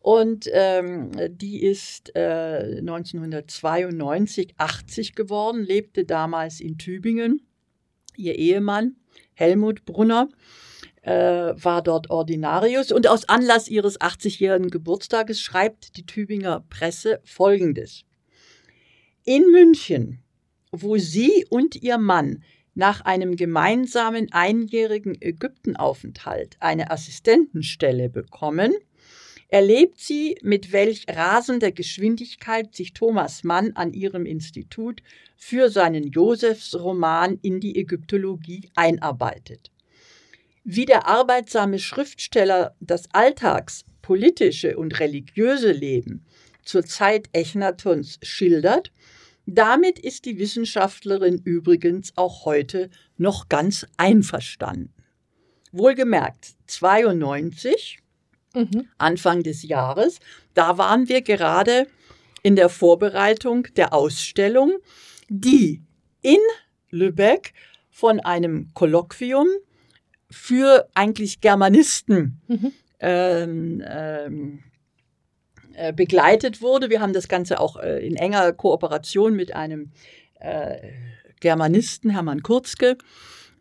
Und 0.00 0.50
ähm, 0.52 1.12
die 1.30 1.62
ist 1.62 2.14
äh, 2.14 2.78
1992 2.80 4.54
80 4.58 5.14
geworden, 5.14 5.64
lebte 5.64 6.04
damals 6.04 6.60
in 6.60 6.76
Tübingen. 6.76 7.46
Ihr 8.16 8.34
Ehemann 8.36 8.96
Helmut 9.32 9.84
Brunner 9.86 10.28
äh, 11.04 11.54
war 11.62 11.82
dort 11.82 12.10
Ordinarius. 12.10 12.90
Und 12.90 13.06
aus 13.06 13.28
Anlass 13.28 13.68
ihres 13.68 14.00
80-jährigen 14.00 14.70
Geburtstages 14.70 15.40
schreibt 15.40 15.96
die 15.96 16.06
Tübinger 16.06 16.64
Presse 16.68 17.20
Folgendes. 17.24 18.04
In 19.24 19.50
München, 19.50 20.22
wo 20.72 20.96
sie 20.96 21.46
und 21.50 21.76
ihr 21.76 21.98
Mann 21.98 22.42
nach 22.74 23.02
einem 23.02 23.36
gemeinsamen 23.36 24.32
einjährigen 24.32 25.16
Ägyptenaufenthalt 25.20 26.56
eine 26.58 26.90
Assistentenstelle 26.90 28.08
bekommen, 28.08 28.74
erlebt 29.48 30.00
sie, 30.00 30.36
mit 30.42 30.72
welch 30.72 31.04
rasender 31.08 31.70
Geschwindigkeit 31.70 32.74
sich 32.74 32.92
Thomas 32.92 33.44
Mann 33.44 33.72
an 33.74 33.92
ihrem 33.92 34.26
Institut 34.26 35.02
für 35.36 35.68
seinen 35.68 36.10
Josefsroman 36.10 37.38
in 37.42 37.60
die 37.60 37.78
Ägyptologie 37.78 38.70
einarbeitet 38.74 39.70
wie 40.64 40.86
der 40.86 41.06
arbeitsame 41.06 41.78
Schriftsteller 41.78 42.74
das 42.80 43.04
Alltags-, 43.12 43.84
politische 44.02 44.76
und 44.76 44.98
religiöse 45.00 45.72
Leben 45.72 46.24
zur 46.62 46.84
Zeit 46.84 47.28
Echnatons 47.32 48.18
schildert, 48.22 48.90
damit 49.46 49.98
ist 49.98 50.24
die 50.24 50.38
Wissenschaftlerin 50.38 51.40
übrigens 51.44 52.12
auch 52.16 52.46
heute 52.46 52.90
noch 53.18 53.48
ganz 53.48 53.86
einverstanden. 53.98 54.92
Wohlgemerkt, 55.72 56.54
92, 56.66 57.98
mhm. 58.54 58.88
Anfang 58.96 59.42
des 59.42 59.62
Jahres, 59.62 60.20
da 60.54 60.78
waren 60.78 61.08
wir 61.08 61.20
gerade 61.20 61.86
in 62.42 62.56
der 62.56 62.68
Vorbereitung 62.68 63.66
der 63.76 63.92
Ausstellung, 63.92 64.72
die 65.28 65.82
in 66.22 66.38
Lübeck 66.90 67.52
von 67.90 68.20
einem 68.20 68.70
Kolloquium 68.72 69.48
für 70.30 70.88
eigentlich 70.94 71.40
Germanisten 71.40 72.40
mhm. 72.48 72.72
ähm, 73.00 73.84
ähm, 73.86 74.62
äh, 75.74 75.92
begleitet 75.92 76.62
wurde. 76.62 76.90
Wir 76.90 77.00
haben 77.00 77.12
das 77.12 77.28
Ganze 77.28 77.60
auch 77.60 77.76
äh, 77.76 78.06
in 78.06 78.16
enger 78.16 78.52
Kooperation 78.52 79.34
mit 79.34 79.54
einem 79.54 79.92
äh, 80.40 80.76
Germanisten, 81.40 82.10
Hermann 82.10 82.42
Kurzke, 82.42 82.96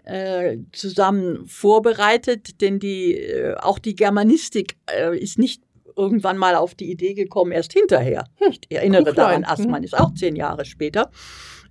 äh, 0.04 0.58
zusammen 0.72 1.46
vorbereitet, 1.48 2.62
denn 2.62 2.80
die, 2.80 3.16
äh, 3.16 3.56
auch 3.56 3.80
die 3.80 3.96
Germanistik 3.96 4.78
äh, 4.90 5.18
ist 5.18 5.40
nicht 5.40 5.64
irgendwann 5.96 6.38
mal 6.38 6.56
auf 6.56 6.76
die 6.76 6.92
Idee 6.92 7.14
gekommen, 7.14 7.52
erst 7.52 7.74
hinterher. 7.74 8.26
Hm, 8.36 8.52
ich 8.52 8.76
erinnere 8.76 9.14
daran, 9.14 9.44
Assmann 9.44 9.78
hm. 9.78 9.84
ist 9.84 9.98
auch 9.98 10.14
zehn 10.14 10.36
Jahre 10.36 10.66
später 10.66 11.12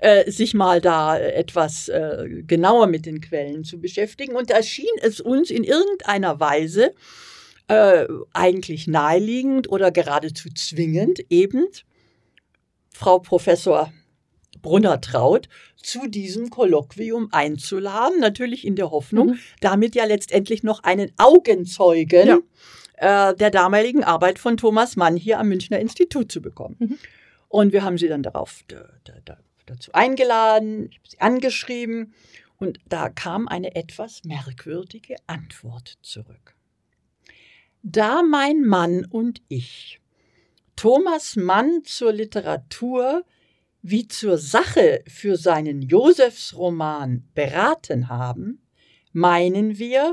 äh, 0.02 0.28
sich 0.28 0.52
mal 0.52 0.80
da 0.80 1.16
etwas 1.16 1.88
äh, 1.88 2.42
genauer 2.44 2.88
mit 2.88 3.06
den 3.06 3.20
Quellen 3.20 3.62
zu 3.62 3.80
beschäftigen. 3.80 4.34
Und 4.34 4.50
da 4.50 4.60
schien 4.60 4.90
es 5.00 5.20
uns 5.20 5.48
in 5.48 5.62
irgendeiner 5.62 6.40
Weise 6.40 6.92
äh, 7.68 8.06
eigentlich 8.32 8.88
naheliegend 8.88 9.70
oder 9.70 9.92
geradezu 9.92 10.48
zwingend, 10.50 11.24
eben 11.30 11.68
Frau 12.92 13.20
Professor 13.20 13.92
Brunner 14.60 15.00
traut, 15.00 15.48
zu 15.76 16.08
diesem 16.08 16.50
Kolloquium 16.50 17.28
einzuladen, 17.30 18.18
natürlich 18.18 18.66
in 18.66 18.74
der 18.74 18.90
Hoffnung, 18.90 19.28
mhm. 19.28 19.38
damit 19.60 19.94
ja 19.94 20.04
letztendlich 20.04 20.64
noch 20.64 20.82
einen 20.82 21.12
Augenzeugen 21.16 22.42
ja. 23.00 23.30
äh, 23.30 23.36
der 23.36 23.52
damaligen 23.52 24.02
Arbeit 24.02 24.40
von 24.40 24.56
Thomas 24.56 24.96
Mann 24.96 25.16
hier 25.16 25.38
am 25.38 25.48
Münchner 25.48 25.78
Institut 25.78 26.32
zu 26.32 26.42
bekommen. 26.42 26.76
Mhm. 26.80 26.98
Und 27.48 27.72
wir 27.72 27.84
haben 27.84 27.98
sie 27.98 28.08
dann 28.08 28.24
darauf 28.24 28.64
da, 28.66 28.88
da, 29.04 29.14
da 29.24 29.38
dazu 29.66 29.92
eingeladen, 29.92 30.88
ich 30.90 30.98
habe 30.98 31.08
sie 31.08 31.20
angeschrieben 31.20 32.14
und 32.58 32.80
da 32.86 33.08
kam 33.08 33.48
eine 33.48 33.74
etwas 33.74 34.24
merkwürdige 34.24 35.16
Antwort 35.26 35.98
zurück. 36.02 36.54
Da 37.82 38.22
mein 38.22 38.62
Mann 38.62 39.04
und 39.04 39.42
ich 39.48 40.00
Thomas 40.76 41.36
Mann 41.36 41.82
zur 41.84 42.12
Literatur 42.12 43.24
wie 43.82 44.06
zur 44.06 44.38
Sache 44.38 45.02
für 45.08 45.36
seinen 45.36 45.82
Josefsroman 45.82 47.28
beraten 47.34 48.08
haben, 48.08 48.62
meinen 49.12 49.78
wir, 49.78 50.12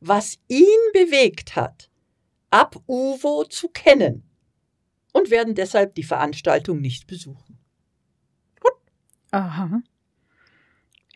was 0.00 0.38
ihn 0.48 0.66
bewegt 0.92 1.56
hat, 1.56 1.90
ab 2.50 2.76
Uvo 2.86 3.44
zu 3.44 3.68
kennen 3.68 4.24
und 5.12 5.30
werden 5.30 5.54
deshalb 5.54 5.94
die 5.94 6.02
Veranstaltung 6.02 6.80
nicht 6.80 7.06
besuchen. 7.06 7.47
Aha. 9.30 9.82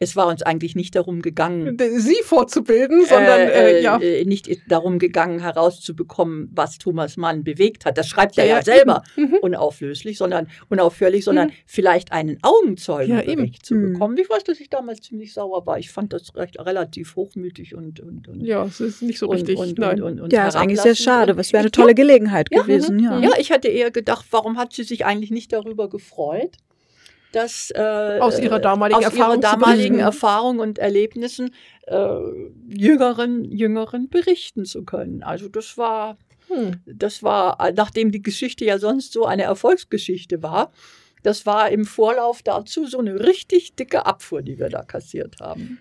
Es 0.03 0.17
war 0.17 0.27
uns 0.27 0.43
eigentlich 0.43 0.75
nicht 0.75 0.97
darum 0.97 1.23
gegangen, 1.23 1.79
sie 1.79 2.17
vorzubilden, 2.25 3.07
sondern 3.07 3.41
äh, 3.41 3.79
äh, 3.79 3.83
ja. 3.83 4.01
Äh, 4.01 4.25
nicht 4.25 4.49
darum 4.67 4.99
gegangen, 4.99 5.39
herauszubekommen, 5.39 6.51
was 6.53 6.79
Thomas 6.79 7.17
Mann 7.17 7.45
bewegt 7.45 7.85
hat. 7.85 7.99
Das 7.99 8.09
schreibt 8.09 8.35
ja, 8.35 8.43
er 8.43 8.49
ja, 8.49 8.57
ja 8.57 8.63
selber 8.63 9.05
mhm. 9.15 9.37
unauflöslich, 9.43 10.19
sondern 10.19 10.49
unaufhörlich, 10.69 11.25
sondern 11.25 11.49
mhm. 11.49 11.53
vielleicht 11.67 12.11
einen 12.11 12.39
Augenzeugen 12.43 13.17
ja, 13.17 13.47
zu 13.63 13.77
mhm. 13.77 13.93
bekommen. 13.93 14.19
Ich 14.19 14.29
weiß, 14.29 14.43
dass 14.43 14.59
ich 14.59 14.69
damals 14.69 15.03
ziemlich 15.03 15.33
sauer 15.35 15.67
war. 15.67 15.79
Ich 15.79 15.93
fand 15.93 16.13
das 16.13 16.35
recht, 16.35 16.59
relativ 16.59 17.15
hochmütig 17.15 17.77
und, 17.77 18.01
und, 18.01 18.27
und 18.27 18.41
ja, 18.41 18.65
es 18.65 18.81
ist 18.81 19.03
nicht 19.03 19.21
so 19.21 19.27
richtig. 19.27 19.57
Und, 19.57 19.79
und, 19.79 20.01
und, 20.01 20.21
und 20.21 20.33
ja, 20.33 20.49
ist 20.49 20.57
eigentlich 20.57 20.81
sehr 20.81 20.97
schade. 20.97 21.37
Was 21.37 21.53
wäre 21.53 21.61
eine 21.61 21.71
tolle 21.71 21.95
Gelegenheit 21.95 22.51
gewesen. 22.51 22.99
Ja. 22.99 23.21
ja, 23.21 23.31
ich 23.39 23.53
hatte 23.53 23.69
eher 23.69 23.93
gedacht, 23.93 24.27
warum 24.33 24.59
hat 24.59 24.73
sie 24.73 24.83
sich 24.83 25.07
eigentlich 25.07 25.31
nicht 25.31 25.53
darüber 25.53 25.89
gefreut? 25.89 26.57
Dass 27.33 27.73
äh, 27.75 28.19
aus 28.21 28.39
ihrer 28.39 28.61
damaligen, 28.61 28.99
aus 28.99 29.05
Erfahrung, 29.05 29.41
ihrer 29.41 29.41
damaligen 29.41 29.99
Erfahrung 29.99 30.59
und 30.59 30.79
Erlebnissen 30.79 31.55
äh, 31.87 32.17
jüngeren, 32.69 33.45
jüngeren 33.45 34.09
berichten 34.09 34.65
zu 34.65 34.85
können. 34.85 35.23
Also 35.23 35.49
das 35.49 35.77
war, 35.79 36.19
hm. 36.49 36.81
das 36.87 37.23
war, 37.23 37.73
nachdem 37.75 38.13
die 38.13 38.23
Geschichte 38.23 38.65
ja 38.65 38.79
sonst 38.79 39.13
so 39.13 39.25
eine 39.25 39.43
Erfolgsgeschichte 39.43 40.43
war, 40.43 40.73
das 41.23 41.47
war 41.47 41.71
im 41.71 41.85
Vorlauf 41.85 42.43
dazu 42.43 42.87
so 42.87 42.99
eine 42.99 43.21
richtig 43.21 43.75
dicke 43.77 44.07
Abfuhr, 44.07 44.43
die 44.43 44.59
wir 44.59 44.69
da 44.69 44.83
kassiert 44.83 45.37
haben. 45.41 45.81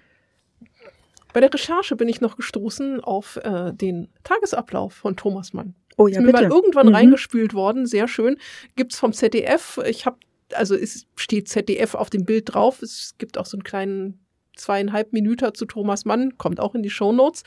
Bei 1.34 1.40
der 1.40 1.54
Recherche 1.54 1.96
bin 1.96 2.10
ich 2.10 2.22
noch 2.22 2.36
gestoßen 2.36 3.02
auf 3.02 3.38
äh, 3.38 3.74
den 3.74 4.10
Tagesablauf 4.24 4.94
von 4.94 5.16
Thomas 5.16 5.54
Mann. 5.54 5.76
Oh 5.98 6.08
ja, 6.08 6.20
ist 6.20 6.26
mir 6.26 6.32
bitte. 6.32 6.44
mal 6.44 6.52
irgendwann 6.52 6.88
mhm. 6.88 6.96
reingespült 6.96 7.54
worden, 7.54 7.86
sehr 7.86 8.08
schön. 8.08 8.38
Gibt's 8.76 9.00
vom 9.00 9.14
ZDF. 9.14 9.80
Ich 9.86 10.06
habe 10.06 10.18
also 10.56 10.76
es 10.76 11.06
steht 11.16 11.50
ZDF 11.50 11.96
auf 11.96 12.10
dem 12.10 12.26
Bild 12.26 12.54
drauf. 12.54 12.82
Es 12.82 13.16
gibt 13.18 13.38
auch 13.38 13.46
so 13.46 13.58
einen 13.58 13.64
kleinen 13.64 14.26
zweieinhalb 14.56 15.14
Minuten 15.14 15.54
zu 15.54 15.66
Thomas 15.66 16.06
Mann, 16.06 16.38
kommt 16.38 16.60
auch 16.60 16.76
in 16.76 16.84
die 16.84 16.90
Show 16.90 17.12
Notes. 17.12 17.44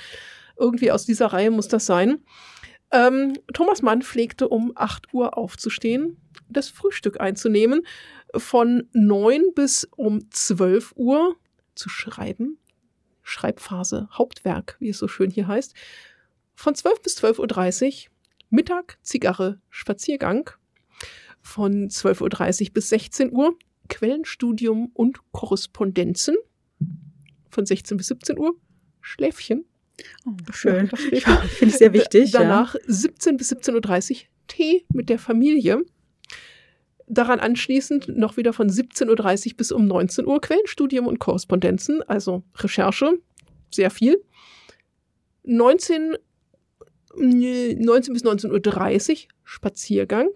Irgendwie 0.56 0.92
aus 0.92 1.04
dieser 1.04 1.26
Reihe 1.26 1.50
muss 1.50 1.68
das 1.68 1.86
sein. 1.86 2.24
Ähm, 2.92 3.34
Thomas 3.52 3.82
Mann 3.82 4.02
pflegte 4.02 4.48
um 4.48 4.72
8 4.74 5.12
Uhr 5.12 5.36
aufzustehen, 5.36 6.16
das 6.48 6.68
Frühstück 6.68 7.20
einzunehmen, 7.20 7.82
von 8.36 8.88
9 8.92 9.52
bis 9.54 9.88
um 9.96 10.30
12 10.30 10.92
Uhr 10.96 11.36
zu 11.74 11.88
schreiben, 11.88 12.58
Schreibphase, 13.22 14.08
Hauptwerk, 14.12 14.76
wie 14.78 14.90
es 14.90 14.98
so 14.98 15.08
schön 15.08 15.30
hier 15.30 15.48
heißt, 15.48 15.74
von 16.54 16.74
12 16.74 17.02
bis 17.02 17.18
12.30 17.18 18.06
Uhr 18.06 18.10
Mittag, 18.50 18.98
Zigarre, 19.02 19.60
Spaziergang, 19.70 20.50
von 21.44 21.88
12.30 21.88 22.62
Uhr 22.68 22.72
bis 22.72 22.88
16 22.88 23.32
Uhr 23.32 23.56
Quellenstudium 23.88 24.90
und 24.94 25.20
Korrespondenzen, 25.30 26.36
von 27.50 27.66
16 27.66 27.96
bis 27.98 28.08
17 28.08 28.38
Uhr 28.38 28.56
Schläfchen. 29.00 29.66
Oh, 30.26 30.32
schön. 30.52 30.90
Ja, 31.12 31.36
Finde 31.42 31.72
ich 31.72 31.78
sehr 31.78 31.92
wichtig. 31.92 32.32
Danach 32.32 32.74
ja. 32.74 32.80
17 32.86 33.36
bis 33.36 33.52
17.30 33.52 34.12
Uhr 34.12 34.18
Tee 34.48 34.84
mit 34.92 35.08
der 35.10 35.18
Familie. 35.18 35.84
Daran 37.06 37.38
anschließend 37.38 38.08
noch 38.08 38.38
wieder 38.38 38.54
von 38.54 38.70
17.30 38.70 39.50
Uhr 39.50 39.56
bis 39.58 39.70
um 39.70 39.86
19 39.86 40.26
Uhr 40.26 40.40
Quellenstudium 40.40 41.06
und 41.06 41.18
Korrespondenzen, 41.18 42.02
also 42.02 42.42
Recherche, 42.56 43.18
sehr 43.70 43.90
viel. 43.90 44.24
19, 45.44 46.16
19 47.14 48.14
bis 48.14 48.24
19.30 48.24 49.10
Uhr 49.10 49.28
Spaziergang. 49.44 50.30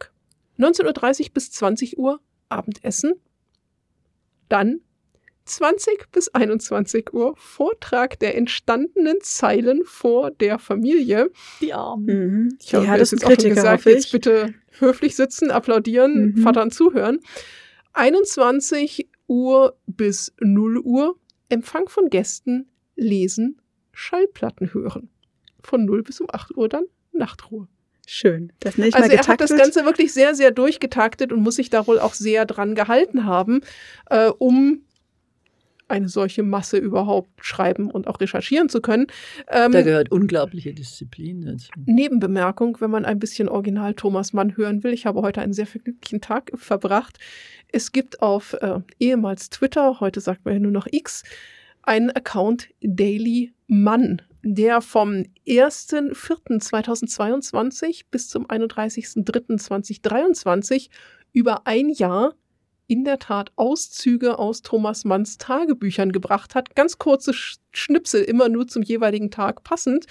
19.30 0.58 1.20
Uhr 1.20 1.34
bis 1.34 1.50
20 1.52 1.98
Uhr 1.98 2.20
Abendessen. 2.48 3.14
Dann 4.48 4.80
20 5.44 6.10
bis 6.12 6.28
21 6.28 7.12
Uhr 7.12 7.34
Vortrag 7.36 8.18
der 8.18 8.36
entstandenen 8.36 9.18
Zeilen 9.20 9.82
vor 9.84 10.30
der 10.30 10.58
Familie. 10.58 11.30
Die 11.60 11.72
Armen. 11.72 12.06
Mhm. 12.06 12.58
Ich 12.60 12.74
habe 12.74 12.86
ja, 12.86 12.96
das 12.96 13.10
jetzt 13.10 13.24
auch 13.24 13.30
schon 13.30 13.54
gesagt, 13.54 13.84
jetzt 13.86 14.12
bitte 14.12 14.54
höflich 14.78 15.16
sitzen, 15.16 15.50
applaudieren, 15.50 16.34
mhm. 16.34 16.42
Vatern 16.42 16.70
zuhören. 16.70 17.20
21 17.94 19.08
Uhr 19.26 19.76
bis 19.86 20.32
0 20.40 20.78
Uhr 20.78 21.16
Empfang 21.48 21.88
von 21.88 22.10
Gästen, 22.10 22.68
lesen, 22.94 23.60
Schallplatten 23.92 24.74
hören. 24.74 25.08
Von 25.62 25.86
0 25.86 26.02
bis 26.02 26.20
um 26.20 26.26
8 26.30 26.56
Uhr 26.56 26.68
dann 26.68 26.84
Nachtruhe. 27.12 27.68
Schön. 28.10 28.54
Das 28.60 28.78
nicht 28.78 28.96
also 28.96 29.10
er 29.10 29.26
hat 29.26 29.38
das 29.38 29.54
Ganze 29.54 29.84
wirklich 29.84 30.14
sehr, 30.14 30.34
sehr 30.34 30.50
durchgetaktet 30.50 31.30
und 31.30 31.42
muss 31.42 31.56
sich 31.56 31.68
da 31.68 31.86
wohl 31.86 31.98
auch 31.98 32.14
sehr 32.14 32.46
dran 32.46 32.74
gehalten 32.74 33.26
haben, 33.26 33.60
äh, 34.08 34.28
um 34.28 34.80
eine 35.88 36.08
solche 36.08 36.42
Masse 36.42 36.78
überhaupt 36.78 37.28
schreiben 37.44 37.90
und 37.90 38.06
auch 38.06 38.18
recherchieren 38.18 38.70
zu 38.70 38.80
können. 38.80 39.08
Ähm, 39.48 39.72
da 39.72 39.82
gehört 39.82 40.10
unglaubliche 40.10 40.72
Disziplin 40.72 41.42
dazu. 41.42 41.68
Nebenbemerkung, 41.84 42.78
wenn 42.80 42.90
man 42.90 43.04
ein 43.04 43.18
bisschen 43.18 43.46
Original 43.46 43.92
Thomas 43.92 44.32
Mann 44.32 44.56
hören 44.56 44.84
will. 44.84 44.94
Ich 44.94 45.04
habe 45.04 45.20
heute 45.20 45.42
einen 45.42 45.52
sehr 45.52 45.66
vergnüglichen 45.66 46.22
Tag 46.22 46.50
verbracht. 46.54 47.18
Es 47.70 47.92
gibt 47.92 48.22
auf 48.22 48.54
äh, 48.54 48.80
ehemals 48.98 49.50
Twitter, 49.50 50.00
heute 50.00 50.22
sagt 50.22 50.46
man 50.46 50.54
ja 50.54 50.60
nur 50.60 50.72
noch 50.72 50.86
X, 50.90 51.24
einen 51.82 52.10
Account 52.10 52.70
Daily 52.80 53.52
Mann, 53.66 54.22
der 54.54 54.80
vom 54.80 55.24
1.4.2022 55.46 58.04
bis 58.10 58.28
zum 58.28 58.46
31.3.2023 58.46 60.88
über 61.32 61.66
ein 61.66 61.90
Jahr 61.90 62.36
in 62.86 63.04
der 63.04 63.18
Tat 63.18 63.52
Auszüge 63.56 64.38
aus 64.38 64.62
Thomas 64.62 65.04
Manns 65.04 65.36
Tagebüchern 65.36 66.12
gebracht 66.12 66.54
hat. 66.54 66.74
Ganz 66.74 66.96
kurze 66.98 67.34
Schnipsel, 67.34 68.22
immer 68.22 68.48
nur 68.48 68.66
zum 68.66 68.82
jeweiligen 68.82 69.30
Tag 69.30 69.62
passend. 69.62 70.06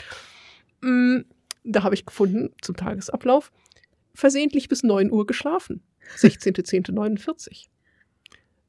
Mm, 0.82 1.22
da 1.64 1.82
habe 1.84 1.96
ich 1.96 2.06
gefunden, 2.06 2.54
zum 2.62 2.76
Tagesablauf, 2.76 3.52
versehentlich 4.14 4.70
bis 4.70 4.84
9 4.84 5.12
Uhr 5.12 5.26
geschlafen. 5.26 5.82
16.10.49. 6.18 7.66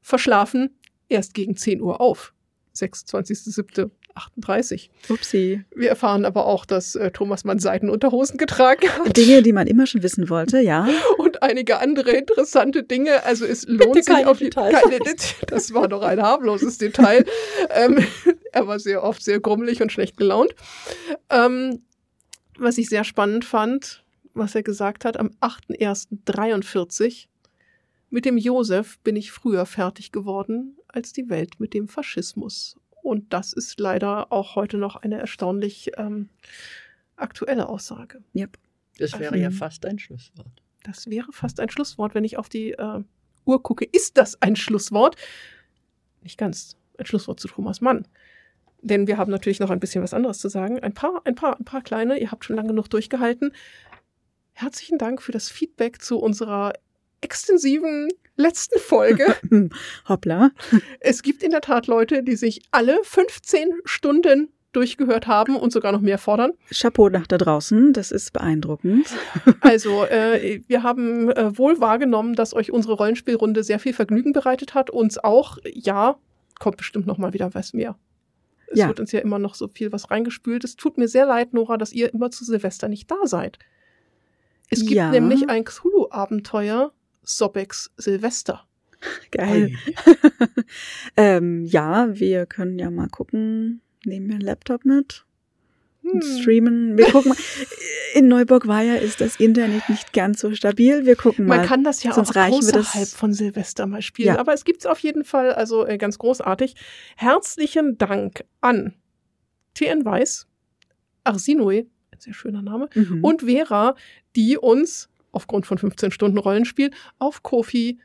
Verschlafen 0.01 0.75
erst 1.07 1.35
gegen 1.35 1.55
10 1.55 1.81
Uhr 1.81 2.01
auf. 2.01 2.33
26.07. 2.81 3.91
38. 4.15 4.91
Upsi. 5.09 5.63
Wir 5.73 5.89
erfahren 5.89 6.25
aber 6.25 6.45
auch, 6.45 6.65
dass 6.65 6.95
äh, 6.95 7.11
Thomas 7.11 7.43
Mann 7.43 7.59
Seitenunterhosen 7.59 8.37
getragen 8.37 8.89
hat. 8.89 9.15
Dinge, 9.15 9.41
die 9.41 9.53
man 9.53 9.67
immer 9.67 9.87
schon 9.87 10.03
wissen 10.03 10.29
wollte, 10.29 10.59
ja. 10.59 10.87
Und 11.17 11.41
einige 11.41 11.79
andere 11.79 12.11
interessante 12.11 12.83
Dinge. 12.83 13.23
Also 13.23 13.45
es 13.45 13.65
lohnt 13.67 13.93
Bitte 13.93 14.15
sich 14.15 14.25
auf 14.25 14.39
die 14.39 14.49
keine, 14.49 14.99
Das 15.47 15.73
war 15.73 15.87
doch 15.87 16.01
ein 16.01 16.21
harmloses 16.21 16.77
Detail. 16.77 17.25
ähm, 17.69 18.05
er 18.51 18.67
war 18.67 18.79
sehr 18.79 19.03
oft 19.03 19.23
sehr 19.23 19.39
grummelig 19.39 19.81
und 19.81 19.91
schlecht 19.91 20.17
gelaunt. 20.17 20.53
Ähm, 21.29 21.81
was 22.57 22.77
ich 22.77 22.89
sehr 22.89 23.03
spannend 23.03 23.45
fand, 23.45 24.03
was 24.33 24.55
er 24.55 24.63
gesagt 24.63 25.05
hat, 25.05 25.17
am 25.17 25.31
8.1.43 25.41 27.27
mit 28.09 28.25
dem 28.25 28.37
Josef 28.37 28.99
bin 28.99 29.15
ich 29.15 29.31
früher 29.31 29.65
fertig 29.65 30.11
geworden 30.11 30.78
als 30.89 31.13
die 31.13 31.29
Welt 31.29 31.59
mit 31.59 31.73
dem 31.73 31.87
Faschismus. 31.87 32.75
Und 33.01 33.33
das 33.33 33.53
ist 33.53 33.79
leider 33.79 34.31
auch 34.31 34.55
heute 34.55 34.77
noch 34.77 34.95
eine 34.97 35.19
erstaunlich 35.19 35.91
ähm, 35.97 36.29
aktuelle 37.15 37.69
Aussage. 37.69 38.21
Yep. 38.35 38.57
Das 38.97 39.13
wäre 39.13 39.33
also, 39.33 39.43
ja 39.43 39.51
fast 39.51 39.85
ein 39.85 39.97
Schlusswort. 39.99 40.61
Das 40.83 41.09
wäre 41.09 41.31
fast 41.31 41.59
ein 41.59 41.69
Schlusswort, 41.69 42.15
wenn 42.15 42.23
ich 42.23 42.37
auf 42.37 42.49
die 42.49 42.71
äh, 42.71 43.03
Uhr 43.45 43.63
gucke. 43.63 43.85
Ist 43.85 44.17
das 44.17 44.41
ein 44.41 44.55
Schlusswort? 44.55 45.15
Nicht 46.21 46.37
ganz. 46.37 46.75
Ein 46.97 47.05
Schlusswort 47.05 47.39
zu 47.39 47.47
Thomas 47.47 47.81
Mann. 47.81 48.07
Denn 48.81 49.07
wir 49.07 49.17
haben 49.17 49.31
natürlich 49.31 49.59
noch 49.59 49.69
ein 49.69 49.79
bisschen 49.79 50.03
was 50.03 50.13
anderes 50.13 50.39
zu 50.39 50.49
sagen. 50.49 50.79
Ein 50.79 50.93
paar, 50.93 51.21
ein 51.25 51.35
paar, 51.35 51.57
ein 51.59 51.65
paar 51.65 51.81
kleine. 51.81 52.19
Ihr 52.19 52.31
habt 52.31 52.45
schon 52.45 52.55
lange 52.55 52.69
genug 52.69 52.89
durchgehalten. 52.89 53.51
Herzlichen 54.53 54.97
Dank 54.97 55.21
für 55.21 55.31
das 55.31 55.49
Feedback 55.49 56.01
zu 56.01 56.19
unserer 56.19 56.73
extensiven 57.21 58.09
letzten 58.39 58.79
Folge. 58.79 59.35
Hoppla. 60.09 60.51
Es 60.99 61.21
gibt 61.21 61.43
in 61.43 61.51
der 61.51 61.61
Tat 61.61 61.87
Leute, 61.87 62.23
die 62.23 62.35
sich 62.35 62.61
alle 62.71 62.99
15 63.03 63.69
Stunden 63.85 64.49
durchgehört 64.71 65.27
haben 65.27 65.55
und 65.55 65.71
sogar 65.71 65.91
noch 65.91 66.01
mehr 66.01 66.17
fordern. 66.17 66.51
Chapeau 66.71 67.09
nach 67.09 67.27
da 67.27 67.37
draußen, 67.37 67.91
das 67.93 68.11
ist 68.11 68.33
beeindruckend. 68.33 69.07
Also, 69.61 70.05
äh, 70.05 70.61
wir 70.67 70.83
haben 70.83 71.29
äh, 71.31 71.57
wohl 71.57 71.79
wahrgenommen, 71.79 72.35
dass 72.35 72.53
euch 72.53 72.71
unsere 72.71 72.93
Rollenspielrunde 72.93 73.63
sehr 73.63 73.79
viel 73.79 73.93
Vergnügen 73.93 74.31
bereitet 74.31 74.73
hat. 74.73 74.89
Uns 74.89 75.17
auch, 75.17 75.57
ja, 75.65 76.17
kommt 76.59 76.77
bestimmt 76.77 77.07
noch 77.07 77.17
mal 77.17 77.33
wieder 77.33 77.53
was 77.53 77.73
mehr. 77.73 77.97
Es 78.67 78.79
ja. 78.79 78.87
wird 78.87 78.99
uns 78.99 79.11
ja 79.11 79.19
immer 79.19 79.39
noch 79.39 79.55
so 79.55 79.67
viel 79.67 79.91
was 79.91 80.11
reingespült. 80.11 80.63
Es 80.63 80.75
tut 80.75 80.97
mir 80.97 81.07
sehr 81.07 81.25
leid, 81.25 81.53
Nora, 81.53 81.77
dass 81.77 81.91
ihr 81.91 82.13
immer 82.13 82.31
zu 82.31 82.45
Silvester 82.45 82.87
nicht 82.87 83.09
da 83.09 83.17
seid. 83.25 83.59
Es 84.69 84.81
gibt 84.81 84.91
ja. 84.91 85.09
nämlich 85.09 85.49
ein 85.49 85.65
Cthulhu-Abenteuer, 85.65 86.91
Sobex 87.23 87.91
Silvester. 87.97 88.65
Geil. 89.31 89.73
ähm, 91.17 91.63
ja, 91.65 92.19
wir 92.19 92.45
können 92.45 92.77
ja 92.79 92.89
mal 92.89 93.07
gucken. 93.07 93.81
Nehmen 94.05 94.27
wir 94.27 94.35
einen 94.35 94.43
Laptop 94.43 94.85
mit. 94.85 95.25
Hm. 96.01 96.21
Streamen. 96.21 96.97
Wir 96.97 97.05
gucken 97.11 97.29
mal. 97.29 97.37
In 98.13 98.27
Neuburg-Weiher 98.27 99.01
ist 99.01 99.21
das 99.21 99.37
Internet 99.37 99.87
nicht 99.89 100.13
ganz 100.13 100.41
so 100.41 100.53
stabil. 100.53 101.05
Wir 101.05 101.15
gucken 101.15 101.45
mal. 101.45 101.57
Man 101.57 101.65
kann 101.65 101.83
das 101.83 102.03
ja 102.03 102.13
Sonst 102.13 102.35
auch 102.35 102.49
außerhalb 102.49 103.07
von 103.07 103.33
Silvester 103.33 103.85
mal 103.87 104.01
spielen. 104.01 104.35
Ja. 104.35 104.39
Aber 104.39 104.53
es 104.53 104.65
gibt 104.65 104.81
es 104.81 104.85
auf 104.85 104.99
jeden 104.99 105.23
Fall, 105.23 105.53
also 105.53 105.85
äh, 105.85 105.97
ganz 105.97 106.17
großartig. 106.17 106.75
Herzlichen 107.15 107.97
Dank 107.97 108.43
an 108.61 108.95
TN 109.75 110.03
Weiß, 110.03 110.47
Arsinoe, 111.23 111.85
ein 112.11 112.19
sehr 112.19 112.33
schöner 112.33 112.61
Name, 112.61 112.89
mhm. 112.95 113.23
und 113.23 113.43
Vera, 113.43 113.95
die 114.35 114.57
uns 114.57 115.08
aufgrund 115.31 115.65
von 115.65 115.77
15 115.77 116.11
Stunden 116.11 116.37
Rollenspiel 116.37 116.91
auf 117.17 117.43
Kofi 117.43 117.99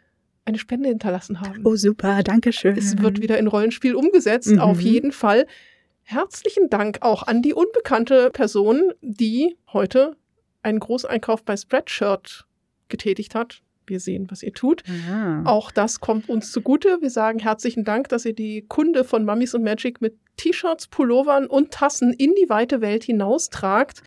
eine 0.45 0.59
Spende 0.59 0.89
hinterlassen 0.89 1.41
haben. 1.41 1.63
Oh, 1.65 1.77
super, 1.77 2.23
danke 2.23 2.53
schön. 2.53 2.77
Es 2.77 2.99
wird 2.99 3.23
wieder 3.23 3.39
in 3.39 3.47
Rollenspiel 3.47 3.95
umgesetzt, 3.95 4.51
mhm. 4.51 4.61
auf 4.61 4.81
jeden 4.81 5.13
Fall. 5.13 5.47
Herzlichen 6.03 6.69
Dank 6.69 6.99
auch 7.01 7.23
an 7.23 7.41
die 7.41 7.55
unbekannte 7.55 8.31
Person, 8.31 8.93
die 9.01 9.57
heute 9.73 10.17
einen 10.63 10.81
Großeinkauf 10.81 11.45
bei 11.45 11.57
Spreadshirt 11.57 12.47
getätigt 12.89 13.35
hat. 13.35 13.63
Wir 13.87 14.01
sehen, 14.01 14.27
was 14.31 14.43
ihr 14.43 14.53
tut. 14.53 14.83
Aha. 14.89 15.43
Auch 15.45 15.71
das 15.71 16.01
kommt 16.01 16.29
uns 16.29 16.53
zugute. 16.53 16.99
Wir 17.01 17.11
sagen 17.11 17.39
herzlichen 17.39 17.85
Dank, 17.85 18.09
dass 18.09 18.25
ihr 18.25 18.35
die 18.35 18.63
Kunde 18.67 19.05
von 19.05 19.25
Mummies 19.25 19.55
und 19.55 19.63
Magic 19.63 20.01
mit 20.01 20.17
T-Shirts, 20.37 20.89
Pullovern 20.89 21.47
und 21.47 21.71
Tassen 21.71 22.13
in 22.13 22.35
die 22.35 22.49
weite 22.49 22.81
Welt 22.81 23.05
hinaustragt. 23.05 24.03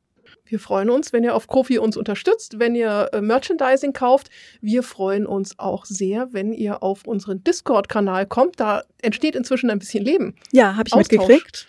Wir 0.47 0.59
freuen 0.59 0.89
uns, 0.89 1.13
wenn 1.13 1.23
ihr 1.23 1.35
auf 1.35 1.47
Kofi 1.47 1.77
uns 1.77 1.97
unterstützt, 1.97 2.59
wenn 2.59 2.75
ihr 2.75 3.09
äh, 3.13 3.21
Merchandising 3.21 3.93
kauft. 3.93 4.29
Wir 4.61 4.83
freuen 4.83 5.25
uns 5.25 5.59
auch 5.59 5.85
sehr, 5.85 6.29
wenn 6.31 6.53
ihr 6.53 6.83
auf 6.83 7.05
unseren 7.05 7.43
Discord-Kanal 7.43 8.25
kommt. 8.25 8.59
Da 8.59 8.83
entsteht 9.01 9.35
inzwischen 9.35 9.69
ein 9.69 9.79
bisschen 9.79 10.03
Leben. 10.03 10.35
Ja, 10.51 10.75
habe 10.75 10.87
ich 10.87 10.93
Austausch. 10.93 11.19
mitgekriegt. 11.19 11.67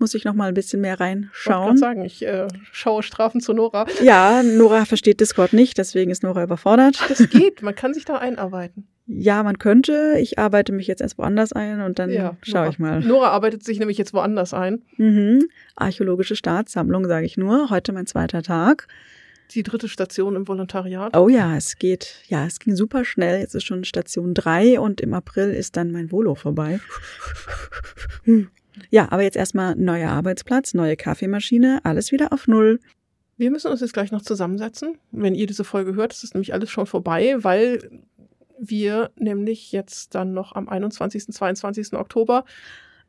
Muss 0.00 0.14
ich 0.14 0.24
noch 0.24 0.34
mal 0.34 0.48
ein 0.48 0.54
bisschen 0.54 0.80
mehr 0.80 1.00
reinschauen. 1.00 1.74
Ich 1.74 1.80
sagen, 1.80 2.04
ich 2.04 2.24
äh, 2.24 2.46
schaue 2.70 3.02
Strafen 3.02 3.40
zu 3.40 3.52
Nora. 3.52 3.86
Ja, 4.00 4.44
Nora 4.44 4.84
versteht 4.84 5.18
Discord 5.20 5.52
nicht, 5.52 5.76
deswegen 5.76 6.12
ist 6.12 6.22
Nora 6.22 6.44
überfordert. 6.44 7.00
Das 7.08 7.28
geht, 7.30 7.62
man 7.62 7.74
kann 7.74 7.94
sich 7.94 8.04
da 8.04 8.16
einarbeiten. 8.16 8.86
Ja, 9.10 9.42
man 9.42 9.58
könnte. 9.58 10.16
Ich 10.20 10.38
arbeite 10.38 10.70
mich 10.72 10.86
jetzt 10.86 11.00
erst 11.00 11.16
woanders 11.16 11.54
ein 11.54 11.80
und 11.80 11.98
dann 11.98 12.10
Ja, 12.10 12.36
schaue 12.42 12.68
ich 12.68 12.78
mal. 12.78 13.00
Nora 13.00 13.30
arbeitet 13.30 13.64
sich 13.64 13.78
nämlich 13.78 13.96
jetzt 13.96 14.12
woanders 14.12 14.52
ein. 14.52 14.82
Mhm. 14.98 15.48
Archäologische 15.76 16.36
Staatssammlung, 16.36 17.06
sage 17.06 17.24
ich 17.24 17.38
nur. 17.38 17.70
Heute 17.70 17.92
mein 17.92 18.06
zweiter 18.06 18.42
Tag. 18.42 18.86
Die 19.52 19.62
dritte 19.62 19.88
Station 19.88 20.36
im 20.36 20.46
Volontariat. 20.46 21.16
Oh 21.16 21.30
ja, 21.30 21.56
es 21.56 21.78
geht, 21.78 22.22
ja, 22.26 22.44
es 22.44 22.58
ging 22.58 22.76
super 22.76 23.06
schnell. 23.06 23.40
Jetzt 23.40 23.54
ist 23.54 23.64
schon 23.64 23.84
Station 23.84 24.34
drei 24.34 24.78
und 24.78 25.00
im 25.00 25.14
April 25.14 25.54
ist 25.54 25.78
dann 25.78 25.90
mein 25.90 26.12
Volo 26.12 26.34
vorbei. 26.34 26.78
Ja, 28.90 29.10
aber 29.10 29.22
jetzt 29.22 29.36
erstmal 29.36 29.74
neuer 29.74 30.10
Arbeitsplatz, 30.10 30.72
neue 30.72 30.96
Kaffeemaschine, 30.96 31.80
alles 31.82 32.12
wieder 32.12 32.32
auf 32.32 32.46
Null. 32.46 32.78
Wir 33.36 33.50
müssen 33.50 33.72
uns 33.72 33.80
jetzt 33.80 33.92
gleich 33.92 34.12
noch 34.12 34.22
zusammensetzen. 34.22 34.98
Wenn 35.10 35.34
ihr 35.34 35.48
diese 35.48 35.64
Folge 35.64 35.94
hört, 35.94 36.12
ist 36.12 36.22
es 36.22 36.34
nämlich 36.34 36.52
alles 36.52 36.70
schon 36.70 36.86
vorbei, 36.86 37.36
weil 37.38 38.02
wir 38.60 39.10
nämlich 39.16 39.72
jetzt 39.72 40.14
dann 40.14 40.32
noch 40.34 40.54
am 40.54 40.68
21. 40.68 41.26
22. 41.32 41.92
Oktober 41.94 42.44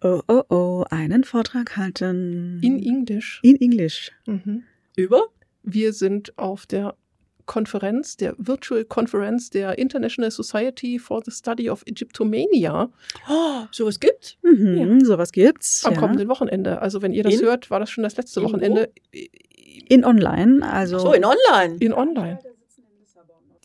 Oh, 0.02 0.22
oh, 0.30 0.44
oh, 0.50 0.86
einen 0.92 1.26
Vortrag 1.26 1.76
halten. 1.76 2.62
in 2.64 2.82
Englisch. 2.82 3.42
In 3.44 3.60
Englisch. 3.60 4.12
Mhm. 4.26 4.64
Über? 4.96 5.24
Wir 5.64 5.92
sind 5.92 6.38
auf 6.38 6.66
der 6.66 6.96
Konferenz, 7.46 8.16
der 8.16 8.34
Virtual 8.38 8.86
Conference 8.86 9.50
der 9.50 9.78
International 9.78 10.32
Society 10.32 11.00
for 11.00 11.22
the 11.26 11.32
Study 11.32 11.70
of 11.70 11.84
Egyptomania 11.86 12.90
Oh, 13.28 13.64
sowas 13.72 14.00
gibt's? 14.00 14.38
Mhm, 14.44 15.04
Sowas 15.04 15.32
gibt's. 15.34 15.84
am 15.84 15.94
ja. 15.96 16.00
kommenden 16.00 16.30
Wochenende. 16.30 16.80
Also 16.82 17.02
wenn 17.02 17.12
ihr 17.12 17.24
das 17.24 17.34
In? 17.34 17.42
hört, 17.42 17.70
war 17.72 17.80
das 17.82 17.90
schon 17.90 18.04
das 18.04 18.16
letzte 18.16 18.40
In 18.40 18.46
wo? 18.46 18.50
Wochenende 18.52 18.92
In 19.90 20.06
online, 20.06 20.62
also. 20.72 21.00
So, 21.00 21.12
in 21.14 21.26
online. 21.26 21.76
in 21.80 21.92
Online. 21.92 22.38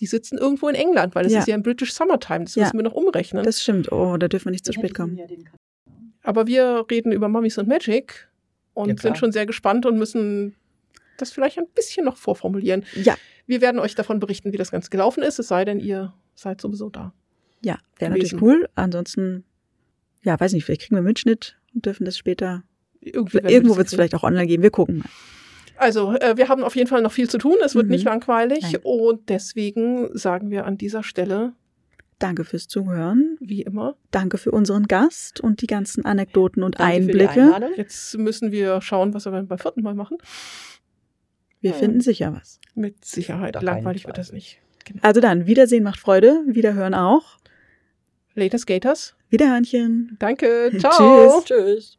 Die 0.01 0.07
sitzen 0.07 0.39
irgendwo 0.39 0.69
in 0.69 0.75
England, 0.75 1.15
weil 1.15 1.27
es 1.27 1.33
Ja. 1.33 1.39
ist 1.41 1.49
ja 1.49 1.55
in 1.55 1.63
British 1.63 1.93
Summertime. 1.93 2.45
Das 2.45 2.55
Ja. 2.57 2.63
müssen 2.65 2.79
wir 2.79 2.83
noch 2.85 2.95
umrechnen. 2.95 3.45
das 3.45 3.63
stimmt. 3.63 3.93
Oh, 3.93 4.17
da 4.17 4.29
dürfen 4.29 4.47
wir 4.47 4.51
nicht 4.53 4.65
zu 4.65 4.73
spät 4.73 4.95
kommen. 4.95 5.19
Aber 6.23 6.47
wir 6.47 6.85
reden 6.91 7.13
über 7.13 7.29
Mummies 7.29 7.59
und 7.59 7.69
Magic 7.69 8.29
und 8.73 8.89
Ja, 8.89 8.97
sind 8.97 9.19
schon 9.19 9.31
sehr 9.33 9.47
gespannt 9.47 9.87
und 9.87 9.99
müssen 9.99 10.55
das 11.19 11.31
vielleicht 11.31 11.59
ein 11.59 11.67
bisschen 11.75 12.05
noch 12.05 12.17
vorformulieren. 12.17 12.85
Ja, 12.95 13.17
Wir 13.47 13.61
werden 13.61 13.79
euch 13.79 13.95
davon 13.95 14.21
berichten, 14.21 14.53
wie 14.53 14.57
das 14.57 14.71
Ganze 14.71 14.89
gelaufen 14.89 15.23
ist, 15.23 15.39
es 15.39 15.49
sei 15.49 15.67
denn, 15.67 15.79
ihr 15.79 16.15
seid 16.35 16.61
sowieso 16.63 16.89
da. 16.89 17.13
ja, 17.63 17.79
wäre 17.99 18.11
natürlich 18.13 18.41
cool. 18.41 18.69
Ansonsten, 18.75 19.45
ja, 20.23 20.39
weiß 20.41 20.55
nicht, 20.55 20.65
vielleicht 20.65 20.81
kriegen 20.83 20.95
wir 20.95 20.99
einen 21.01 21.07
Mitschnitt 21.07 21.57
und 21.75 21.85
dürfen 21.87 22.05
das 22.07 22.17
später. 22.19 22.63
Irgendwo 23.01 23.77
wird 23.77 23.87
es 23.89 23.93
vielleicht 23.95 24.15
auch 24.15 24.23
online 24.23 24.47
geben. 24.47 24.63
Wir 24.63 24.71
gucken 24.71 24.99
mal. 24.99 25.09
Also, 25.77 26.15
äh, 26.15 26.37
wir 26.37 26.49
haben 26.49 26.63
auf 26.63 26.77
jeden 26.77 26.89
Fall 26.89 27.03
noch 27.03 27.13
viel 27.13 27.29
zu 27.29 27.39
tun. 27.39 27.57
Es 27.65 27.75
wird 27.75 27.87
Mhm. 27.87 27.93
nicht 27.93 28.05
langweilig. 28.05 28.63
Nein. 28.63 28.77
Und 28.83 29.29
deswegen 29.29 30.09
sagen 30.17 30.51
wir 30.51 30.67
an 30.67 30.79
dieser 30.79 31.03
Stelle, 31.03 31.53
Danke 32.21 32.45
fürs 32.45 32.69
Zuhören. 32.69 33.37
wie 33.41 33.63
immer, 33.63 33.97
Danke 34.13 34.39
für 34.39 34.53
unseren 34.53 34.85
Gast 34.87 35.41
und 35.41 35.61
die 35.63 35.67
ganzen 35.67 36.05
Anekdoten 36.05 36.63
und 36.63 36.79
Danke 36.79 37.03
für 37.07 37.13
die 37.13 37.27
Einblicke. 37.27 37.71
Jetzt 37.77 38.17
müssen 38.17 38.53
wir 38.53 38.81
schauen, 38.81 39.13
was 39.15 39.25
wir 39.27 39.33
beim 39.43 39.59
vierten 39.59 39.83
Mal 39.83 39.95
machen. 39.95 40.19
Wir 41.61 41.71
Ja. 41.73 41.77
finden 41.77 42.01
sicher 42.01 42.33
was. 42.39 42.61
Mit 42.75 43.05
Sicherheit. 43.05 43.57
Da 43.57 43.61
Langweilig 43.61 44.07
wird 44.07 44.17
das 44.19 44.33
nicht. 44.33 44.59
Genau. 44.85 45.01
Also 45.03 45.21
dann, 45.21 45.47
Wiedersehen 45.47 45.83
macht 45.83 45.99
Freude, 45.99 46.43
Wiederhören 46.47 46.95
auch. 46.95 47.39
Later 48.35 48.59
Skaters. 48.59 49.17
Wiederhörnchen. 49.31 50.17
Danke. 50.21 50.71
Ciao. 50.79 51.41
Tschüss. 51.41 51.45
Tschüss. 51.47 51.99